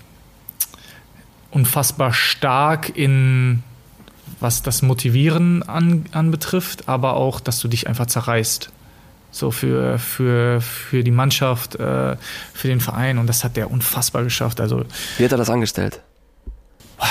unfassbar 1.52 2.12
stark 2.12 2.98
in 2.98 3.64
was 4.42 4.64
das 4.64 4.82
Motivieren 4.82 5.64
an, 5.64 6.06
anbetrifft, 6.12 6.90
aber 6.90 7.16
auch, 7.16 7.40
dass 7.40 7.60
du 7.60 7.68
dich 7.68 7.88
einfach 7.88 8.08
zerreißt. 8.08 8.72
So 9.34 9.50
für, 9.50 9.98
für, 9.98 10.60
für 10.60 11.04
die 11.06 11.12
Mannschaft, 11.12 11.76
äh, 11.76 12.18
für 12.54 12.68
den 12.68 12.82
Verein. 12.82 13.18
Und 13.18 13.28
das 13.28 13.46
hat 13.46 13.56
der 13.56 13.72
unfassbar 13.72 14.24
geschafft. 14.24 14.60
Also, 14.60 14.84
Wie 15.18 15.24
hat 15.24 15.32
er 15.32 15.38
das 15.38 15.50
angestellt? 15.50 16.02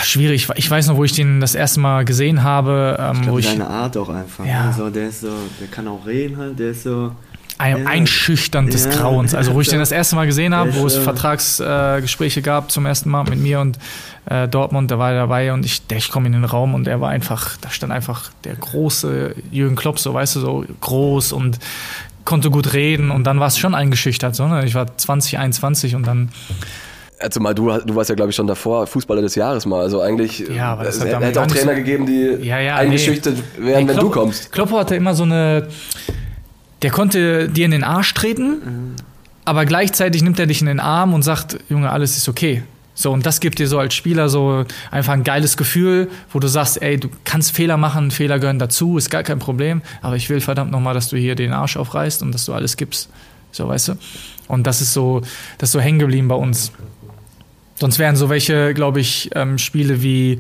Schwierig. 0.03 0.49
Ich 0.55 0.71
weiß 0.71 0.87
noch, 0.87 0.97
wo 0.97 1.05
ich 1.05 1.13
den 1.13 1.41
das 1.41 1.55
erste 1.55 1.81
Mal 1.81 2.05
gesehen 2.05 2.43
habe. 2.43 2.97
Ähm, 2.99 3.17
ich 3.17 3.23
glaub, 3.23 3.37
wo 3.37 3.41
seine 3.41 3.67
Art 3.67 3.97
auch 3.97 4.09
einfach. 4.09 4.47
Ja. 4.47 4.67
Also 4.67 4.89
der 4.91 5.09
ist 5.09 5.23
so, 5.23 5.33
der 5.61 5.69
kann 5.69 5.89
auch 5.89 6.07
reden 6.07 6.37
halt, 6.37 6.59
der 6.59 6.71
ist 6.71 6.85
so. 6.85 7.13
Ein, 7.61 7.87
einschüchternd 7.87 8.73
des 8.73 8.89
Grauens. 8.89 9.35
Also 9.35 9.55
wo 9.55 9.61
ich 9.61 9.69
den 9.69 9.79
das 9.79 9.93
erste 9.93 10.17
Mal 10.17 10.27
gesehen 10.27 10.55
habe, 10.55 10.75
wo 10.77 10.87
es 10.87 10.97
Vertragsgespräche 10.97 12.41
äh, 12.41 12.43
gab 12.43 12.71
zum 12.71 12.87
ersten 12.87 13.11
Mal 13.11 13.25
mit 13.25 13.39
mir 13.39 13.61
und 13.61 13.79
äh, 14.27 14.49
Dortmund, 14.49 14.91
da 14.91 14.99
war 14.99 15.13
er 15.13 15.21
dabei 15.21 15.53
und 15.53 15.67
ich, 15.67 15.83
ich 15.93 16.11
komme 16.11 16.27
in 16.27 16.33
den 16.33 16.45
Raum 16.45 16.75
und 16.75 16.89
er 16.89 17.01
war 17.01 17.11
einfach, 17.11 17.57
da 17.61 17.71
stand 17.71 17.93
einfach 17.93 18.31
der 18.45 18.55
große 18.55 19.35
Jürgen 19.51 19.77
Klopp, 19.77 19.99
so 19.99 20.15
weißt 20.15 20.37
du, 20.37 20.41
so 20.41 20.65
groß 20.81 21.33
und 21.33 21.59
konnte 22.25 22.51
gut 22.51 22.73
reden 22.73 23.11
und 23.11 23.25
dann 23.25 23.41
war 23.41 23.49
es 23.49 23.59
schon 23.59 23.75
eingeschüchtert. 23.75 24.35
So, 24.35 24.47
ne? 24.49 24.65
Ich 24.65 24.75
war 24.75 24.97
20, 24.97 25.39
21 25.39 25.95
und 25.95 26.07
dann 26.07 26.31
also 27.19 27.39
mal, 27.41 27.55
du, 27.55 27.71
du 27.85 27.95
warst 27.95 28.09
ja, 28.09 28.17
glaube 28.17 28.31
ich, 28.31 28.37
schon 28.37 28.47
davor 28.47 28.87
Fußballer 28.87 29.21
des 29.21 29.35
Jahres 29.35 29.67
mal. 29.67 29.81
Also 29.81 30.01
eigentlich 30.01 30.39
ja, 30.49 30.73
aber 30.73 30.89
es 30.89 31.05
hätte 31.05 31.19
auch 31.19 31.47
Trainer 31.47 31.73
so 31.73 31.77
gegeben, 31.77 32.07
die 32.07 32.47
ja, 32.47 32.59
ja, 32.61 32.77
eingeschüchtert 32.77 33.35
nee. 33.59 33.67
wären, 33.67 33.83
nee, 33.83 33.89
wenn 33.89 33.99
Klopp, 33.99 34.13
du 34.13 34.21
kommst. 34.21 34.51
Kloppo 34.51 34.79
hatte 34.79 34.97
immer 34.97 35.15
so 35.15 35.25
eine, 35.25 35.69
der 36.83 36.91
konnte 36.91 37.49
dir 37.49 37.65
in 37.65 37.71
den 37.71 37.85
Arsch 37.85 38.15
treten, 38.15 38.97
aber 39.45 39.65
gleichzeitig 39.65 40.23
nimmt 40.23 40.39
er 40.39 40.47
dich 40.47 40.61
in 40.61 40.67
den 40.67 40.81
Arm 40.81 41.15
und 41.15 41.23
sagt, 41.23 41.59
Junge, 41.69 41.91
alles 41.91 42.17
ist 42.17 42.29
okay. 42.29 42.63
So, 42.95 43.13
und 43.13 43.25
das 43.25 43.41
gibt 43.41 43.59
dir 43.59 43.67
so 43.67 43.79
als 43.79 43.95
Spieler 43.95 44.29
so 44.29 44.67
einfach 44.91 45.15
ein 45.15 45.25
geiles 45.25 45.57
Gefühl, 45.57 46.11
wo 46.33 46.39
du 46.39 46.49
sagst, 46.49 46.83
ey, 46.83 46.99
du 46.99 47.09
kannst 47.25 47.53
Fehler 47.53 47.79
machen, 47.79 48.11
Fehler 48.11 48.39
gehören 48.39 48.59
dazu, 48.59 48.99
ist 48.99 49.09
gar 49.09 49.23
kein 49.23 49.39
Problem, 49.39 49.81
aber 50.03 50.17
ich 50.17 50.29
will 50.29 50.41
verdammt 50.41 50.71
nochmal, 50.71 50.93
dass 50.93 51.09
du 51.09 51.17
hier 51.17 51.35
den 51.35 51.53
Arsch 51.53 51.77
aufreißt 51.79 52.23
und 52.23 52.33
dass 52.33 52.45
du 52.45 52.53
alles 52.53 52.77
gibst. 52.77 53.09
So, 53.53 53.69
weißt 53.69 53.89
du? 53.89 53.93
Und 54.49 54.67
das 54.67 54.83
ist 54.83 54.93
so, 54.93 55.23
das 55.59 55.71
ist 55.71 55.73
so 55.73 55.81
hängen 55.81 55.99
geblieben 55.99 56.29
bei 56.29 56.35
uns. 56.35 56.73
Sonst 57.77 57.99
wären 57.99 58.17
so 58.17 58.29
welche, 58.29 58.75
glaube 58.75 59.01
ich, 59.01 59.31
ähm, 59.35 59.57
Spiele 59.57 60.03
wie, 60.03 60.39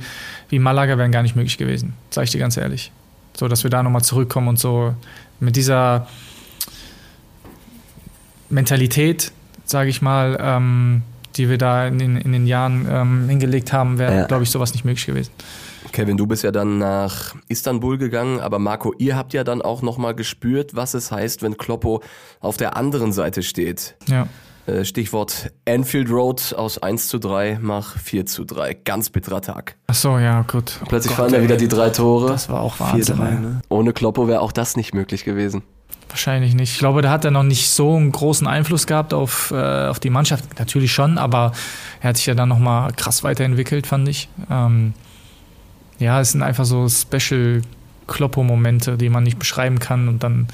wie 0.50 0.58
Malaga 0.58 0.98
wären 0.98 1.12
gar 1.12 1.22
nicht 1.22 1.36
möglich 1.36 1.56
gewesen, 1.56 1.94
sage 2.10 2.26
ich 2.26 2.30
dir 2.30 2.38
ganz 2.38 2.58
ehrlich. 2.58 2.92
So, 3.34 3.48
dass 3.48 3.62
wir 3.62 3.70
da 3.70 3.82
nochmal 3.82 4.02
zurückkommen 4.02 4.48
und 4.48 4.58
so 4.58 4.94
mit 5.38 5.56
dieser 5.56 6.06
Mentalität, 8.50 9.32
sage 9.64 9.90
ich 9.90 10.02
mal, 10.02 10.38
ähm, 10.40 11.02
die 11.36 11.48
wir 11.48 11.58
da 11.58 11.86
in 11.86 11.98
den, 11.98 12.16
in 12.16 12.32
den 12.32 12.46
Jahren 12.46 12.86
ähm, 12.90 13.28
hingelegt 13.28 13.72
haben, 13.72 13.98
wäre, 13.98 14.14
ja. 14.14 14.26
glaube 14.26 14.42
ich, 14.42 14.50
sowas 14.50 14.72
nicht 14.72 14.84
möglich 14.84 15.06
gewesen. 15.06 15.30
Kevin, 15.92 16.16
du 16.16 16.26
bist 16.26 16.44
ja 16.44 16.50
dann 16.50 16.78
nach 16.78 17.34
Istanbul 17.48 17.98
gegangen, 17.98 18.40
aber 18.40 18.58
Marco, 18.58 18.92
ihr 18.98 19.16
habt 19.16 19.32
ja 19.32 19.44
dann 19.44 19.62
auch 19.62 19.82
nochmal 19.82 20.14
gespürt, 20.14 20.74
was 20.74 20.94
es 20.94 21.10
heißt, 21.10 21.42
wenn 21.42 21.56
Kloppo 21.56 22.02
auf 22.40 22.56
der 22.56 22.76
anderen 22.76 23.12
Seite 23.12 23.42
steht. 23.42 23.96
Ja. 24.06 24.26
Äh, 24.66 24.84
Stichwort 24.84 25.52
Anfield 25.66 26.10
Road 26.10 26.54
aus 26.56 26.78
1 26.78 27.08
zu 27.08 27.18
3 27.18 27.58
mach 27.60 27.96
4 27.98 28.26
zu 28.26 28.44
3. 28.44 28.74
Ganz 28.84 29.10
bitterer 29.10 29.40
Tag. 29.40 29.76
Ach 29.86 29.94
so, 29.94 30.18
ja, 30.18 30.42
gut. 30.42 30.78
Plötzlich 30.88 31.14
oh 31.14 31.16
fallen 31.16 31.32
da 31.32 31.42
wieder 31.42 31.56
die 31.56 31.68
drei 31.68 31.90
Tore. 31.90 32.28
Das 32.28 32.48
war 32.48 32.60
auch 32.60 32.78
Wahnsinn. 32.78 33.16
4, 33.16 33.24
3, 33.24 33.30
ne? 33.36 33.62
Ohne 33.68 33.92
Kloppo 33.92 34.28
wäre 34.28 34.40
auch 34.40 34.52
das 34.52 34.76
nicht 34.76 34.94
möglich 34.94 35.24
gewesen. 35.24 35.62
Wahrscheinlich 36.10 36.54
nicht. 36.54 36.72
Ich 36.72 36.78
glaube, 36.78 37.02
da 37.02 37.10
hat 37.10 37.24
er 37.24 37.30
noch 37.30 37.44
nicht 37.44 37.70
so 37.70 37.96
einen 37.96 38.10
großen 38.10 38.46
Einfluss 38.46 38.86
gehabt 38.86 39.14
auf, 39.14 39.52
äh, 39.52 39.86
auf 39.86 40.00
die 40.00 40.10
Mannschaft. 40.10 40.44
Natürlich 40.58 40.92
schon, 40.92 41.18
aber 41.18 41.52
er 42.00 42.10
hat 42.10 42.16
sich 42.16 42.26
ja 42.26 42.34
dann 42.34 42.48
nochmal 42.48 42.92
krass 42.92 43.22
weiterentwickelt, 43.22 43.86
fand 43.86 44.08
ich. 44.08 44.28
Ähm, 44.50 44.92
ja, 46.00 46.20
es 46.20 46.32
sind 46.32 46.42
einfach 46.42 46.64
so 46.64 46.88
Special 46.88 47.62
Kloppo-Momente, 48.08 48.96
die 48.96 49.08
man 49.08 49.22
nicht 49.22 49.38
beschreiben 49.38 49.78
kann 49.78 50.08
und 50.08 50.24
dann 50.24 50.48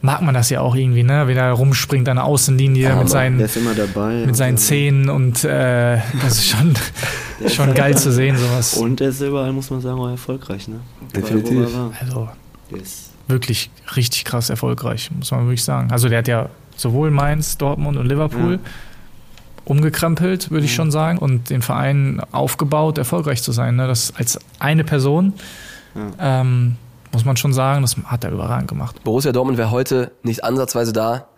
mag 0.00 0.20
man 0.20 0.34
das 0.34 0.50
ja 0.50 0.60
auch 0.60 0.74
irgendwie, 0.74 1.02
ne? 1.02 1.28
Wie 1.28 1.32
er 1.32 1.52
rumspringt 1.52 2.08
an 2.08 2.16
der 2.16 2.24
Außenlinie 2.24 2.88
ja, 2.88 2.96
mit 2.96 3.08
seinen, 3.08 3.38
mit 3.38 4.36
seinen 4.36 4.58
Zähnen 4.58 5.08
und 5.08 5.44
äh, 5.44 5.98
das 6.20 6.38
ist 6.38 6.48
schon, 6.48 6.74
schon 7.48 7.74
geil 7.74 7.96
zu 7.96 8.12
sehen, 8.12 8.36
sowas. 8.38 8.74
Und 8.74 9.00
er 9.00 9.08
ist 9.08 9.20
überall, 9.20 9.52
muss 9.52 9.70
man 9.70 9.80
sagen, 9.80 9.98
auch 9.98 10.10
erfolgreich, 10.10 10.68
ne? 10.68 10.80
Definitiv. 11.14 11.68
Also, 12.00 12.28
wirklich 13.28 13.70
richtig 13.96 14.24
krass 14.24 14.50
erfolgreich, 14.50 15.10
muss 15.16 15.30
man 15.30 15.46
wirklich 15.46 15.64
sagen. 15.64 15.90
Also 15.90 16.08
der 16.08 16.18
hat 16.18 16.28
ja 16.28 16.48
sowohl 16.76 17.10
Mainz, 17.10 17.56
Dortmund 17.58 17.96
und 17.96 18.06
Liverpool 18.06 18.54
ja. 18.54 18.70
umgekrempelt, 19.64 20.50
würde 20.50 20.64
ich 20.64 20.72
ja. 20.72 20.76
schon 20.76 20.90
sagen, 20.90 21.18
und 21.18 21.50
den 21.50 21.62
Verein 21.62 22.20
aufgebaut, 22.32 22.98
erfolgreich 22.98 23.42
zu 23.42 23.52
sein. 23.52 23.76
Ne? 23.76 23.86
Das 23.86 24.12
als 24.16 24.38
eine 24.58 24.84
Person. 24.84 25.34
Ja. 25.94 26.40
Ähm, 26.40 26.76
muss 27.12 27.24
man 27.24 27.36
schon 27.36 27.52
sagen, 27.52 27.82
das 27.82 27.96
hat 28.06 28.24
er 28.24 28.32
überragend 28.32 28.68
gemacht. 28.68 29.02
Borussia 29.04 29.30
Dortmund 29.30 29.56
wäre 29.56 29.70
heute 29.70 30.10
nicht 30.24 30.42
ansatzweise 30.42 30.92
da, 30.92 31.28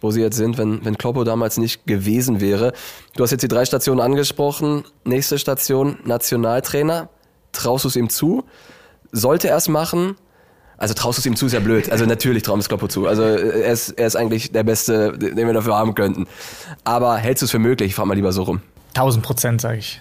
wo 0.00 0.12
sie 0.12 0.20
jetzt 0.20 0.36
sind, 0.36 0.58
wenn, 0.58 0.84
wenn 0.84 0.96
Kloppo 0.96 1.24
damals 1.24 1.58
nicht 1.58 1.86
gewesen 1.86 2.40
wäre. 2.40 2.72
Du 3.16 3.24
hast 3.24 3.32
jetzt 3.32 3.42
die 3.42 3.48
drei 3.48 3.64
Stationen 3.64 4.00
angesprochen. 4.00 4.84
Nächste 5.04 5.38
Station, 5.38 5.98
Nationaltrainer. 6.04 7.08
Traust 7.50 7.84
du 7.84 7.88
es 7.88 7.96
ihm 7.96 8.10
zu? 8.10 8.44
Sollte 9.10 9.48
er 9.48 9.56
es 9.56 9.68
machen? 9.68 10.16
Also 10.76 10.94
traust 10.94 11.18
du 11.18 11.20
es 11.20 11.26
ihm 11.26 11.36
zu, 11.36 11.46
ist 11.46 11.52
ja 11.52 11.60
blöd. 11.60 11.90
Also 11.90 12.04
natürlich 12.04 12.42
trauen 12.42 12.58
wir 12.58 12.62
es 12.62 12.68
Kloppo 12.68 12.88
zu. 12.88 13.06
Also 13.06 13.22
er 13.22 13.72
ist, 13.72 13.90
er 13.90 14.06
ist 14.06 14.16
eigentlich 14.16 14.52
der 14.52 14.64
Beste, 14.64 15.16
den 15.16 15.36
wir 15.36 15.52
dafür 15.52 15.76
haben 15.76 15.94
könnten. 15.94 16.26
Aber 16.84 17.16
hältst 17.16 17.42
du 17.42 17.44
es 17.46 17.50
für 17.50 17.58
möglich? 17.58 17.90
Ich 17.90 17.94
frage 17.94 18.08
mal 18.08 18.14
lieber 18.14 18.32
so 18.32 18.42
rum. 18.42 18.60
Tausend 18.92 19.24
Prozent, 19.24 19.60
sage 19.60 19.78
ich. 19.78 20.00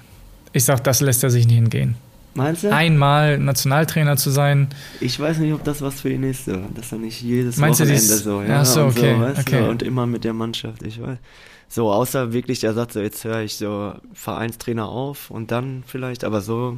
Ich 0.51 0.65
sag, 0.65 0.83
das 0.83 1.01
lässt 1.01 1.23
er 1.23 1.29
sich 1.29 1.47
nicht 1.47 1.55
hingehen. 1.55 1.95
Meinst 2.35 2.63
du? 2.63 2.73
Einmal 2.73 3.37
Nationaltrainer 3.37 4.17
zu 4.17 4.31
sein. 4.31 4.69
Ich 4.99 5.19
weiß 5.19 5.37
nicht, 5.37 5.53
ob 5.53 5.63
das 5.63 5.81
was 5.81 6.01
für 6.01 6.09
ihn 6.09 6.23
ist, 6.23 6.45
so. 6.45 6.57
dass 6.73 6.91
er 6.91 6.97
nicht 6.97 7.21
jedes 7.21 7.57
Meinst 7.57 7.79
Wochenende 7.79 8.01
so, 8.01 8.41
ja, 8.41 8.65
so, 8.65 8.85
okay, 8.85 9.13
und 9.13 9.35
so, 9.35 9.41
okay. 9.41 9.59
Du, 9.59 9.69
und 9.69 9.83
immer 9.83 10.07
mit 10.07 10.23
der 10.23 10.33
Mannschaft, 10.33 10.81
ich 10.83 10.99
weiß. 11.01 11.17
So, 11.69 11.91
außer 11.91 12.33
wirklich 12.33 12.59
der 12.59 12.73
Satz, 12.73 12.93
so, 12.93 13.01
jetzt 13.01 13.23
höre 13.23 13.41
ich 13.41 13.55
so 13.55 13.93
Vereinstrainer 14.13 14.87
auf 14.87 15.29
und 15.29 15.51
dann 15.51 15.83
vielleicht, 15.85 16.23
aber 16.23 16.41
so. 16.41 16.77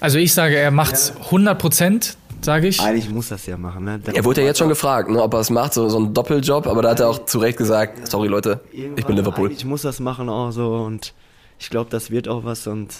Also 0.00 0.18
ich 0.18 0.32
sage, 0.32 0.56
er 0.56 0.70
macht 0.70 0.94
ja. 0.94 1.24
100 1.26 1.58
Prozent, 1.58 2.16
sage 2.44 2.68
ich. 2.68 2.80
Eigentlich 2.80 3.10
muss 3.10 3.28
das 3.28 3.46
ja 3.46 3.56
machen. 3.56 3.84
Ne? 3.84 4.00
Er 4.12 4.24
wurde 4.24 4.42
ja 4.42 4.48
jetzt 4.48 4.58
schon 4.58 4.68
gefragt, 4.68 5.10
ne, 5.10 5.22
ob 5.22 5.34
er 5.34 5.40
es 5.40 5.50
macht, 5.50 5.74
so, 5.74 5.88
so 5.88 5.98
ein 5.98 6.14
Doppeljob, 6.14 6.66
aber 6.66 6.82
da 6.82 6.90
hat 6.90 7.00
er 7.00 7.08
auch 7.08 7.24
zu 7.24 7.38
Recht 7.38 7.58
gesagt, 7.58 8.08
sorry 8.08 8.28
Leute, 8.28 8.60
ich 8.72 9.04
bin 9.04 9.16
Liverpool. 9.16 9.50
Ich 9.50 9.64
muss 9.64 9.82
das 9.82 10.00
machen 10.00 10.28
auch 10.28 10.50
so 10.50 10.76
und 10.76 11.14
ich 11.58 11.70
glaube, 11.70 11.90
das 11.90 12.10
wird 12.10 12.28
auch 12.28 12.44
was 12.44 12.66
und 12.66 12.94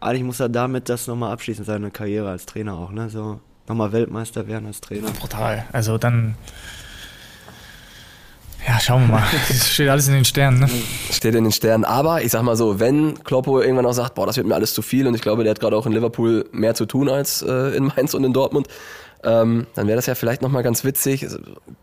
eigentlich 0.00 0.24
muss 0.24 0.40
er 0.40 0.48
damit 0.48 0.88
das 0.88 1.06
nochmal 1.06 1.32
abschließen, 1.32 1.64
seine 1.64 1.90
Karriere 1.90 2.30
als 2.30 2.46
Trainer 2.46 2.74
auch, 2.78 2.90
ne? 2.90 3.10
So 3.10 3.40
nochmal 3.68 3.92
Weltmeister 3.92 4.48
werden 4.48 4.66
als 4.66 4.80
Trainer. 4.80 5.10
Brutal. 5.10 5.66
Also 5.72 5.98
dann. 5.98 6.34
Ja, 8.66 8.78
schauen 8.78 9.02
wir 9.02 9.14
mal. 9.14 9.22
Das 9.48 9.68
steht 9.68 9.88
alles 9.88 10.08
in 10.08 10.14
den 10.14 10.24
Sternen, 10.24 10.60
ne? 10.60 10.70
Steht 11.10 11.34
in 11.34 11.44
den 11.44 11.52
Sternen. 11.52 11.84
Aber 11.84 12.22
ich 12.22 12.32
sag 12.32 12.42
mal 12.42 12.56
so, 12.56 12.78
wenn 12.78 13.22
Kloppo 13.24 13.60
irgendwann 13.60 13.86
auch 13.86 13.92
sagt, 13.92 14.14
boah, 14.14 14.26
das 14.26 14.36
wird 14.36 14.46
mir 14.46 14.54
alles 14.54 14.74
zu 14.74 14.82
viel 14.82 15.06
und 15.06 15.14
ich 15.14 15.22
glaube, 15.22 15.44
der 15.44 15.52
hat 15.52 15.60
gerade 15.60 15.76
auch 15.76 15.86
in 15.86 15.92
Liverpool 15.92 16.44
mehr 16.52 16.74
zu 16.74 16.86
tun 16.86 17.08
als 17.08 17.42
äh, 17.42 17.76
in 17.76 17.84
Mainz 17.86 18.14
und 18.14 18.24
in 18.24 18.32
Dortmund, 18.32 18.68
ähm, 19.22 19.66
dann 19.74 19.86
wäre 19.86 19.96
das 19.96 20.06
ja 20.06 20.14
vielleicht 20.14 20.40
nochmal 20.40 20.62
ganz 20.62 20.84
witzig, 20.84 21.26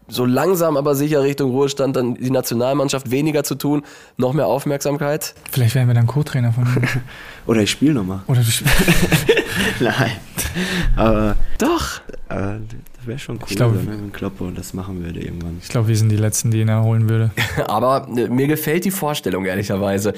so 0.08 0.26
langsam 0.26 0.76
aber 0.78 0.96
sicher 0.96 1.22
Richtung 1.24 1.52
Ruhestand 1.52 1.96
dann 1.96 2.16
die 2.16 2.32
Nationalmannschaft 2.32 3.12
weniger 3.12 3.44
zu 3.44 3.56
tun, 3.56 3.84
noch 4.18 4.34
mehr 4.34 4.48
Aufmerksamkeit. 4.48 5.36
Vielleicht 5.52 5.76
wären 5.76 5.88
wir 5.88 5.94
dann 5.94 6.08
Co-Trainer 6.08 6.54
von. 6.54 6.66
Oder 7.46 7.62
ich 7.62 7.72
spiele 7.72 7.94
nochmal. 7.94 8.22
Oder 8.28 8.40
du 8.40 8.52
spielst. 8.52 8.76
Nein. 9.80 10.12
Aber. 10.96 11.36
Doch. 11.60 12.02
Aber 12.30 12.60
das 12.98 13.08
wäre 13.08 13.20
schon 13.20 13.38
cool, 13.38 13.46
ich 13.48 13.56
glaub, 13.56 13.74
ne, 13.74 13.82
wenn 13.86 14.12
Kloppe 14.12 14.44
und 14.44 14.58
das 14.58 14.74
machen 14.74 15.04
würde 15.04 15.22
irgendwann. 15.22 15.60
Ich 15.62 15.70
glaube, 15.70 15.88
wir 15.88 15.96
sind 15.96 16.10
die 16.10 16.18
Letzten, 16.18 16.52
die 16.52 16.62
ihn 16.62 16.68
erholen 16.70 17.08
würde. 17.08 17.32
aber 17.68 18.08
äh, 18.18 18.28
mir 18.28 18.48
gefällt 18.48 18.84
die 18.86 18.92
Vorstellung, 18.92 19.46
ehrlicherweise. 19.46 20.14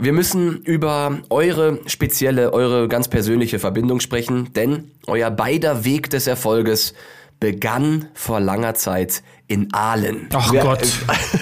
Wir 0.00 0.14
müssen 0.14 0.62
über 0.62 1.18
eure 1.28 1.78
spezielle, 1.84 2.54
eure 2.54 2.88
ganz 2.88 3.08
persönliche 3.08 3.58
Verbindung 3.58 4.00
sprechen, 4.00 4.50
denn 4.54 4.90
euer 5.06 5.30
beider 5.30 5.84
Weg 5.84 6.08
des 6.08 6.26
Erfolges 6.26 6.94
begann 7.38 8.08
vor 8.14 8.40
langer 8.40 8.74
Zeit 8.74 9.22
in 9.46 9.74
Aalen. 9.74 10.28
Ach 10.32 10.52
wir, 10.52 10.62
Gott. 10.62 10.88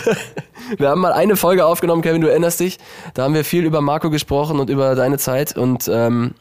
wir 0.76 0.88
haben 0.88 1.00
mal 1.00 1.12
eine 1.12 1.36
Folge 1.36 1.66
aufgenommen, 1.66 2.02
Kevin, 2.02 2.20
du 2.20 2.28
erinnerst 2.28 2.59
dich. 2.59 2.78
Da 3.14 3.22
haben 3.22 3.34
wir 3.34 3.44
viel 3.44 3.64
über 3.64 3.80
Marco 3.80 4.11
gesprochen 4.11 4.59
und 4.59 4.70
über 4.70 4.96
deine 4.96 5.18
Zeit 5.18 5.56
und 5.56 5.88
ähm, 5.92 6.34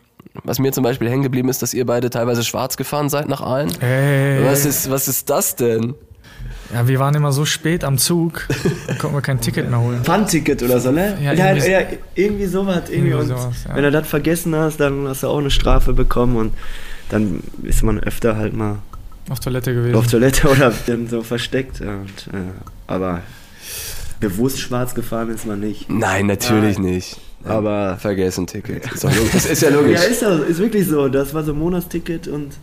was 0.43 0.57
mir 0.57 0.71
zum 0.71 0.83
Beispiel 0.83 1.09
hängen 1.09 1.23
geblieben 1.23 1.49
ist, 1.49 1.61
dass 1.61 1.73
ihr 1.75 1.85
beide 1.85 2.09
teilweise 2.09 2.43
schwarz 2.43 2.77
gefahren 2.77 3.09
seid 3.09 3.29
nach 3.29 3.41
Aalen. 3.41 3.71
Hey. 3.79 4.43
Was 4.43 4.65
ist, 4.65 4.89
was 4.89 5.07
ist 5.07 5.29
das 5.29 5.55
denn? 5.55 5.93
Ja, 6.73 6.87
wir 6.87 6.99
waren 6.99 7.15
immer 7.15 7.31
so 7.31 7.45
spät 7.45 7.83
am 7.83 7.97
Zug, 7.97 8.47
da 8.87 8.95
konnten 8.95 9.15
wir 9.15 9.21
kein 9.21 9.39
Ticket 9.39 9.69
mehr 9.69 9.79
holen. 9.79 10.03
Pfandticket 10.03 10.61
oder 10.63 10.79
so, 10.79 10.91
ne? 10.91 11.17
Ja, 11.21 11.33
ja, 11.33 11.49
irgendwie, 11.49 11.71
ja, 11.71 11.79
irgendwie 12.15 12.45
sowas. 12.45 12.89
Irgendwie. 12.89 13.11
irgendwie 13.11 13.13
und 13.13 13.27
sowas, 13.27 13.55
ja. 13.67 13.75
wenn 13.75 13.83
du 13.83 13.91
das 13.91 14.07
vergessen 14.07 14.55
hast, 14.55 14.77
dann 14.79 15.07
hast 15.07 15.23
du 15.23 15.27
auch 15.27 15.37
eine 15.37 15.51
Strafe 15.51 15.93
bekommen 15.93 16.35
und 16.35 16.53
dann 17.09 17.41
ist 17.63 17.83
man 17.83 17.99
öfter 17.99 18.35
halt 18.35 18.53
mal 18.53 18.79
auf 19.29 19.39
Toilette 19.39 19.73
gewesen. 19.73 19.95
Auf 19.95 20.07
Toilette 20.07 20.47
oder 20.51 20.73
dann 20.85 21.07
so 21.07 21.21
versteckt. 21.21 21.81
Und, 21.81 22.33
äh, 22.33 22.51
aber 22.87 23.21
bewusst 24.19 24.59
schwarz 24.59 24.95
gefahren 24.95 25.29
ist 25.29 25.45
man 25.45 25.59
nicht. 25.59 25.89
Nein, 25.89 26.27
natürlich 26.27 26.77
Nein. 26.77 26.93
nicht. 26.93 27.17
Aber 27.43 27.97
vergessen 27.97 28.47
Ticket. 28.47 28.91
Ist, 28.91 29.03
ist, 29.03 29.49
ist 29.49 29.61
ja 29.61 29.69
logisch. 29.69 30.01
Ja, 30.01 30.01
ist, 30.01 30.21
ja, 30.21 30.35
ist 30.37 30.59
wirklich 30.59 30.87
so. 30.87 31.07
Das 31.07 31.33
war 31.33 31.43
so 31.43 31.53
ein 31.53 31.59
Monatsticket 31.59 32.27
und 32.27 32.53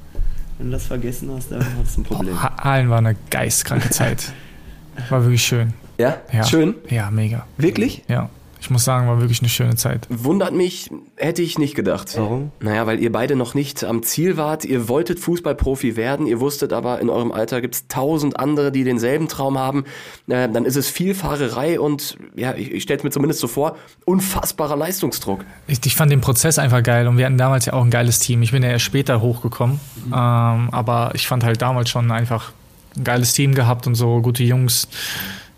wenn 0.59 0.67
du 0.67 0.73
das 0.73 0.87
vergessen 0.87 1.31
hast, 1.35 1.51
dann 1.51 1.65
hast 1.79 1.97
du 1.97 2.01
ein 2.01 2.05
Problem. 2.05 2.43
Hallen 2.43 2.91
war 2.91 2.99
eine 2.99 3.17
geistkranke 3.31 3.91
Zeit. 3.91 4.33
War 5.09 5.23
wirklich 5.23 5.45
schön. 5.45 5.75
Ja? 5.99 6.19
ja? 6.33 6.45
Schön? 6.45 6.77
Ja, 6.89 7.11
mega. 7.11 7.47
Wirklich? 7.57 8.05
Ja. 8.07 8.31
Ich 8.65 8.71
muss 8.71 8.83
sagen, 8.83 9.07
war 9.07 9.21
wirklich 9.21 9.41
eine 9.41 9.51
schöne 9.51 9.77
Zeit. 9.77 10.07
Wundert 10.09 10.55
mich, 10.55 10.91
hätte 11.17 11.43
ich 11.43 11.59
nicht 11.59 11.75
gedacht. 11.75 12.17
Warum? 12.17 12.51
Naja, 12.61 12.87
weil 12.87 12.99
ihr 12.99 13.13
beide 13.13 13.37
noch 13.37 13.53
nicht 13.53 13.85
am 13.85 14.03
Ziel 14.03 14.39
wart. 14.39 14.65
Ihr 14.65 14.89
wolltet 14.89 15.21
Fußballprofi 15.21 15.97
werden, 15.97 16.27
ihr 16.27 16.41
wusstet 16.41 16.73
aber, 16.73 16.99
in 16.99 17.11
eurem 17.11 17.31
Alter 17.31 17.61
gibt 17.61 17.75
es 17.75 17.89
tausend 17.89 18.41
andere, 18.41 18.73
die 18.73 18.83
denselben 18.83 19.29
Traum 19.29 19.59
haben. 19.59 19.85
Äh, 20.29 20.49
dann 20.49 20.65
ist 20.65 20.77
es 20.77 20.89
viel 20.89 21.15
Fahrerei 21.15 21.79
und, 21.79 22.17
ja, 22.35 22.55
ich, 22.55 22.73
ich 22.73 22.83
stelle 22.85 22.97
es 22.97 23.05
mir 23.05 23.11
zumindest 23.11 23.41
so 23.41 23.49
vor, 23.49 23.77
unfassbarer 24.07 24.77
Leistungsdruck. 24.77 25.45
Ich, 25.67 25.85
ich, 25.85 25.95
fand 25.95 26.11
den 26.11 26.23
Prozess 26.23 26.59
einfach 26.59 26.83
geil 26.83 27.07
und 27.07 27.19
wir 27.19 27.27
hatten 27.27 27.37
damals 27.37 27.67
ja 27.67 27.75
auch 27.75 27.85
ein 27.85 27.91
geiles 27.91 28.19
Team. 28.19 28.41
Ich 28.41 28.53
bin 28.53 28.63
ja 28.63 28.71
erst 28.71 28.87
später 28.87 29.21
hochgekommen, 29.21 29.79
mhm. 30.07 30.07
ähm, 30.07 30.71
aber 30.73 31.11
ich 31.13 31.29
fand 31.29 31.45
halt 31.45 31.61
damals 31.61 31.91
schon 31.91 32.11
einfach 32.11 32.53
ein 32.97 33.05
geiles 33.05 33.35
Team 33.35 33.55
gehabt 33.55 33.87
und 33.87 33.95
so, 33.95 34.23
gute 34.23 34.43
Jungs. 34.43 34.89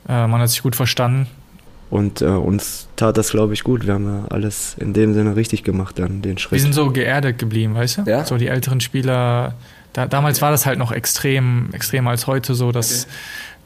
Äh, 0.09 0.27
man 0.27 0.41
hat 0.41 0.49
sich 0.49 0.63
gut 0.63 0.75
verstanden. 0.75 1.29
Und 1.89 2.21
äh, 2.21 2.27
uns 2.27 2.89
tat 2.97 3.17
das, 3.17 3.31
glaube 3.31 3.55
ich, 3.55 3.63
gut. 3.63 3.87
Wir 3.87 3.95
haben 3.95 4.07
ja 4.07 4.25
alles 4.29 4.75
in 4.79 4.93
dem 4.93 5.15
Sinne 5.15 5.37
richtig 5.37 5.63
gemacht, 5.63 5.99
dann 5.99 6.21
den 6.21 6.37
Schritt. 6.39 6.53
Wir 6.53 6.61
sind 6.61 6.75
so 6.75 6.91
geerdet 6.91 7.39
geblieben, 7.39 7.75
weißt 7.75 7.99
du? 7.99 8.03
Ja. 8.03 8.25
So 8.25 8.37
die 8.39 8.49
älteren 8.49 8.81
Spieler. 8.81 9.55
Da, 9.93 10.07
damals 10.07 10.43
war 10.43 10.51
das 10.51 10.67
halt 10.67 10.79
noch 10.79 10.93
extrem, 10.93 11.69
extremer 11.73 12.11
als 12.11 12.27
heute 12.27 12.55
so, 12.55 12.73
dass 12.73 13.05
okay. 13.05 13.13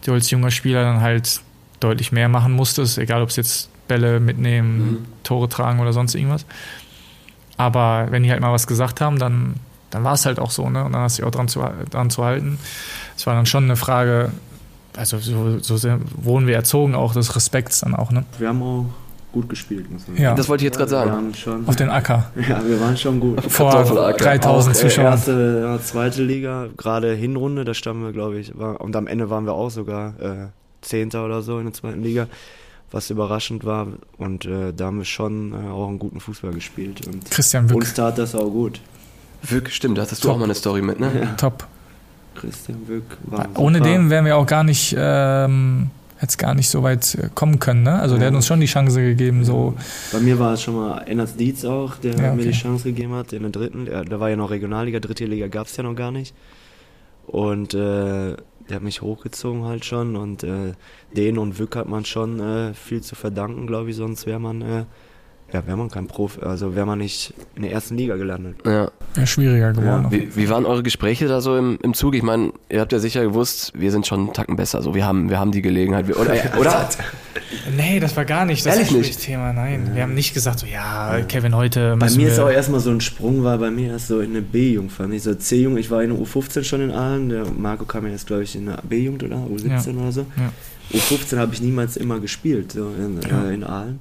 du 0.07 0.13
als 0.13 0.31
junger 0.31 0.51
Spieler 0.51 0.83
dann 0.83 1.01
halt 1.01 1.41
deutlich 1.81 2.13
mehr 2.13 2.29
machen 2.29 2.53
musstest, 2.53 2.99
egal 2.99 3.23
ob 3.23 3.31
es 3.31 3.37
jetzt 3.37 3.71
Bälle 3.89 4.21
mitnehmen, 4.21 4.79
mhm. 4.79 5.05
Tore 5.25 5.49
tragen 5.49 5.81
oder 5.81 5.93
sonst 5.93 6.15
irgendwas. 6.15 6.45
Aber 7.57 8.07
wenn 8.11 8.23
die 8.23 8.31
halt 8.31 8.41
mal 8.41 8.53
was 8.53 8.67
gesagt 8.67 9.01
haben, 9.01 9.19
dann, 9.19 9.55
dann 9.91 10.05
war 10.05 10.15
es 10.15 10.25
halt 10.25 10.39
auch 10.39 10.51
so, 10.51 10.71
ne? 10.71 10.85
Und 10.85 10.93
dann 10.93 11.03
hast 11.03 11.19
du 11.19 11.23
dich 11.23 11.27
auch 11.27 11.35
dran 11.35 11.49
zu, 11.49 11.65
dran 11.91 12.11
zu 12.11 12.25
halten. 12.25 12.59
Es 13.17 13.27
war 13.27 13.35
dann 13.35 13.47
schon 13.47 13.65
eine 13.65 13.77
Frage, 13.77 14.31
also 14.97 15.19
so, 15.19 15.59
so 15.61 15.89
wurden 16.17 16.47
wir 16.47 16.55
erzogen, 16.55 16.95
auch 16.95 17.15
des 17.15 17.35
Respekts 17.37 17.81
dann 17.81 17.95
auch. 17.95 18.11
Ne? 18.11 18.25
Wir 18.39 18.49
haben 18.49 18.63
auch 18.63 18.87
gut 19.33 19.49
gespielt, 19.49 19.91
muss 19.91 20.07
man 20.07 20.17
sagen. 20.17 20.25
Ja. 20.25 20.35
Das 20.35 20.49
wollte 20.49 20.63
ich 20.63 20.67
jetzt 20.67 20.79
gerade 20.79 20.91
sagen. 20.91 21.35
Schon, 21.35 21.69
Auf 21.69 21.77
den 21.77 21.91
Acker. 21.91 22.31
Ja, 22.49 22.67
wir 22.67 22.81
waren 22.81 22.97
schon 22.97 23.21
gut. 23.21 23.43
Vor 23.45 23.71
3000 23.73 24.77
Zuschauern. 24.77 25.13
Erste, 25.13 25.81
zweite 25.85 26.23
Liga, 26.23 26.69
gerade 26.77 27.15
Hinrunde, 27.15 27.65
da 27.65 27.75
standen 27.75 28.05
wir, 28.05 28.13
glaube 28.13 28.39
ich, 28.39 28.59
war, 28.59 28.81
und 28.81 28.97
am 28.97 29.07
Ende 29.07 29.31
waren 29.31 29.47
wir 29.47 29.53
auch 29.53 29.71
sogar 29.71 30.15
äh, 30.21 30.47
Zehnter 30.83 31.25
oder 31.25 31.43
so 31.43 31.59
in 31.59 31.67
der 31.67 31.75
zweiten 31.75 32.03
Liga, 32.03 32.27
was 32.91 33.11
überraschend 33.11 33.65
war. 33.65 33.87
Und 34.19 34.47
äh, 34.47 34.73
da 34.75 34.87
haben 34.87 34.99
wir 34.99 35.05
schon 35.05 35.53
äh, 35.53 35.71
auch 35.71 35.89
einen 35.89 35.99
guten 35.99 36.21
Fußball 36.21 36.53
gespielt. 36.53 37.07
Und 37.07 37.31
Christian 37.31 37.69
Wück. 37.71 37.77
Uns 37.77 37.95
tat 37.95 38.19
das 38.19 38.35
auch 38.35 38.51
gut. 38.51 38.81
Wück, 39.43 39.71
stimmt, 39.71 39.97
da 39.97 40.03
hattest 40.03 40.25
du 40.25 40.31
auch 40.31 40.37
mal 40.37 40.45
eine 40.45 40.55
Story 40.55 40.83
mit, 40.83 41.01
ne? 41.01 41.11
Ja. 41.19 41.27
Top. 41.37 41.67
Christian 42.35 42.89
Wück 42.89 43.19
war. 43.25 43.49
Ohne 43.57 43.79
super. 43.79 43.91
den 43.91 44.11
wären 44.11 44.25
wir 44.25 44.37
auch 44.37 44.47
gar 44.47 44.65
nicht, 44.65 44.95
ähm, 44.99 45.91
hätte 46.17 46.37
gar 46.37 46.55
nicht 46.55 46.69
so 46.69 46.83
weit 46.83 47.15
äh, 47.15 47.29
kommen 47.35 47.59
können. 47.59 47.83
Ne? 47.83 47.99
Also 47.99 48.15
ja. 48.15 48.21
der 48.21 48.29
hat 48.29 48.35
uns 48.35 48.47
schon 48.47 48.61
die 48.61 48.67
Chance 48.67 49.01
gegeben. 49.01 49.45
So. 49.45 49.75
Bei 50.13 50.21
mir 50.21 50.39
war 50.39 50.55
es 50.55 50.63
schon 50.63 50.77
mal 50.77 50.99
Enners 51.07 51.37
Dietz 51.37 51.65
auch, 51.65 51.97
der 51.97 52.15
ja, 52.15 52.29
okay. 52.29 52.37
mir 52.37 52.45
die 52.45 52.53
Chance 52.53 52.85
gegeben 52.85 53.15
hat 53.15 53.33
in 53.33 53.43
der 53.43 53.51
dritten. 53.51 53.87
Da 53.87 54.21
war 54.21 54.31
ja 54.31 54.37
noch 54.37 54.51
Regionalliga, 54.51 55.01
dritte 55.01 55.27
Liga 55.27 55.49
gab 55.49 55.67
es 55.67 55.77
ja 55.77 55.83
noch 55.83 55.95
gar 55.95 56.11
nicht. 56.11 56.35
Und 57.27 57.75
äh, 57.75 58.37
der 58.71 58.77
hat 58.77 58.83
mich 58.83 59.03
hochgezogen 59.03 59.65
halt 59.65 59.85
schon 59.85 60.17
und 60.17 60.45
äh, 60.45 60.73
den 61.17 61.39
und 61.39 61.59
Wück 61.59 61.77
hat 61.77 61.89
man 61.89 62.05
schon 62.05 62.41
äh, 62.41 62.75
viel 62.75 63.03
zu 63.03 63.15
verdanken, 63.15 63.67
glaube 63.67 63.91
ich, 63.91 63.97
sonst 63.97 64.27
wäre 64.27 64.39
man 64.39 64.63
äh, 64.63 64.85
ja, 65.53 65.67
wäre 65.67 65.77
man 65.77 65.91
kein 65.91 66.07
Profi, 66.07 66.41
also 66.43 66.77
wäre 66.77 66.87
man 66.87 66.99
nicht 66.99 67.35
in 67.57 67.63
der 67.63 67.73
ersten 67.73 67.97
Liga 67.97 68.17
gelandet. 68.17 68.57
Ja. 68.65 68.91
Wäre 69.15 69.27
schwieriger 69.27 69.73
geworden. 69.73 70.05
Ja. 70.05 70.13
Wie, 70.13 70.37
wie, 70.37 70.49
waren 70.49 70.65
eure 70.65 70.83
Gespräche 70.83 71.27
da 71.27 71.41
so 71.41 71.57
im, 71.57 71.79
im 71.83 71.95
Zug? 71.95 72.15
Ich 72.15 72.23
meine, 72.23 72.53
ihr 72.69 72.81
habt 72.81 72.93
ja 72.93 73.01
sicher 73.01 73.23
gewusst, 73.23 73.73
wir 73.75 73.91
sind 73.91 74.07
schon 74.07 74.21
einen 74.21 74.33
Tacken 74.33 74.57
besser. 74.57 74.83
So, 74.83 74.95
wir 74.95 75.05
haben, 75.05 75.29
wir 75.29 75.39
haben 75.39 75.51
die 75.51 75.63
Gelegenheit. 75.63 76.07
Wir, 76.07 76.19
oder, 76.19 76.35
oder? 76.59 76.89
nee, 77.77 77.99
das 77.99 78.17
war 78.17 78.25
gar 78.25 78.45
nicht 78.45 78.65
das 78.65 78.77
Ehrlich 78.77 78.93
nicht? 78.93 79.21
Thema. 79.21 79.53
Nein, 79.53 79.87
ja. 79.89 79.97
wir 79.97 80.03
haben 80.05 80.15
nicht 80.15 80.35
gesagt, 80.35 80.61
so, 80.61 80.67
ja, 80.67 81.21
Kevin, 81.23 81.57
heute 81.57 81.97
Bei 81.99 82.11
mir 82.11 82.29
ist 82.29 82.39
auch 82.39 82.51
erstmal 82.51 82.81
so 82.81 82.91
ein 82.91 83.01
Sprung, 83.01 83.43
war 83.43 83.59
bei 83.59 83.71
mir 83.71 83.93
erst 83.93 84.07
so 84.07 84.21
in 84.21 84.31
eine 84.31 84.43
B-Jugend, 84.43 84.93
fand 84.93 85.13
ich 85.15 85.25
so 85.25 85.35
C-Jugend. 85.35 85.81
Ich 85.81 85.91
war 85.91 86.03
in 86.03 86.11
der 86.11 86.19
U15 86.19 86.63
schon 86.63 86.81
in 86.81 86.93
Aalen. 86.93 87.29
Der 87.29 87.45
Marco 87.47 87.85
kam 87.85 88.07
ja 88.07 88.13
jetzt, 88.13 88.29
glaube 88.29 88.45
ich, 88.45 88.55
in 88.55 88.67
der 88.67 88.81
B-Jugend 88.89 89.25
oder 89.25 89.37
U17 89.37 90.01
oder 90.01 90.13
so. 90.13 90.27
U15 90.93 91.39
habe 91.39 91.55
ich 91.55 91.61
niemals 91.61 91.97
immer 91.97 92.21
gespielt, 92.21 92.73
so 92.73 92.91
in, 92.99 93.21
äh, 93.23 93.55
in 93.55 93.65
Aalen 93.65 94.01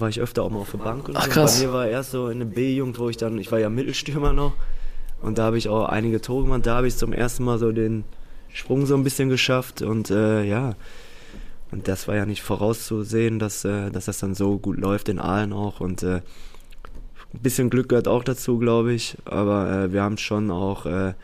war 0.00 0.08
ich 0.08 0.20
öfter 0.20 0.42
auch 0.42 0.50
mal 0.50 0.58
auf 0.60 0.70
der 0.70 0.78
Bank. 0.78 1.08
Und 1.08 1.16
Ach, 1.16 1.28
krass. 1.28 1.60
Bei 1.60 1.66
mir 1.66 1.72
war 1.72 1.86
erst 1.86 2.12
so 2.12 2.28
in 2.28 2.38
der 2.38 2.46
B-Jugend, 2.46 2.98
wo 2.98 3.08
ich 3.08 3.16
dann, 3.16 3.38
ich 3.38 3.50
war 3.52 3.58
ja 3.58 3.68
Mittelstürmer 3.68 4.32
noch. 4.32 4.52
Und 5.20 5.38
da 5.38 5.44
habe 5.44 5.58
ich 5.58 5.68
auch 5.68 5.88
einige 5.88 6.20
Tore 6.20 6.44
gemacht. 6.44 6.66
Da 6.66 6.76
habe 6.76 6.88
ich 6.88 6.96
zum 6.96 7.12
ersten 7.12 7.44
Mal 7.44 7.58
so 7.58 7.72
den 7.72 8.04
Sprung 8.52 8.86
so 8.86 8.94
ein 8.94 9.04
bisschen 9.04 9.28
geschafft. 9.28 9.82
Und 9.82 10.10
äh, 10.10 10.42
ja, 10.44 10.74
und 11.70 11.88
das 11.88 12.06
war 12.06 12.16
ja 12.16 12.26
nicht 12.26 12.42
vorauszusehen, 12.42 13.38
dass, 13.38 13.64
äh, 13.64 13.90
dass 13.90 14.04
das 14.04 14.18
dann 14.18 14.34
so 14.34 14.58
gut 14.58 14.78
läuft 14.78 15.08
in 15.08 15.18
Aalen 15.18 15.52
auch. 15.52 15.80
Und 15.80 16.02
äh, 16.02 16.16
ein 17.34 17.40
bisschen 17.42 17.70
Glück 17.70 17.88
gehört 17.88 18.08
auch 18.08 18.24
dazu, 18.24 18.58
glaube 18.58 18.92
ich. 18.92 19.16
Aber 19.24 19.70
äh, 19.70 19.92
wir 19.92 20.02
haben 20.02 20.18
schon 20.18 20.50
auch 20.50 20.86
äh, 20.86 21.14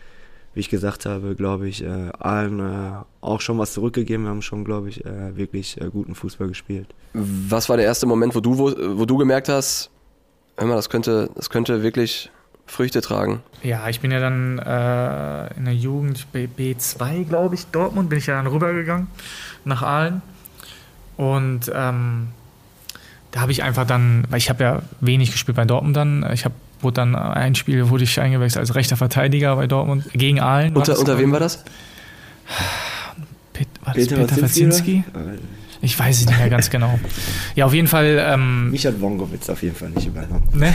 wie 0.59 0.63
ich 0.63 0.69
gesagt 0.69 1.07
habe, 1.07 1.37
glaube 1.37 1.69
ich, 1.69 1.85
äh, 1.85 2.11
allen 2.19 2.59
äh, 2.59 2.91
auch 3.21 3.41
schon 3.41 3.59
was 3.59 3.75
zurückgegeben. 3.75 4.25
Wir 4.25 4.31
haben 4.31 4.43
schon, 4.43 4.65
glaube 4.65 4.89
ich, 4.89 5.07
äh, 5.07 5.37
wirklich 5.37 5.81
äh, 5.81 5.89
guten 5.89 6.17
Fußball 6.17 6.49
gespielt. 6.49 6.89
Was 7.13 7.69
war 7.69 7.77
der 7.77 7.87
erste 7.87 8.07
Moment, 8.07 8.35
wo 8.35 8.41
du, 8.41 8.59
wo, 8.59 8.75
wo 8.99 9.05
du 9.05 9.17
gemerkt 9.19 9.49
hast, 9.49 9.89
hör 10.57 10.67
mal, 10.67 10.75
das 10.75 10.91
könnte, 10.91 11.31
das 11.37 11.49
könnte 11.49 11.85
wirklich 11.85 12.33
Früchte 12.67 13.01
tragen? 13.03 13.41
Ja, 13.63 13.89
ich 13.89 14.01
bin 14.01 14.11
ja 14.11 14.19
dann 14.19 14.59
äh, 14.59 15.57
in 15.57 15.65
der 15.65 15.75
Jugend 15.75 16.27
B2, 16.35 17.25
glaube 17.29 17.55
ich, 17.55 17.67
Dortmund, 17.67 18.09
bin 18.09 18.19
ich 18.19 18.27
ja 18.27 18.35
dann 18.35 18.49
rübergegangen 18.49 19.07
nach 19.65 19.83
Aalen. 19.83 20.23
Und 21.17 21.71
ähm, 21.73 22.31
da 23.31 23.43
habe 23.43 23.53
ich 23.53 23.63
einfach 23.63 23.87
dann, 23.87 24.25
weil 24.29 24.39
ich 24.39 24.51
habe 24.51 24.65
ja 24.65 24.83
wenig 25.01 25.31
gespielt 25.31 25.57
bei 25.57 25.67
Dortmund 25.67 25.97
dann, 25.97 26.29
ich 26.33 26.45
habe 26.45 26.55
wurde 26.81 26.95
dann 26.95 27.15
ein 27.15 27.55
Spiel, 27.55 27.89
wurde 27.91 28.05
ich 28.05 28.21
eingewechselt 28.21 28.61
als 28.61 28.75
rechter 28.75 28.97
Verteidiger 28.97 29.57
bei 29.57 29.67
Dortmund 29.67 30.05
gegen 30.13 30.41
Aalen. 30.41 30.77
Unter, 30.77 30.99
unter 30.99 31.19
wem 31.19 31.33
war 31.33 31.41
das? 31.41 31.65
Pet, 33.53 33.69
war 33.85 33.95
Peter, 33.95 34.17
Peter 34.17 34.43
Wazinski? 34.43 35.05
Ich 35.81 35.97
weiß 35.97 36.21
es 36.21 36.27
nicht 36.27 36.39
mehr 36.39 36.51
ganz 36.51 36.71
genau. 36.71 36.99
Ja, 37.55 37.67
auf 37.67 37.75
jeden 37.75 37.87
Fall. 37.87 38.19
Ähm, 38.21 38.71
Mich 38.71 38.85
hat 38.85 39.01
Wongowitz 39.01 39.49
auf 39.49 39.63
jeden 39.63 39.77
Fall 39.77 39.91
nicht 39.91 40.09
übernommen. 40.09 40.43
Ne? 40.53 40.75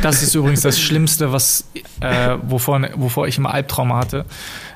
Das 0.00 0.22
ist 0.22 0.34
übrigens 0.34 0.62
das 0.62 0.80
Schlimmste, 0.80 1.32
was, 1.32 1.68
äh, 2.00 2.36
wovor, 2.42 2.80
wovor 2.96 3.28
ich 3.28 3.36
immer 3.36 3.52
Albtrauma 3.52 3.98
hatte. 3.98 4.24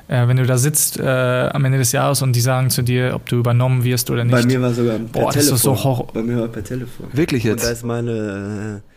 Äh, 0.07 0.27
wenn 0.27 0.37
du 0.37 0.45
da 0.45 0.57
sitzt 0.57 0.99
äh, 0.99 1.03
am 1.03 1.65
Ende 1.65 1.79
des 1.79 1.91
Jahres 1.91 2.21
und 2.21 2.33
die 2.33 2.41
sagen 2.41 2.69
zu 2.69 2.81
dir, 2.83 3.13
ob 3.15 3.25
du 3.25 3.37
übernommen 3.37 3.83
wirst 3.83 4.11
oder 4.11 4.23
nicht. 4.23 4.31
Bei 4.31 4.45
mir 4.45 4.61
war 4.61 4.73
sogar 4.73 4.99
per 4.99 5.05
Boah, 5.05 5.31
Telefon. 5.31 5.35
Das 5.35 5.59
ist 5.59 5.61
so 5.63 5.83
Horror. 5.83 6.07
Bei 6.13 6.21
mir 6.21 6.37
war 6.39 6.47
per 6.47 6.63
Telefon. 6.63 7.07
Wirklich 7.11 7.43
jetzt? 7.43 7.63
Und 7.63 7.67
da 7.67 7.71
ist 7.71 7.83
meine 7.83 8.81
äh, 8.83 8.96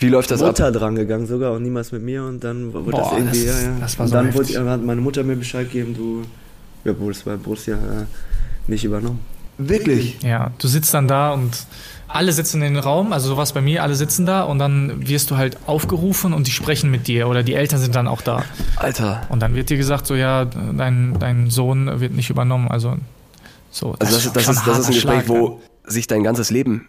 wie 0.00 0.08
läuft 0.08 0.30
das 0.30 0.40
Mutter 0.40 0.66
ab? 0.68 0.72
dran 0.72 0.94
gegangen 0.94 1.26
sogar 1.26 1.52
und 1.52 1.62
niemals 1.62 1.92
mit 1.92 2.02
mir 2.02 2.24
und 2.24 2.42
dann 2.42 2.72
wurde 2.72 2.90
Boah, 2.90 3.02
das 3.02 3.12
irgendwie, 3.12 3.46
das, 3.46 3.62
ja, 3.62 3.68
ja. 3.68 3.76
Das 3.80 3.98
war 3.98 4.04
und 4.04 4.08
so 4.08 4.16
dann 4.16 4.26
heftig. 4.26 4.56
wurde, 4.56 4.70
hat 4.70 4.82
meine 4.82 5.00
Mutter 5.00 5.22
mir 5.22 5.36
Bescheid 5.36 5.70
gegeben, 5.70 5.94
du, 5.94 6.22
ja, 6.84 6.98
wohl, 6.98 7.12
das 7.12 7.24
war 7.26 7.36
Borussia 7.36 7.76
äh, 7.76 8.06
nicht 8.66 8.84
übernommen. 8.84 9.20
Wirklich? 9.58 10.16
Ja, 10.22 10.52
du 10.58 10.68
sitzt 10.68 10.94
dann 10.94 11.06
da 11.06 11.32
und 11.32 11.66
alle 12.08 12.32
sitzen 12.32 12.62
in 12.62 12.74
den 12.74 12.82
Raum, 12.82 13.12
also 13.12 13.28
sowas 13.28 13.52
bei 13.52 13.60
mir, 13.60 13.82
alle 13.82 13.94
sitzen 13.94 14.24
da 14.24 14.42
und 14.42 14.58
dann 14.58 15.06
wirst 15.06 15.30
du 15.30 15.36
halt 15.36 15.58
aufgerufen 15.66 16.32
und 16.32 16.46
die 16.46 16.50
sprechen 16.50 16.90
mit 16.90 17.06
dir 17.06 17.28
oder 17.28 17.42
die 17.42 17.54
Eltern 17.54 17.78
sind 17.78 17.94
dann 17.94 18.08
auch 18.08 18.22
da. 18.22 18.44
Alter. 18.76 19.22
Und 19.28 19.40
dann 19.40 19.54
wird 19.54 19.68
dir 19.68 19.76
gesagt, 19.76 20.06
so 20.06 20.14
ja, 20.14 20.46
dein, 20.46 21.18
dein 21.18 21.50
Sohn 21.50 22.00
wird 22.00 22.14
nicht 22.14 22.30
übernommen, 22.30 22.68
also 22.68 22.96
so. 23.70 23.94
Das 23.98 24.14
also 24.14 24.30
das, 24.30 24.48
ist, 24.48 24.48
das, 24.48 24.56
ist, 24.56 24.66
das 24.66 24.78
ist 24.78 24.86
ein 24.86 24.94
Gespräch, 24.94 25.24
Schlag, 25.24 25.28
wo 25.28 25.60
sich 25.84 26.06
dein 26.06 26.22
ganzes 26.22 26.50
Leben 26.50 26.88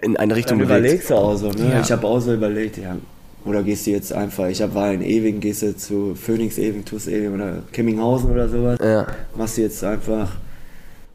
in 0.00 0.16
eine 0.16 0.36
Richtung 0.36 0.58
dann 0.58 0.66
überlegst 0.66 1.10
du 1.10 1.14
auch 1.14 1.36
so, 1.36 1.50
ne? 1.50 1.70
Ja. 1.70 1.80
Ich 1.80 1.90
habe 1.90 2.06
auch 2.06 2.20
so 2.20 2.32
überlegt, 2.32 2.78
ja, 2.78 2.96
oder 3.44 3.62
gehst 3.62 3.86
du 3.86 3.90
jetzt 3.90 4.12
einfach, 4.12 4.46
ich 4.48 4.60
hab, 4.62 4.74
war 4.74 4.92
in 4.92 5.02
Ewing, 5.02 5.40
gehst 5.40 5.62
du 5.62 5.76
zu 5.76 6.14
Phoenix 6.14 6.58
Ewing, 6.58 6.84
tust 6.84 7.08
Ewing 7.08 7.34
oder 7.34 7.62
Kemminghausen 7.72 8.30
oder 8.30 8.48
sowas. 8.48 8.78
Ja. 8.82 9.06
Machst 9.36 9.56
du 9.56 9.62
jetzt 9.62 9.82
einfach. 9.82 10.36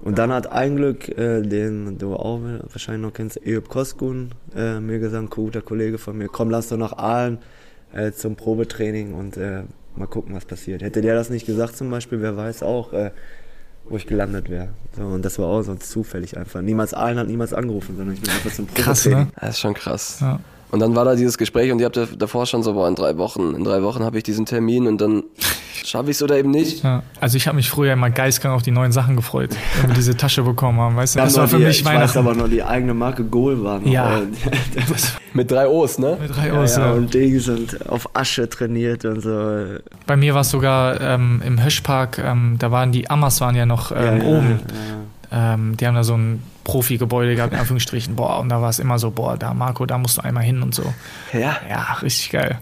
Und 0.03 0.17
dann 0.17 0.33
hat 0.33 0.51
ein 0.51 0.75
Glück, 0.75 1.07
äh, 1.17 1.41
den 1.41 1.97
du 1.97 2.13
auch 2.15 2.41
wahrscheinlich 2.69 3.03
noch 3.03 3.13
kennst, 3.13 3.39
Eub 3.45 3.69
Koskun, 3.69 4.31
äh, 4.55 4.79
mir 4.79 4.99
gesagt, 4.99 5.29
guter 5.29 5.61
Kollege 5.61 5.97
von 5.97 6.17
mir, 6.17 6.27
komm, 6.27 6.49
lass 6.49 6.67
doch 6.67 6.77
nach 6.77 6.93
Aalen 6.97 7.37
äh, 7.93 8.11
zum 8.11 8.35
Probetraining 8.35 9.13
und 9.13 9.37
äh, 9.37 9.61
mal 9.95 10.07
gucken, 10.07 10.35
was 10.35 10.43
passiert. 10.43 10.81
Hätte 10.81 11.01
der 11.01 11.15
das 11.15 11.29
nicht 11.29 11.45
gesagt 11.45 11.77
zum 11.77 11.89
Beispiel, 11.89 12.21
wer 12.21 12.35
weiß 12.35 12.63
auch, 12.63 12.91
äh, 12.91 13.11
wo 13.85 13.97
ich 13.97 14.07
gelandet 14.07 14.49
wäre. 14.49 14.69
So, 14.95 15.03
und 15.03 15.23
das 15.23 15.39
war 15.39 15.47
auch 15.47 15.61
so 15.61 15.75
zufällig 15.75 16.37
einfach. 16.37 16.61
Niemals 16.61 16.93
Aalen 16.93 17.17
hat 17.19 17.27
niemals 17.27 17.53
angerufen, 17.53 17.95
sondern 17.97 18.15
ich 18.15 18.21
bin 18.21 18.29
einfach 18.29 18.51
zum 18.51 18.65
Probetraining. 18.67 18.85
Krass, 18.85 19.05
ne? 19.05 19.27
Das 19.39 19.49
ist 19.49 19.59
schon 19.59 19.73
krass. 19.73 20.17
Ja. 20.21 20.39
Und 20.73 20.79
dann 20.79 20.95
war 20.95 21.05
da 21.05 21.13
dieses 21.13 21.37
Gespräch 21.37 21.71
und 21.71 21.77
ihr 21.77 21.85
habt 21.85 21.99
davor 22.17 22.47
schon 22.47 22.63
so, 22.63 22.73
boah, 22.73 22.87
in 22.87 22.95
drei 22.95 23.15
Wochen, 23.19 23.53
in 23.53 23.63
drei 23.63 23.83
Wochen 23.83 24.03
habe 24.03 24.17
ich 24.17 24.23
diesen 24.23 24.47
Termin 24.47 24.87
und 24.87 24.99
dann 24.99 25.21
schaffe 25.85 26.09
ich 26.09 26.17
es 26.17 26.23
oder 26.23 26.35
eben 26.35 26.49
nicht. 26.49 26.83
Ja, 26.83 27.03
also 27.21 27.37
ich 27.37 27.45
habe 27.45 27.57
mich 27.57 27.69
früher 27.69 27.93
immer 27.93 28.09
geistkrank 28.09 28.55
auf 28.55 28.63
die 28.63 28.71
neuen 28.71 28.91
Sachen 28.91 29.15
gefreut, 29.15 29.51
wenn 29.79 29.91
wir 29.91 29.93
diese 29.93 30.17
Tasche 30.17 30.41
bekommen 30.41 30.79
haben, 30.79 30.95
weißt 30.95 31.13
du? 31.13 31.19
Das 31.19 31.37
war 31.37 31.47
für 31.47 31.57
die, 31.57 31.65
mich 31.65 31.81
ich 31.81 31.85
Weihnachten. 31.85 32.05
weiß 32.05 32.17
aber 32.17 32.33
noch, 32.33 32.49
die 32.49 32.63
eigene 32.63 32.95
Marke 32.95 33.23
Goal 33.23 33.63
war 33.63 33.81
noch. 33.81 33.85
Ja. 33.85 34.21
Mit 35.35 35.51
drei 35.51 35.67
O's, 35.67 35.99
ne? 35.99 36.17
Mit 36.19 36.35
drei 36.35 36.51
O's, 36.59 36.75
ja. 36.75 36.87
ja. 36.87 36.93
Und 36.93 37.13
die 37.13 37.37
sind 37.37 37.87
auf 37.87 38.09
Asche 38.15 38.49
trainiert 38.49 39.05
und 39.05 39.21
so. 39.21 39.77
Bei 40.07 40.17
mir 40.17 40.33
war 40.33 40.41
es 40.41 40.49
sogar 40.49 40.99
ähm, 41.01 41.43
im 41.45 41.63
Höschpark, 41.63 42.17
ähm, 42.17 42.55
da 42.57 42.71
waren 42.71 42.91
die 42.91 43.11
Amas 43.11 43.41
waren 43.41 43.55
ja 43.55 43.67
noch 43.67 43.91
ähm, 43.95 44.23
oben. 44.23 44.59
Ähm, 45.35 45.75
die 45.77 45.87
haben 45.87 45.95
da 45.95 46.03
so 46.03 46.15
ein 46.15 46.43
Profi-Gebäude 46.63 47.35
gehabt, 47.35 47.53
in 47.53 47.59
Anführungsstrichen. 47.59 48.15
Boah, 48.15 48.39
und 48.39 48.49
da 48.49 48.61
war 48.61 48.69
es 48.69 48.77
immer 48.79 48.99
so, 48.99 49.09
boah, 49.09 49.35
da 49.35 49.53
Marco, 49.55 49.85
da 49.87 49.97
musst 49.97 50.17
du 50.17 50.21
einmal 50.23 50.43
hin 50.43 50.61
und 50.61 50.75
so. 50.75 50.83
Ja? 51.33 51.57
Ja, 51.67 51.93
richtig 52.03 52.29
geil. 52.29 52.59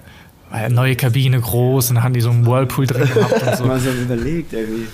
Weil 0.50 0.70
neue 0.70 0.96
Kabine 0.96 1.40
groß 1.40 1.90
und 1.90 1.96
dann 1.96 2.04
haben 2.04 2.14
die 2.14 2.22
so 2.22 2.30
einen 2.30 2.46
Whirlpool 2.46 2.86
drin 2.88 3.10
gehabt 3.14 3.42
und 3.46 3.58
so. 3.58 3.66
Mal 3.68 3.80
so 3.80 3.90
überlegt, 3.92 4.54
irgendwie, 4.54 4.88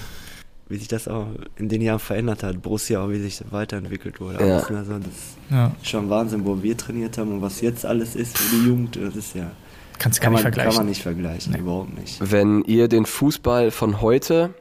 wie 0.69 0.78
sich 0.78 0.88
das 0.88 1.07
auch 1.07 1.28
in 1.55 1.69
den 1.69 1.82
Jahren 1.82 1.99
verändert 1.99 2.41
hat. 2.43 2.61
Borussia 2.61 2.99
auch, 3.03 3.09
wie 3.09 3.19
sich 3.19 3.41
weiterentwickelt 3.51 4.19
wurde. 4.19 4.45
Ja. 4.47 4.57
Also, 4.57 4.73
das 4.73 4.88
ist 4.88 5.38
Ja, 5.51 5.71
schon 5.84 6.09
Wahnsinn, 6.09 6.45
wo 6.45 6.61
wir 6.63 6.75
trainiert 6.78 7.17
haben 7.19 7.32
und 7.34 7.41
was 7.43 7.61
jetzt 7.61 7.86
alles 7.86 8.15
ist 8.15 8.38
für 8.38 8.55
die 8.55 8.65
Jugend. 8.67 8.95
Das 9.01 9.15
ist 9.15 9.36
ja. 9.36 9.51
kannst 9.99 10.19
du 10.19 10.21
gar 10.21 10.32
Kann 10.32 10.34
nicht 10.34 10.43
man, 10.43 10.51
kann 10.51 10.53
vergleichen. 10.53 10.78
man 10.78 10.86
nicht 10.88 11.01
vergleichen, 11.03 11.55
überhaupt 11.55 11.97
nicht. 11.99 12.17
Wenn 12.19 12.63
ihr 12.63 12.88
den 12.88 13.05
Fußball 13.05 13.71
von 13.71 14.01
heute, 14.01 14.53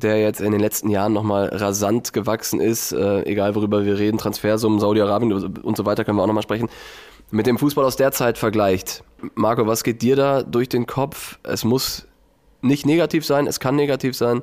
der 0.00 0.20
jetzt 0.20 0.40
in 0.40 0.52
den 0.52 0.60
letzten 0.60 0.90
Jahren 0.90 1.12
nochmal 1.12 1.48
rasant 1.48 2.12
gewachsen 2.12 2.60
ist, 2.60 2.92
äh, 2.92 3.22
egal 3.22 3.54
worüber 3.54 3.84
wir 3.84 3.98
reden, 3.98 4.18
Transfersummen, 4.18 4.80
Saudi-Arabien 4.80 5.32
und 5.32 5.76
so 5.76 5.84
weiter, 5.86 6.04
können 6.04 6.18
wir 6.18 6.22
auch 6.22 6.26
nochmal 6.26 6.42
sprechen, 6.42 6.68
mit 7.30 7.46
dem 7.46 7.58
Fußball 7.58 7.84
aus 7.84 7.96
der 7.96 8.12
Zeit 8.12 8.38
vergleicht. 8.38 9.02
Marco, 9.34 9.66
was 9.66 9.82
geht 9.82 10.02
dir 10.02 10.16
da 10.16 10.42
durch 10.42 10.68
den 10.68 10.86
Kopf? 10.86 11.38
Es 11.42 11.64
muss 11.64 12.06
nicht 12.62 12.86
negativ 12.86 13.24
sein, 13.24 13.46
es 13.46 13.60
kann 13.60 13.76
negativ 13.76 14.16
sein. 14.16 14.42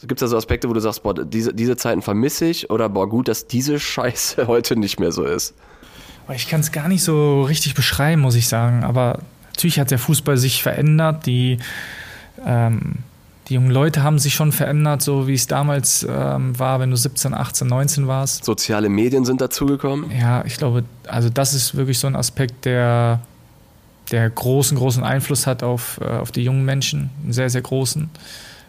Gibt 0.00 0.20
es 0.20 0.20
da 0.20 0.26
so 0.28 0.36
Aspekte, 0.36 0.68
wo 0.68 0.72
du 0.72 0.80
sagst, 0.80 1.02
boah, 1.02 1.14
diese, 1.14 1.52
diese 1.52 1.76
Zeiten 1.76 2.02
vermisse 2.02 2.46
ich 2.46 2.70
oder 2.70 2.88
boah, 2.88 3.08
gut, 3.08 3.28
dass 3.28 3.46
diese 3.46 3.80
Scheiße 3.80 4.46
heute 4.48 4.76
nicht 4.76 5.00
mehr 5.00 5.12
so 5.12 5.24
ist? 5.24 5.54
Ich 6.34 6.48
kann 6.48 6.60
es 6.60 6.72
gar 6.72 6.88
nicht 6.88 7.02
so 7.02 7.42
richtig 7.42 7.74
beschreiben, 7.74 8.20
muss 8.20 8.34
ich 8.34 8.48
sagen. 8.48 8.84
Aber 8.84 9.20
natürlich 9.46 9.80
hat 9.80 9.90
der 9.90 9.98
Fußball 9.98 10.36
sich 10.36 10.62
verändert. 10.62 11.26
Die, 11.26 11.58
ähm, 12.44 12.98
die 13.48 13.54
jungen 13.54 13.70
Leute 13.70 14.02
haben 14.02 14.18
sich 14.18 14.34
schon 14.34 14.52
verändert, 14.52 15.00
so 15.00 15.26
wie 15.26 15.34
es 15.34 15.46
damals 15.46 16.06
ähm, 16.08 16.58
war, 16.58 16.80
wenn 16.80 16.90
du 16.90 16.96
17, 16.96 17.32
18, 17.32 17.66
19 17.66 18.06
warst. 18.06 18.44
Soziale 18.44 18.88
Medien 18.88 19.24
sind 19.24 19.40
dazugekommen. 19.40 20.10
Ja, 20.10 20.44
ich 20.44 20.58
glaube, 20.58 20.84
also 21.06 21.30
das 21.30 21.54
ist 21.54 21.74
wirklich 21.74 21.98
so 21.98 22.06
ein 22.06 22.16
Aspekt, 22.16 22.66
der, 22.66 23.20
der 24.10 24.28
großen, 24.28 24.76
großen 24.76 25.02
Einfluss 25.02 25.46
hat 25.46 25.62
auf, 25.62 25.98
äh, 26.02 26.04
auf 26.04 26.30
die 26.30 26.44
jungen 26.44 26.64
Menschen. 26.64 27.10
Einen 27.22 27.32
sehr, 27.32 27.48
sehr 27.48 27.62
großen. 27.62 28.10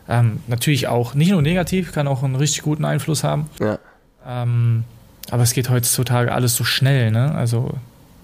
Ähm, 0.08 0.40
natürlich 0.48 0.88
auch 0.88 1.14
nicht 1.14 1.32
nur 1.32 1.42
negativ, 1.42 1.92
kann 1.92 2.08
auch 2.08 2.24
einen 2.24 2.36
richtig 2.36 2.62
guten 2.62 2.86
Einfluss 2.86 3.24
haben. 3.24 3.50
Ja. 3.60 3.80
Ähm, 4.26 4.86
aber 5.30 5.44
es 5.44 5.54
geht 5.54 5.70
heutzutage 5.70 6.32
alles 6.32 6.56
so 6.56 6.64
schnell, 6.64 7.12
ne? 7.12 7.36
Also 7.36 7.74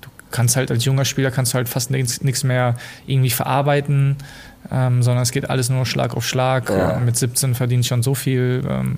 du 0.01 0.09
kannst 0.31 0.55
halt 0.55 0.71
als 0.71 0.85
junger 0.85 1.05
Spieler 1.05 1.31
kannst 1.31 1.53
du 1.53 1.57
halt 1.57 1.69
fast 1.69 1.91
nichts 1.91 2.43
mehr 2.43 2.75
irgendwie 3.05 3.29
verarbeiten, 3.29 4.15
ähm, 4.71 5.03
sondern 5.03 5.23
es 5.23 5.31
geht 5.31 5.49
alles 5.49 5.69
nur 5.69 5.85
Schlag 5.85 6.15
auf 6.15 6.25
Schlag. 6.25 6.69
Ja. 6.69 6.99
Mit 6.99 7.17
17 7.17 7.55
verdienst 7.55 7.89
schon 7.89 8.03
so 8.03 8.15
viel. 8.15 8.63
Ähm, 8.67 8.97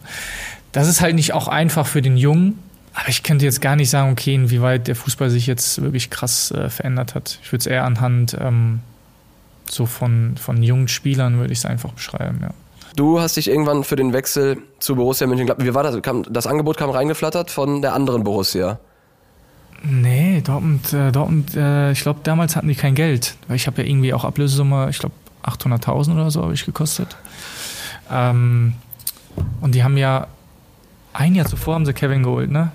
das 0.72 0.88
ist 0.88 1.02
halt 1.02 1.16
nicht 1.16 1.34
auch 1.34 1.48
einfach 1.48 1.88
für 1.88 2.02
den 2.02 2.18
Jungen. 2.18 2.60
Aber 2.94 3.10
ich 3.10 3.22
könnte 3.22 3.46
jetzt 3.46 3.62
gar 3.62 3.76
nicht 3.76 3.90
sagen, 3.90 4.12
okay, 4.12 4.34
inwieweit 4.34 4.88
der 4.88 4.96
Fußball 4.96 5.30
sich 5.30 5.46
jetzt 5.46 5.82
wirklich 5.82 6.10
krass 6.10 6.52
äh, 6.52 6.70
verändert 6.70 7.14
hat. 7.14 7.40
Ich 7.44 7.52
würde 7.52 7.62
es 7.62 7.68
eher 7.68 7.84
anhand 7.84 8.36
ähm, 8.40 8.80
so 9.70 9.86
von, 9.86 10.36
von 10.38 10.64
jungen 10.64 10.88
Spielern, 10.88 11.38
würde 11.38 11.54
ich 11.54 11.60
es 11.60 11.66
einfach 11.66 11.92
beschreiben, 11.92 12.40
ja. 12.42 12.50
Du 12.96 13.20
hast 13.20 13.38
dich 13.38 13.48
irgendwann 13.48 13.84
für 13.84 13.96
den 13.96 14.12
Wechsel 14.12 14.58
zu 14.80 14.96
Borussia 14.96 15.28
Mönchengladbach, 15.28 15.66
wie 15.66 15.76
war 15.76 15.84
das? 15.84 16.02
Kam, 16.02 16.24
das 16.32 16.48
Angebot 16.48 16.78
kam 16.78 16.90
reingeflattert 16.90 17.52
von 17.52 17.84
der 17.84 17.94
anderen 17.94 18.24
Borussia. 18.24 18.80
Nee, 19.84 20.42
Dortmund, 20.42 20.92
äh, 20.94 21.12
Dortmund 21.12 21.56
äh, 21.56 21.92
ich 21.92 22.02
glaube, 22.02 22.22
damals 22.24 22.56
hatten 22.56 22.68
die 22.68 22.74
kein 22.74 22.96
Geld. 22.96 23.36
Weil 23.48 23.58
ich 23.58 23.68
habe 23.68 23.84
ja 23.84 23.88
irgendwie 23.88 24.16
auch 24.16 24.26
Ablösesumme, 24.26 24.88
ich 24.90 24.98
glaube, 24.98 25.14
800.000 25.48 26.14
oder 26.14 26.30
so 26.32 26.44
habe 26.44 26.54
ich 26.54 26.66
gekostet. 26.66 27.16
Ähm, 28.12 28.74
und 29.62 29.76
die 29.76 29.84
haben 29.84 29.98
ja 29.98 30.28
ein 31.14 31.36
Jahr 31.36 31.46
zuvor 31.48 31.76
haben 31.76 31.86
sie 31.86 31.94
Kevin 31.94 32.24
geholt, 32.24 32.52
ne? 32.52 32.72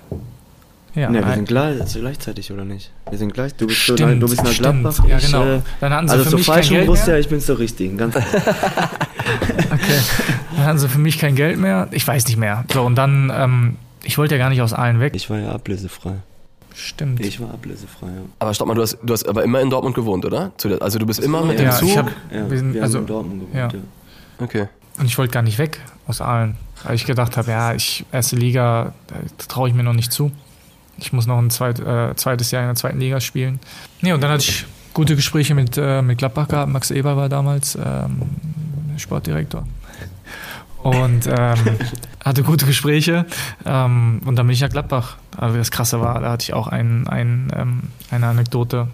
Ja, 0.95 1.09
Ne, 1.09 1.25
wir 1.25 1.33
sind 1.33 1.47
gleich, 1.47 1.77
gleichzeitig, 1.91 2.51
oder 2.51 2.65
nicht? 2.65 2.91
Wir 3.09 3.17
sind 3.17 3.33
gleich. 3.33 3.55
Du 3.55 3.65
bist, 3.65 3.79
Stimmt, 3.79 3.99
so, 3.99 4.05
du 4.05 4.29
bist 4.29 4.43
nach. 4.43 4.53
Gladbach. 4.53 4.99
Ja, 5.07 5.17
ich, 5.17 5.25
genau. 5.25 5.43
äh, 5.43 5.59
Dann 5.79 5.91
hatten 5.93 6.07
sie 6.07 6.11
also 6.13 6.23
für 6.25 6.29
zur 6.31 6.39
mich 6.39 6.45
kein 6.47 6.53
falschen 6.55 6.73
Geld 6.75 6.85
Borussia, 6.85 7.07
mehr. 7.07 7.19
ich 7.19 7.29
bin 7.29 7.39
zur 7.41 7.57
richtigen. 7.59 7.97
Ganz 7.97 8.15
Okay. 9.71 9.99
Dann 10.55 10.65
hatten 10.65 10.77
sie 10.77 10.89
für 10.89 10.99
mich 10.99 11.17
kein 11.17 11.35
Geld 11.35 11.57
mehr. 11.57 11.87
Ich 11.91 12.07
weiß 12.07 12.27
nicht 12.27 12.37
mehr. 12.37 12.65
So, 12.71 12.83
und 12.83 12.95
dann, 12.95 13.31
ähm, 13.35 13.77
ich 14.03 14.17
wollte 14.19 14.35
ja 14.35 14.39
gar 14.39 14.49
nicht 14.49 14.61
aus 14.61 14.73
Aalen 14.73 14.99
weg. 14.99 15.13
ich 15.15 15.29
war 15.31 15.39
ja 15.39 15.51
ablösefrei. 15.51 16.13
Stimmt. 16.73 17.19
Ich 17.19 17.39
war 17.39 17.51
ablösefrei, 17.51 18.07
ja. 18.07 18.21
Aber 18.39 18.53
stopp 18.53 18.67
mal, 18.67 18.73
du 18.73 18.81
hast, 18.81 18.97
du 19.03 19.13
hast 19.13 19.27
aber 19.27 19.43
immer 19.43 19.61
in 19.61 19.69
Dortmund 19.69 19.95
gewohnt, 19.95 20.25
oder? 20.25 20.51
Also 20.79 20.99
du 20.99 21.05
bist 21.05 21.19
immer 21.19 21.43
mit 21.43 21.59
dem 21.59 21.65
ja, 21.65 21.71
Zug. 21.71 21.89
ich 21.89 21.97
hab, 21.97 22.07
ja 22.31 22.49
wir 22.49 22.57
sind, 22.57 22.73
wir 22.73 22.83
also, 22.83 22.97
haben 22.97 23.03
in 23.03 23.07
Dortmund 23.07 23.39
gewohnt, 23.41 23.55
ja. 23.55 23.67
ja. 23.67 24.43
okay. 24.43 24.67
Und 24.99 25.05
ich 25.05 25.17
wollte 25.17 25.33
gar 25.33 25.43
nicht 25.43 25.57
weg 25.57 25.79
aus 26.07 26.21
Aalen, 26.21 26.55
weil 26.83 26.95
ich 26.95 27.05
gedacht 27.05 27.37
habe, 27.37 27.51
ja, 27.51 27.73
ich 27.73 28.05
erste 28.11 28.35
Liga, 28.35 28.93
da 29.07 29.15
traue 29.47 29.69
ich 29.69 29.75
mir 29.75 29.83
noch 29.83 29.93
nicht 29.93 30.11
zu. 30.11 30.31
Ich 30.97 31.13
muss 31.13 31.25
noch 31.25 31.39
ein 31.39 31.49
zweit, 31.49 31.79
äh, 31.79 32.15
zweites 32.15 32.51
Jahr 32.51 32.63
in 32.63 32.69
der 32.69 32.75
zweiten 32.75 32.99
Liga 32.99 33.19
spielen. 33.19 33.59
Nee, 34.01 34.13
und 34.13 34.21
dann 34.21 34.31
hatte 34.31 34.43
ich 34.43 34.65
gute 34.93 35.15
Gespräche 35.15 35.55
mit, 35.55 35.77
äh, 35.77 36.01
mit 36.01 36.19
Gladbach 36.19 36.47
gehabt. 36.47 36.71
Max 36.71 36.91
Eber 36.91 37.17
war 37.17 37.29
damals 37.29 37.75
ähm, 37.75 38.21
Sportdirektor. 38.97 39.65
Und 40.83 41.27
ähm, 41.27 41.57
hatte 42.23 42.43
gute 42.43 42.65
Gespräche. 42.65 43.25
Ähm, 43.65 44.21
und 44.25 44.35
dann 44.35 44.45
bin 44.47 44.53
ich 44.53 44.61
nach 44.61 44.69
Gladbach. 44.69 45.17
Aber 45.37 45.57
das 45.57 45.71
Krasse 45.71 46.01
war, 46.01 46.19
da 46.19 46.31
hatte 46.31 46.43
ich 46.43 46.53
auch 46.53 46.67
ein, 46.67 47.07
ein, 47.07 47.51
ähm, 47.55 47.81
eine 48.11 48.27
Anekdote. 48.27 48.89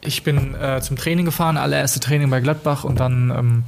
Ich 0.00 0.22
bin 0.22 0.54
äh, 0.54 0.80
zum 0.82 0.96
Training 0.96 1.24
gefahren, 1.24 1.56
allererste 1.56 2.00
Training 2.00 2.28
bei 2.28 2.40
Gladbach 2.40 2.84
und 2.84 3.00
dann 3.00 3.30
ähm, 3.30 3.64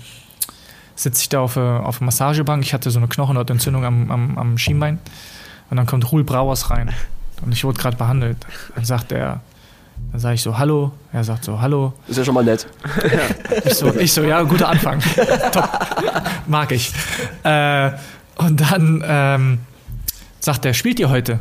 sitze 0.97 1.23
ich 1.23 1.29
da 1.29 1.41
auf, 1.41 1.57
äh, 1.57 1.61
auf 1.61 1.99
der 1.99 2.07
Massagebank. 2.07 2.63
Ich 2.65 2.75
hatte 2.75 2.91
so 2.91 2.99
eine 2.99 3.09
Knochenhautentzündung 3.09 3.85
am, 3.85 4.11
am, 4.11 4.39
am 4.39 4.59
Schienbein. 4.59 4.99
Und 5.71 5.77
dann 5.77 5.87
kommt 5.87 6.11
Ruhl 6.13 6.25
Brauers 6.25 6.71
rein. 6.71 6.93
Und 7.43 7.53
ich 7.53 7.65
wurde 7.65 7.79
gerade 7.79 7.97
behandelt. 7.97 8.39
Dann 8.75 8.85
sagt 8.85 9.13
er, 9.13 9.41
dann 10.13 10.21
sage 10.21 10.35
ich 10.37 10.43
so, 10.43 10.57
hallo. 10.57 10.93
Er 11.13 11.25
sagt 11.25 11.45
so, 11.45 11.61
hallo. 11.61 11.93
Ist 12.09 12.17
ja 12.17 12.25
schon 12.25 12.35
mal 12.35 12.45
nett. 12.45 12.67
Ich 13.65 13.75
so, 13.75 13.95
ich 13.95 14.13
so 14.13 14.23
ja, 14.23 14.43
guter 14.43 14.69
Anfang. 14.69 15.01
Top. 15.53 15.69
Mag 16.47 16.73
ich. 16.73 16.93
Äh, 17.43 17.91
und 18.37 18.61
dann 18.61 19.05
ähm, 19.07 19.59
sagt 20.41 20.65
er, 20.65 20.75
spielt 20.75 21.01
ihr 21.01 21.11
heute? 21.11 21.41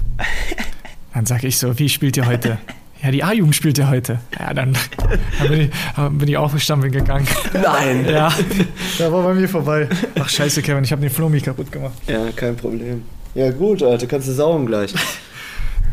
Dann 1.13 1.25
sage 1.25 1.47
ich 1.47 1.57
so, 1.57 1.77
wie 1.79 1.87
spielt 1.89 2.17
ihr 2.17 2.25
heute? 2.25 2.57
Ja, 3.01 3.11
die 3.11 3.23
A-Jugend 3.23 3.55
spielt 3.55 3.77
ja 3.77 3.89
heute. 3.89 4.19
Ja, 4.39 4.53
dann, 4.53 4.75
dann 5.39 5.47
bin, 5.47 5.61
ich, 5.61 5.69
dann 5.95 6.17
bin 6.17 6.27
ich 6.27 6.37
aufgestanden 6.37 6.91
bin 6.91 6.99
gegangen. 6.99 7.27
Nein. 7.53 8.05
Ja, 8.09 8.33
da 8.97 9.11
war 9.11 9.23
bei 9.23 9.33
mir 9.33 9.47
vorbei. 9.47 9.87
Ach 10.19 10.27
scheiße, 10.27 10.61
Kevin, 10.61 10.83
ich 10.83 10.91
habe 10.91 11.01
den 11.01 11.11
Flomi 11.11 11.39
kaputt 11.39 11.71
gemacht. 11.71 11.93
Ja, 12.07 12.31
kein 12.35 12.55
Problem. 12.55 13.03
Ja 13.35 13.51
gut, 13.51 13.83
Alter, 13.83 14.07
kannst 14.07 14.27
du 14.27 14.31
saugen 14.31 14.65
gleich. 14.65 14.93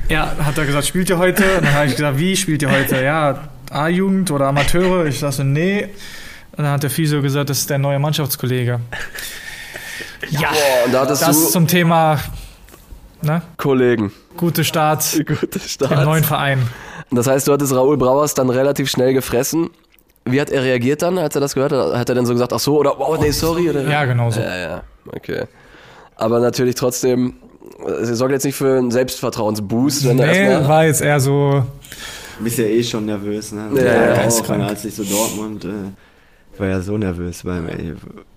Ja, 0.08 0.36
hat 0.44 0.58
er 0.58 0.66
gesagt, 0.66 0.86
spielt 0.86 1.08
ihr 1.10 1.18
heute? 1.18 1.42
Und 1.56 1.64
dann 1.64 1.74
habe 1.74 1.86
ich 1.86 1.96
gesagt, 1.96 2.18
wie 2.18 2.36
spielt 2.36 2.62
ihr 2.62 2.70
heute? 2.70 3.02
Ja, 3.02 3.48
A-Jugend 3.70 4.30
oder 4.30 4.46
Amateure? 4.48 5.06
Ich 5.06 5.20
sagte, 5.20 5.44
nee. 5.44 5.84
Und 6.56 6.64
dann 6.64 6.72
hat 6.72 6.82
der 6.82 6.90
Physio 6.90 7.22
gesagt, 7.22 7.48
das 7.50 7.60
ist 7.60 7.70
der 7.70 7.78
neue 7.78 7.98
Mannschaftskollege. 7.98 8.80
Ja, 10.30 10.50
und 10.84 10.92
da 10.92 11.06
das 11.06 11.20
du 11.20 11.32
zum 11.32 11.66
Thema 11.66 12.18
ne? 13.22 13.42
Kollegen. 13.56 14.12
gute 14.36 14.64
Start 14.64 15.04
Gute 15.26 15.58
im 15.58 15.60
Start. 15.66 16.04
neuen 16.04 16.24
Verein. 16.24 16.68
Das 17.10 17.26
heißt, 17.26 17.48
du 17.48 17.52
hattest 17.52 17.74
Raoul 17.74 17.96
Brauers 17.96 18.34
dann 18.34 18.50
relativ 18.50 18.90
schnell 18.90 19.12
gefressen. 19.14 19.70
Wie 20.24 20.40
hat 20.40 20.50
er 20.50 20.62
reagiert 20.62 21.02
dann, 21.02 21.18
als 21.18 21.34
er 21.34 21.40
das 21.40 21.54
gehört 21.54 21.72
hat? 21.72 21.96
Hat 21.96 22.08
er 22.08 22.14
dann 22.14 22.26
so 22.26 22.32
gesagt, 22.32 22.52
ach 22.52 22.60
so, 22.60 22.78
oder 22.78 22.94
wow, 22.96 23.18
nee, 23.18 23.30
sorry? 23.32 23.68
Oder? 23.68 23.82
Ja, 23.88 24.04
genau 24.04 24.30
so. 24.30 24.40
Ja, 24.40 24.56
ja, 24.56 24.82
okay. 25.10 25.44
Aber 26.16 26.38
natürlich 26.40 26.76
trotzdem, 26.76 27.34
es 28.00 28.18
sorgt 28.18 28.32
jetzt 28.32 28.44
nicht 28.44 28.54
für 28.56 28.78
einen 28.78 28.90
Selbstvertrauensboost, 28.90 30.06
wenn 30.06 30.18
er 30.18 30.26
Nee, 30.32 30.38
erstmal. 30.44 30.68
war 30.68 30.84
jetzt 30.86 31.00
eher 31.02 31.20
so, 31.20 31.64
Du 32.38 32.44
bist 32.44 32.58
ja 32.58 32.64
eh 32.64 32.82
schon 32.82 33.06
nervös, 33.06 33.52
ne? 33.52 33.68
Ja, 33.74 33.82
ja, 33.82 34.14
ja, 34.22 34.28
auch, 34.28 34.48
als 34.50 34.84
ich 34.84 34.94
so 34.94 35.04
Dortmund, 35.04 35.64
äh, 35.64 35.68
ich 36.54 36.60
war 36.60 36.68
ja 36.68 36.80
so 36.80 36.96
nervös, 36.98 37.44
weil 37.44 37.68
ey, 37.68 37.94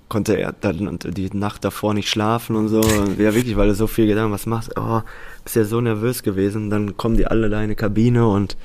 konnte 0.09 0.37
er 0.37 0.53
dann 0.53 0.99
die 1.03 1.29
Nacht 1.35 1.63
davor 1.65 1.93
nicht 1.93 2.09
schlafen 2.09 2.55
und 2.55 2.67
so. 2.69 2.81
Ja, 3.17 3.33
wirklich, 3.33 3.55
weil 3.57 3.67
du 3.69 3.73
so 3.75 3.87
viel 3.87 4.05
gedacht 4.07 4.25
hast, 4.25 4.31
was 4.31 4.45
machst 4.45 4.71
Oh, 4.77 5.01
bist 5.43 5.55
ja 5.55 5.63
so 5.65 5.81
nervös 5.81 6.21
gewesen. 6.23 6.69
Dann 6.69 6.95
kommen 6.97 7.17
die 7.17 7.25
alle 7.27 7.49
da 7.49 7.61
in 7.61 7.69
die 7.69 7.75
Kabine 7.75 8.27
und 8.27 8.55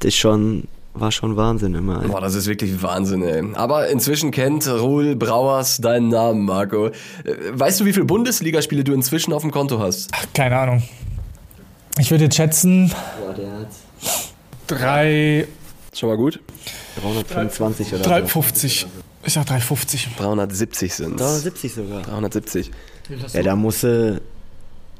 das 0.00 0.08
ist 0.08 0.16
schon, 0.16 0.64
war 1.00 1.12
schon 1.12 1.36
Wahnsinn 1.36 1.74
immer. 1.74 2.02
ey. 2.02 2.08
Boah, 2.08 2.20
das 2.20 2.34
ist 2.34 2.46
wirklich 2.46 2.82
Wahnsinn, 2.82 3.22
ey. 3.22 3.44
Aber 3.54 3.88
inzwischen 3.88 4.30
kennt 4.30 4.66
Raoul 4.66 5.16
Brauers 5.16 5.78
deinen 5.78 6.08
Namen, 6.08 6.44
Marco. 6.44 6.86
Äh, 6.88 6.92
Weißt 7.52 7.80
du, 7.80 7.84
wie 7.84 7.92
viele 7.92 8.06
Bundesligaspiele 8.06 8.84
du 8.84 8.92
inzwischen 8.92 9.32
auf 9.32 9.42
dem 9.42 9.50
Konto 9.50 9.78
hast? 9.78 10.10
keine 10.34 10.58
Ahnung. 10.58 10.82
Ich 11.98 12.10
würde 12.10 12.24
jetzt 12.24 12.36
schätzen, 12.36 12.92
Boah, 13.20 13.32
der 13.34 13.50
hat 13.52 13.68
drei, 14.66 15.46
Schon 15.94 16.08
mal 16.10 16.16
gut? 16.16 16.40
325 17.00 17.94
oder 17.94 18.02
350. 18.02 18.86
Ich 19.24 19.32
sag 19.32 19.46
350. 19.46 20.08
370 20.18 20.94
sind 20.94 21.18
370 21.20 21.74
sogar. 21.74 22.02
370. 22.02 22.70
Ja, 23.32 23.42
da 23.42 23.56
musst 23.56 23.82
du 23.82 24.20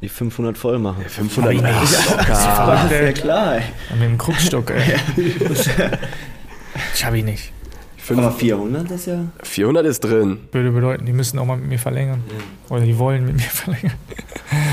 die 0.02 0.08
500 0.08 0.56
voll 0.58 0.78
machen. 0.78 1.04
500 1.06 1.54
Ja, 1.54 1.60
Das 2.28 2.84
ist 2.84 2.90
ja 2.92 3.12
klar, 3.12 3.56
ey. 3.56 3.62
Mit 3.98 4.02
dem 4.02 4.18
Krugstock, 4.18 4.70
ey. 4.70 4.94
Ich 6.94 7.04
habe 7.04 7.18
ihn 7.18 7.24
nicht. 7.26 7.52
Aber 8.10 8.30
400 8.30 8.90
ist 8.92 9.06
ja... 9.06 9.24
400 9.42 9.86
ist 9.86 10.00
drin. 10.00 10.38
Würde 10.52 10.70
bedeuten, 10.70 11.06
die 11.06 11.12
müssen 11.12 11.38
auch 11.38 11.44
mal 11.44 11.56
mit 11.56 11.68
mir 11.68 11.78
verlängern. 11.78 12.22
Oder 12.68 12.82
die 12.82 12.96
wollen 12.98 13.24
mit 13.26 13.34
mir 13.34 13.40
verlängern. 13.42 13.94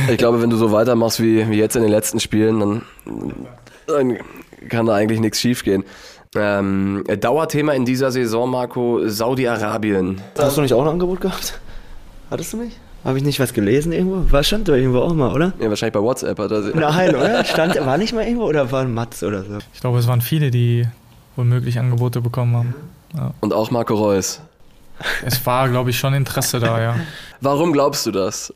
Ich 0.10 0.18
glaube, 0.18 0.42
wenn 0.42 0.50
du 0.52 0.58
so 0.58 0.72
weitermachst 0.72 1.20
wie, 1.22 1.50
wie 1.50 1.58
jetzt 1.58 1.76
in 1.76 1.82
den 1.82 1.92
letzten 1.92 2.20
Spielen, 2.20 2.60
dann, 2.60 2.82
dann 3.88 4.18
kann 4.70 4.86
da 4.86 4.94
eigentlich 4.94 5.20
nichts 5.20 5.40
schiefgehen. 5.40 5.84
Ähm, 6.36 7.04
Dauerthema 7.20 7.74
in 7.74 7.86
dieser 7.86 8.12
Saison, 8.12 8.50
Marco, 8.50 9.08
Saudi-Arabien. 9.08 10.22
Hast 10.38 10.58
du 10.58 10.62
nicht 10.62 10.74
auch 10.74 10.82
ein 10.84 10.88
Angebot 10.90 11.22
gehabt? 11.22 11.60
Hattest 12.30 12.54
du 12.54 12.58
nicht? 12.58 12.78
Habe 13.04 13.18
ich 13.18 13.24
nicht 13.24 13.40
was 13.40 13.54
gelesen 13.54 13.92
irgendwo? 13.92 14.32
War 14.32 14.44
stand 14.44 14.70
da 14.70 14.74
irgendwo 14.74 15.00
auch 15.00 15.14
mal, 15.14 15.34
oder? 15.34 15.52
Ja, 15.60 15.70
wahrscheinlich 15.70 15.94
bei 15.94 16.02
WhatsApp 16.02 16.40
hat 16.40 16.52
er 16.52 16.62
Nein, 16.74 17.16
oder? 17.16 17.44
Stand, 17.46 17.76
war 17.86 17.98
nicht 17.98 18.14
mal 18.14 18.24
irgendwo 18.24 18.46
oder 18.46 18.72
war 18.72 18.82
ein 18.82 18.94
Matz 18.94 19.24
oder 19.24 19.44
so? 19.44 19.58
Ich 19.74 19.82
glaube, 19.82 20.00
es 20.00 20.08
waren 20.08 20.22
viele, 20.22 20.52
die 20.52 20.88
womöglich 21.36 21.80
Angebote 21.80 22.22
bekommen 22.22 22.56
haben. 22.56 22.76
Ja. 23.16 23.34
Und 23.42 23.54
auch 23.54 23.72
Marco 23.72 23.96
Reus. 23.96 24.42
Es 25.26 25.46
war, 25.46 25.68
glaube 25.68 25.90
ich, 25.90 26.00
schon 26.00 26.14
Interesse 26.14 26.60
da, 26.60 26.82
ja. 26.82 26.96
Warum 27.42 27.74
glaubst 27.74 28.06
du 28.06 28.12
das? 28.12 28.54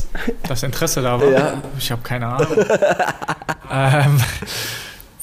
Das 0.48 0.64
Interesse 0.64 1.02
da 1.02 1.20
war? 1.20 1.30
Ja. 1.30 1.54
Ich 1.78 1.91
habe 1.91 2.02
keine 2.04 2.28
Ahnung. 2.28 2.48
ähm, 3.72 4.22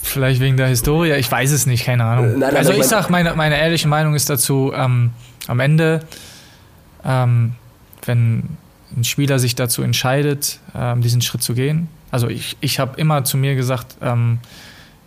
vielleicht 0.03 0.41
wegen 0.41 0.59
der 0.59 0.67
Historie, 0.67 1.13
ich 1.13 1.31
weiß 1.31 1.51
es 1.51 1.65
nicht, 1.65 1.87
keine 1.87 2.05
Ahnung. 2.05 2.33
Nein, 2.33 2.41
nein, 2.41 2.57
also 2.57 2.73
ich 2.73 2.85
sage, 2.85 3.11
meine, 3.11 3.35
meine 3.37 3.59
ehrliche 3.59 3.89
Meinung 3.89 4.15
ist 4.15 4.29
dazu, 4.29 4.73
ähm, 4.75 5.13
am 5.47 5.61
Ende, 5.61 6.01
ähm, 7.05 7.55
wenn 8.05 8.59
ein 8.97 9.05
Spieler 9.05 9.39
sich 9.39 9.55
dazu 9.55 9.83
entscheidet, 9.83 10.61
ähm, 10.75 11.03
diesen 11.03 11.21
Schritt 11.21 11.43
zu 11.43 11.55
gehen, 11.55 11.89
also 12.15 12.29
ich, 12.29 12.57
ich 12.61 12.79
habe 12.79 13.01
immer 13.01 13.25
zu 13.25 13.37
mir 13.37 13.57
gesagt, 13.57 13.97
ähm, 14.01 14.39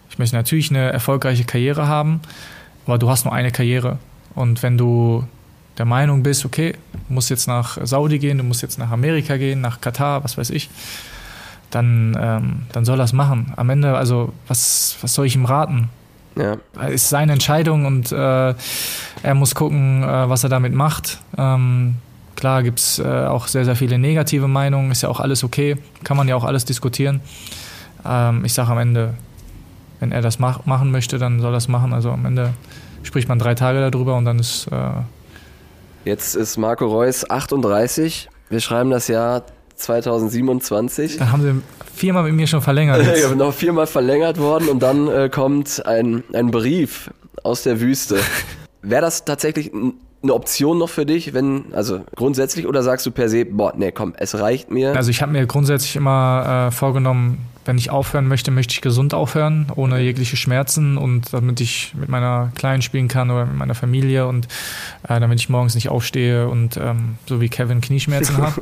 ich 0.09 0.19
möchte 0.19 0.35
natürlich 0.35 0.71
eine 0.71 0.91
erfolgreiche 0.91 1.45
Karriere 1.45 1.87
haben, 1.87 2.19
aber 2.85 2.97
du 2.97 3.09
hast 3.09 3.23
nur 3.23 3.33
eine 3.33 3.49
Karriere. 3.49 3.97
Und 4.35 4.61
wenn 4.61 4.77
du 4.77 5.23
der 5.77 5.85
Meinung 5.85 6.21
bist, 6.21 6.43
okay, 6.43 6.73
du 7.07 7.13
musst 7.13 7.29
jetzt 7.29 7.47
nach 7.47 7.77
Saudi 7.81 8.19
gehen, 8.19 8.39
du 8.39 8.43
musst 8.43 8.61
jetzt 8.61 8.77
nach 8.77 8.91
Amerika 8.91 9.37
gehen, 9.37 9.61
nach 9.61 9.79
Katar, 9.79 10.25
was 10.25 10.37
weiß 10.37 10.49
ich, 10.49 10.69
dann, 11.71 12.17
ähm, 12.19 12.63
dann 12.73 12.83
soll 12.83 12.99
er 12.99 13.05
es 13.05 13.13
machen. 13.13 13.53
Am 13.55 13.69
Ende, 13.69 13.95
also, 13.95 14.33
was, 14.49 14.97
was 14.99 15.13
soll 15.13 15.27
ich 15.27 15.35
ihm 15.35 15.45
raten? 15.45 15.87
Ja. 16.35 16.57
Ist 16.89 17.07
seine 17.07 17.31
Entscheidung 17.31 17.85
und 17.85 18.11
äh, 18.11 18.53
er 19.23 19.33
muss 19.33 19.55
gucken, 19.55 20.03
äh, 20.03 20.29
was 20.29 20.43
er 20.43 20.49
damit 20.49 20.73
macht. 20.73 21.19
Ähm, 21.37 21.95
klar 22.37 22.63
gibt 22.63 22.79
es 22.79 22.99
äh, 22.99 23.03
auch 23.03 23.47
sehr, 23.47 23.65
sehr 23.65 23.75
viele 23.75 23.97
negative 23.97 24.47
Meinungen, 24.47 24.91
ist 24.91 25.01
ja 25.01 25.09
auch 25.09 25.19
alles 25.19 25.43
okay, 25.43 25.75
kann 26.05 26.15
man 26.15 26.29
ja 26.29 26.35
auch 26.37 26.45
alles 26.45 26.63
diskutieren. 26.63 27.19
Ähm, 28.05 28.45
ich 28.45 28.53
sage 28.53 28.71
am 28.71 28.77
Ende, 28.77 29.15
wenn 29.99 30.13
er 30.13 30.21
das 30.21 30.39
mach, 30.39 30.65
machen 30.65 30.91
möchte, 30.91 31.17
dann 31.17 31.41
soll 31.41 31.53
er 31.53 31.57
es 31.57 31.67
machen. 31.67 31.91
Also 31.91 32.11
am 32.11 32.25
Ende 32.25 32.53
spricht 33.03 33.27
man 33.27 33.39
drei 33.39 33.55
Tage 33.55 33.89
darüber 33.89 34.15
und 34.15 34.25
dann 34.25 34.39
ist. 34.39 34.67
Äh 34.71 34.91
Jetzt 36.05 36.35
ist 36.35 36.57
Marco 36.57 36.85
Reus 36.85 37.29
38. 37.29 38.29
Wir 38.49 38.59
schreiben 38.61 38.91
das 38.91 39.09
Jahr 39.09 39.43
2027. 39.75 41.17
Dann 41.17 41.31
haben 41.31 41.41
sie 41.41 41.61
viermal 41.93 42.23
mit 42.23 42.33
mir 42.33 42.47
schon 42.47 42.61
verlängert. 42.61 43.05
ja, 43.21 43.35
noch 43.35 43.53
viermal 43.53 43.87
verlängert 43.87 44.37
worden 44.37 44.69
und 44.69 44.81
dann 44.81 45.07
äh, 45.07 45.29
kommt 45.29 45.85
ein, 45.85 46.23
ein 46.33 46.51
Brief 46.51 47.11
aus 47.43 47.63
der 47.63 47.81
Wüste. 47.81 48.19
Wäre 48.81 49.01
das 49.01 49.25
tatsächlich 49.25 49.71
eine 50.23 50.33
Option 50.33 50.77
noch 50.77 50.89
für 50.89 51.05
dich, 51.05 51.33
wenn, 51.33 51.73
also 51.73 52.01
grundsätzlich, 52.15 52.67
oder 52.67 52.83
sagst 52.83 53.05
du 53.05 53.11
per 53.11 53.29
se, 53.29 53.45
boah, 53.45 53.73
nee, 53.75 53.91
komm, 53.91 54.13
es 54.17 54.39
reicht 54.39 54.71
mir? 54.71 54.95
Also 54.95 55.11
ich 55.11 55.21
habe 55.21 55.31
mir 55.31 55.45
grundsätzlich 55.45 55.95
immer 55.95 56.67
äh, 56.67 56.71
vorgenommen, 56.71 57.39
wenn 57.67 57.77
ich 57.77 57.89
aufhören 57.89 58.27
möchte, 58.27 58.51
möchte 58.51 58.73
ich 58.73 58.81
gesund 58.81 59.13
aufhören, 59.13 59.67
ohne 59.75 59.99
jegliche 59.99 60.37
Schmerzen 60.37 60.97
und 60.97 61.33
damit 61.33 61.59
ich 61.61 61.93
mit 61.95 62.09
meiner 62.09 62.51
Kleinen 62.55 62.81
spielen 62.81 63.07
kann 63.07 63.29
oder 63.29 63.45
mit 63.45 63.57
meiner 63.57 63.75
Familie 63.75 64.27
und 64.27 64.47
äh, 65.07 65.19
damit 65.19 65.39
ich 65.39 65.49
morgens 65.49 65.75
nicht 65.75 65.89
aufstehe 65.89 66.47
und 66.47 66.77
ähm, 66.77 67.17
so 67.25 67.41
wie 67.41 67.49
Kevin 67.49 67.81
Knieschmerzen 67.81 68.37
habe. 68.41 68.61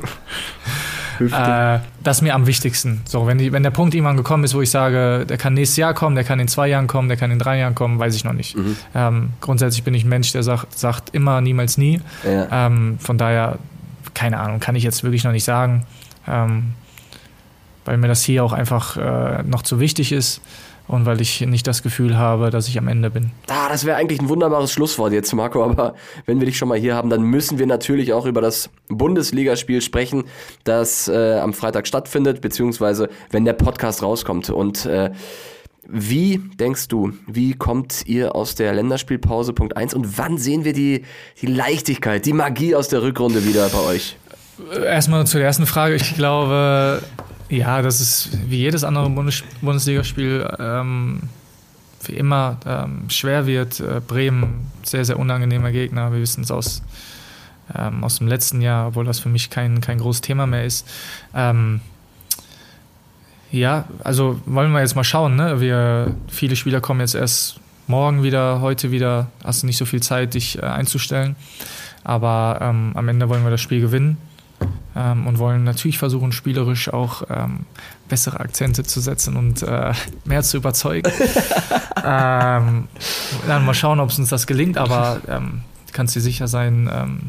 äh, 1.20 1.80
das 2.02 2.18
ist 2.18 2.22
mir 2.22 2.34
am 2.34 2.46
wichtigsten. 2.46 3.02
So, 3.06 3.26
wenn, 3.26 3.38
die, 3.38 3.52
wenn 3.52 3.62
der 3.62 3.70
Punkt 3.70 3.94
irgendwann 3.94 4.16
gekommen 4.16 4.44
ist, 4.44 4.54
wo 4.54 4.60
ich 4.60 4.70
sage, 4.70 5.24
der 5.26 5.38
kann 5.38 5.54
nächstes 5.54 5.76
Jahr 5.76 5.94
kommen, 5.94 6.16
der 6.16 6.24
kann 6.24 6.40
in 6.40 6.48
zwei 6.48 6.68
Jahren 6.68 6.88
kommen, 6.88 7.08
der 7.08 7.16
kann 7.16 7.30
in 7.30 7.38
drei 7.38 7.58
Jahren 7.58 7.74
kommen, 7.74 7.98
weiß 7.98 8.14
ich 8.14 8.24
noch 8.24 8.32
nicht. 8.32 8.56
Mhm. 8.56 8.76
Ähm, 8.94 9.30
grundsätzlich 9.40 9.84
bin 9.84 9.94
ich 9.94 10.04
ein 10.04 10.08
Mensch, 10.08 10.32
der 10.32 10.42
sagt, 10.42 10.78
sagt 10.78 11.14
immer, 11.14 11.40
niemals 11.40 11.78
nie. 11.78 12.00
Ja. 12.24 12.66
Ähm, 12.66 12.98
von 12.98 13.18
daher, 13.18 13.58
keine 14.14 14.40
Ahnung, 14.40 14.60
kann 14.60 14.74
ich 14.76 14.82
jetzt 14.82 15.04
wirklich 15.04 15.24
noch 15.24 15.32
nicht 15.32 15.44
sagen. 15.44 15.84
Ähm, 16.28 16.74
weil 17.86 17.96
mir 17.96 18.08
das 18.08 18.22
hier 18.22 18.44
auch 18.44 18.52
einfach 18.52 18.96
äh, 18.96 19.42
noch 19.44 19.62
zu 19.62 19.80
wichtig 19.80 20.12
ist 20.12 20.40
und 20.88 21.06
weil 21.06 21.20
ich 21.20 21.40
nicht 21.40 21.66
das 21.66 21.82
Gefühl 21.82 22.16
habe, 22.16 22.50
dass 22.50 22.68
ich 22.68 22.78
am 22.78 22.88
Ende 22.88 23.10
bin. 23.10 23.30
Ah, 23.48 23.68
das 23.68 23.84
wäre 23.84 23.96
eigentlich 23.96 24.20
ein 24.20 24.28
wunderbares 24.28 24.72
Schlusswort 24.72 25.12
jetzt, 25.12 25.32
Marco, 25.32 25.64
aber 25.64 25.94
wenn 26.26 26.38
wir 26.38 26.46
dich 26.46 26.56
schon 26.56 26.68
mal 26.68 26.78
hier 26.78 26.94
haben, 26.94 27.10
dann 27.10 27.22
müssen 27.22 27.58
wir 27.58 27.66
natürlich 27.66 28.12
auch 28.12 28.26
über 28.26 28.40
das 28.40 28.70
Bundesligaspiel 28.88 29.80
sprechen, 29.80 30.24
das 30.64 31.08
äh, 31.08 31.38
am 31.38 31.52
Freitag 31.52 31.86
stattfindet, 31.86 32.40
beziehungsweise 32.40 33.08
wenn 33.30 33.44
der 33.44 33.54
Podcast 33.54 34.02
rauskommt. 34.02 34.50
Und 34.50 34.86
äh, 34.86 35.10
wie 35.88 36.38
denkst 36.58 36.88
du, 36.88 37.12
wie 37.26 37.54
kommt 37.54 38.06
ihr 38.06 38.34
aus 38.34 38.54
der 38.54 38.74
Länderspielpause 38.74 39.52
Punkt 39.52 39.76
1 39.76 39.94
und 39.94 40.18
wann 40.18 40.38
sehen 40.38 40.64
wir 40.64 40.72
die, 40.72 41.04
die 41.40 41.46
Leichtigkeit, 41.46 42.26
die 42.26 42.32
Magie 42.32 42.74
aus 42.74 42.88
der 42.88 43.02
Rückrunde 43.02 43.44
wieder 43.44 43.68
bei 43.68 43.80
euch? 43.80 44.16
Erstmal 44.84 45.26
zur 45.26 45.40
ersten 45.42 45.66
Frage. 45.66 45.96
Ich 45.96 46.14
glaube, 46.14 47.02
ja, 47.48 47.82
das 47.82 48.00
ist 48.00 48.30
wie 48.48 48.58
jedes 48.58 48.84
andere 48.84 49.08
Bundes 49.08 49.44
Bundesligaspiel 49.60 50.48
ähm, 50.58 51.20
wie 52.04 52.14
immer 52.14 52.58
ähm, 52.66 53.08
schwer 53.08 53.46
wird. 53.46 53.80
Äh, 53.80 54.00
Bremen, 54.06 54.70
sehr, 54.82 55.04
sehr 55.04 55.18
unangenehmer 55.18 55.72
Gegner. 55.72 56.12
Wir 56.12 56.20
wissen 56.20 56.42
es 56.42 56.50
aus, 56.50 56.82
ähm, 57.74 58.04
aus 58.04 58.18
dem 58.18 58.28
letzten 58.28 58.60
Jahr, 58.60 58.88
obwohl 58.88 59.04
das 59.04 59.18
für 59.18 59.28
mich 59.28 59.50
kein, 59.50 59.80
kein 59.80 59.98
großes 59.98 60.20
Thema 60.20 60.46
mehr 60.46 60.64
ist. 60.64 60.88
Ähm, 61.34 61.80
ja, 63.50 63.84
also 64.02 64.40
wollen 64.46 64.72
wir 64.72 64.80
jetzt 64.80 64.96
mal 64.96 65.04
schauen. 65.04 65.36
Ne? 65.36 65.60
Wir, 65.60 66.14
viele 66.28 66.56
Spieler 66.56 66.80
kommen 66.80 67.00
jetzt 67.00 67.14
erst 67.14 67.60
morgen 67.86 68.22
wieder, 68.22 68.60
heute 68.60 68.90
wieder. 68.90 69.28
Hast 69.44 69.62
du 69.62 69.66
nicht 69.66 69.76
so 69.76 69.84
viel 69.84 70.02
Zeit, 70.02 70.34
dich 70.34 70.58
äh, 70.58 70.62
einzustellen. 70.62 71.36
Aber 72.02 72.58
ähm, 72.60 72.92
am 72.94 73.08
Ende 73.08 73.28
wollen 73.28 73.44
wir 73.44 73.50
das 73.50 73.60
Spiel 73.60 73.80
gewinnen 73.80 74.16
ähm, 74.96 75.26
und 75.26 75.38
wollen 75.38 75.64
natürlich 75.64 75.98
versuchen, 75.98 76.32
spielerisch 76.32 76.92
auch 76.92 77.22
ähm, 77.28 77.60
bessere 78.08 78.40
Akzente 78.40 78.84
zu 78.84 79.00
setzen 79.00 79.36
und 79.36 79.62
äh, 79.62 79.92
mehr 80.24 80.42
zu 80.42 80.56
überzeugen. 80.56 81.10
ähm, 82.04 82.88
dann 83.46 83.64
mal 83.64 83.74
schauen, 83.74 84.00
ob 84.00 84.10
es 84.10 84.18
uns 84.18 84.30
das 84.30 84.46
gelingt, 84.46 84.78
aber 84.78 85.20
ähm, 85.28 85.62
kannst 85.92 86.14
dir 86.16 86.20
sicher 86.20 86.48
sein, 86.48 86.90
ähm, 86.92 87.20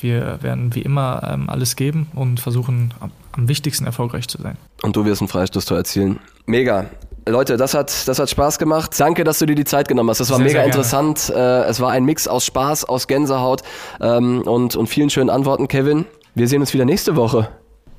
wir 0.00 0.42
werden 0.42 0.74
wie 0.74 0.82
immer 0.82 1.28
ähm, 1.32 1.48
alles 1.48 1.76
geben 1.76 2.08
und 2.14 2.40
versuchen, 2.40 2.92
am, 3.00 3.10
wichtigsten 3.48 3.84
erfolgreich 3.84 4.28
zu 4.28 4.40
sein. 4.40 4.56
Und 4.82 4.96
du 4.96 5.04
wirst 5.04 5.20
einen 5.20 5.28
Freistoßtor 5.28 5.76
erzielen. 5.76 6.18
Mega. 6.46 6.86
Leute, 7.28 7.56
das 7.56 7.74
hat, 7.74 8.08
das 8.08 8.18
hat 8.18 8.30
Spaß 8.30 8.58
gemacht. 8.58 8.98
Danke, 8.98 9.24
dass 9.24 9.40
du 9.40 9.46
dir 9.46 9.56
die 9.56 9.64
Zeit 9.64 9.88
genommen 9.88 10.08
hast. 10.10 10.20
Das 10.20 10.30
war 10.30 10.36
sehr, 10.36 10.46
mega 10.46 10.60
sehr 10.60 10.66
interessant. 10.66 11.28
Äh, 11.34 11.64
es 11.64 11.80
war 11.80 11.90
ein 11.90 12.04
Mix 12.04 12.28
aus 12.28 12.46
Spaß, 12.46 12.84
aus 12.84 13.08
Gänsehaut 13.08 13.62
ähm, 14.00 14.42
und, 14.42 14.76
und 14.76 14.86
vielen 14.86 15.10
schönen 15.10 15.28
Antworten, 15.28 15.68
Kevin. 15.68 16.06
Wir 16.36 16.46
sehen 16.48 16.60
uns 16.60 16.74
wieder 16.74 16.84
nächste 16.84 17.16
Woche. 17.16 17.48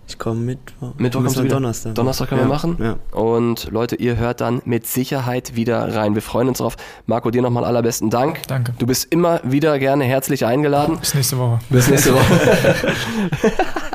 Ich 0.07 0.19
komme 0.19 0.39
Mittwoch. 0.39 0.93
Mittwoch 0.99 1.21
kommst 1.21 1.37
du 1.37 1.43
wieder? 1.43 1.55
Donnerstag. 1.55 1.95
Donnerstag 1.95 2.29
können 2.29 2.41
ja, 2.41 2.47
wir 2.47 2.53
machen. 2.53 2.77
Ja. 2.79 3.19
Und 3.19 3.71
Leute, 3.71 3.95
ihr 3.95 4.15
hört 4.15 4.41
dann 4.41 4.61
mit 4.63 4.85
Sicherheit 4.85 5.55
wieder 5.55 5.95
rein. 5.95 6.13
Wir 6.13 6.21
freuen 6.21 6.47
uns 6.47 6.59
drauf. 6.59 6.77
Marco, 7.07 7.31
dir 7.31 7.41
nochmal 7.41 7.65
allerbesten 7.65 8.11
Dank. 8.11 8.43
Danke. 8.47 8.73
Du 8.77 8.85
bist 8.85 9.07
immer 9.09 9.41
wieder 9.43 9.79
gerne 9.79 10.03
herzlich 10.03 10.45
eingeladen. 10.45 10.99
Bis 10.99 11.15
nächste 11.15 11.39
Woche. 11.39 11.59
Bis 11.71 11.89
nächste 11.89 12.13
Woche. 12.13 12.85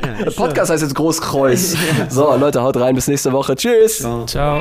ja, 0.02 0.12
Der 0.24 0.30
Podcast 0.36 0.72
heißt 0.72 0.82
jetzt 0.82 0.96
Großkreuz. 0.96 1.76
So, 2.08 2.34
Leute, 2.34 2.62
haut 2.62 2.76
rein. 2.78 2.96
Bis 2.96 3.06
nächste 3.06 3.32
Woche. 3.32 3.54
Tschüss. 3.54 4.00
Ciao. 4.00 4.26
Ciao. 4.26 4.60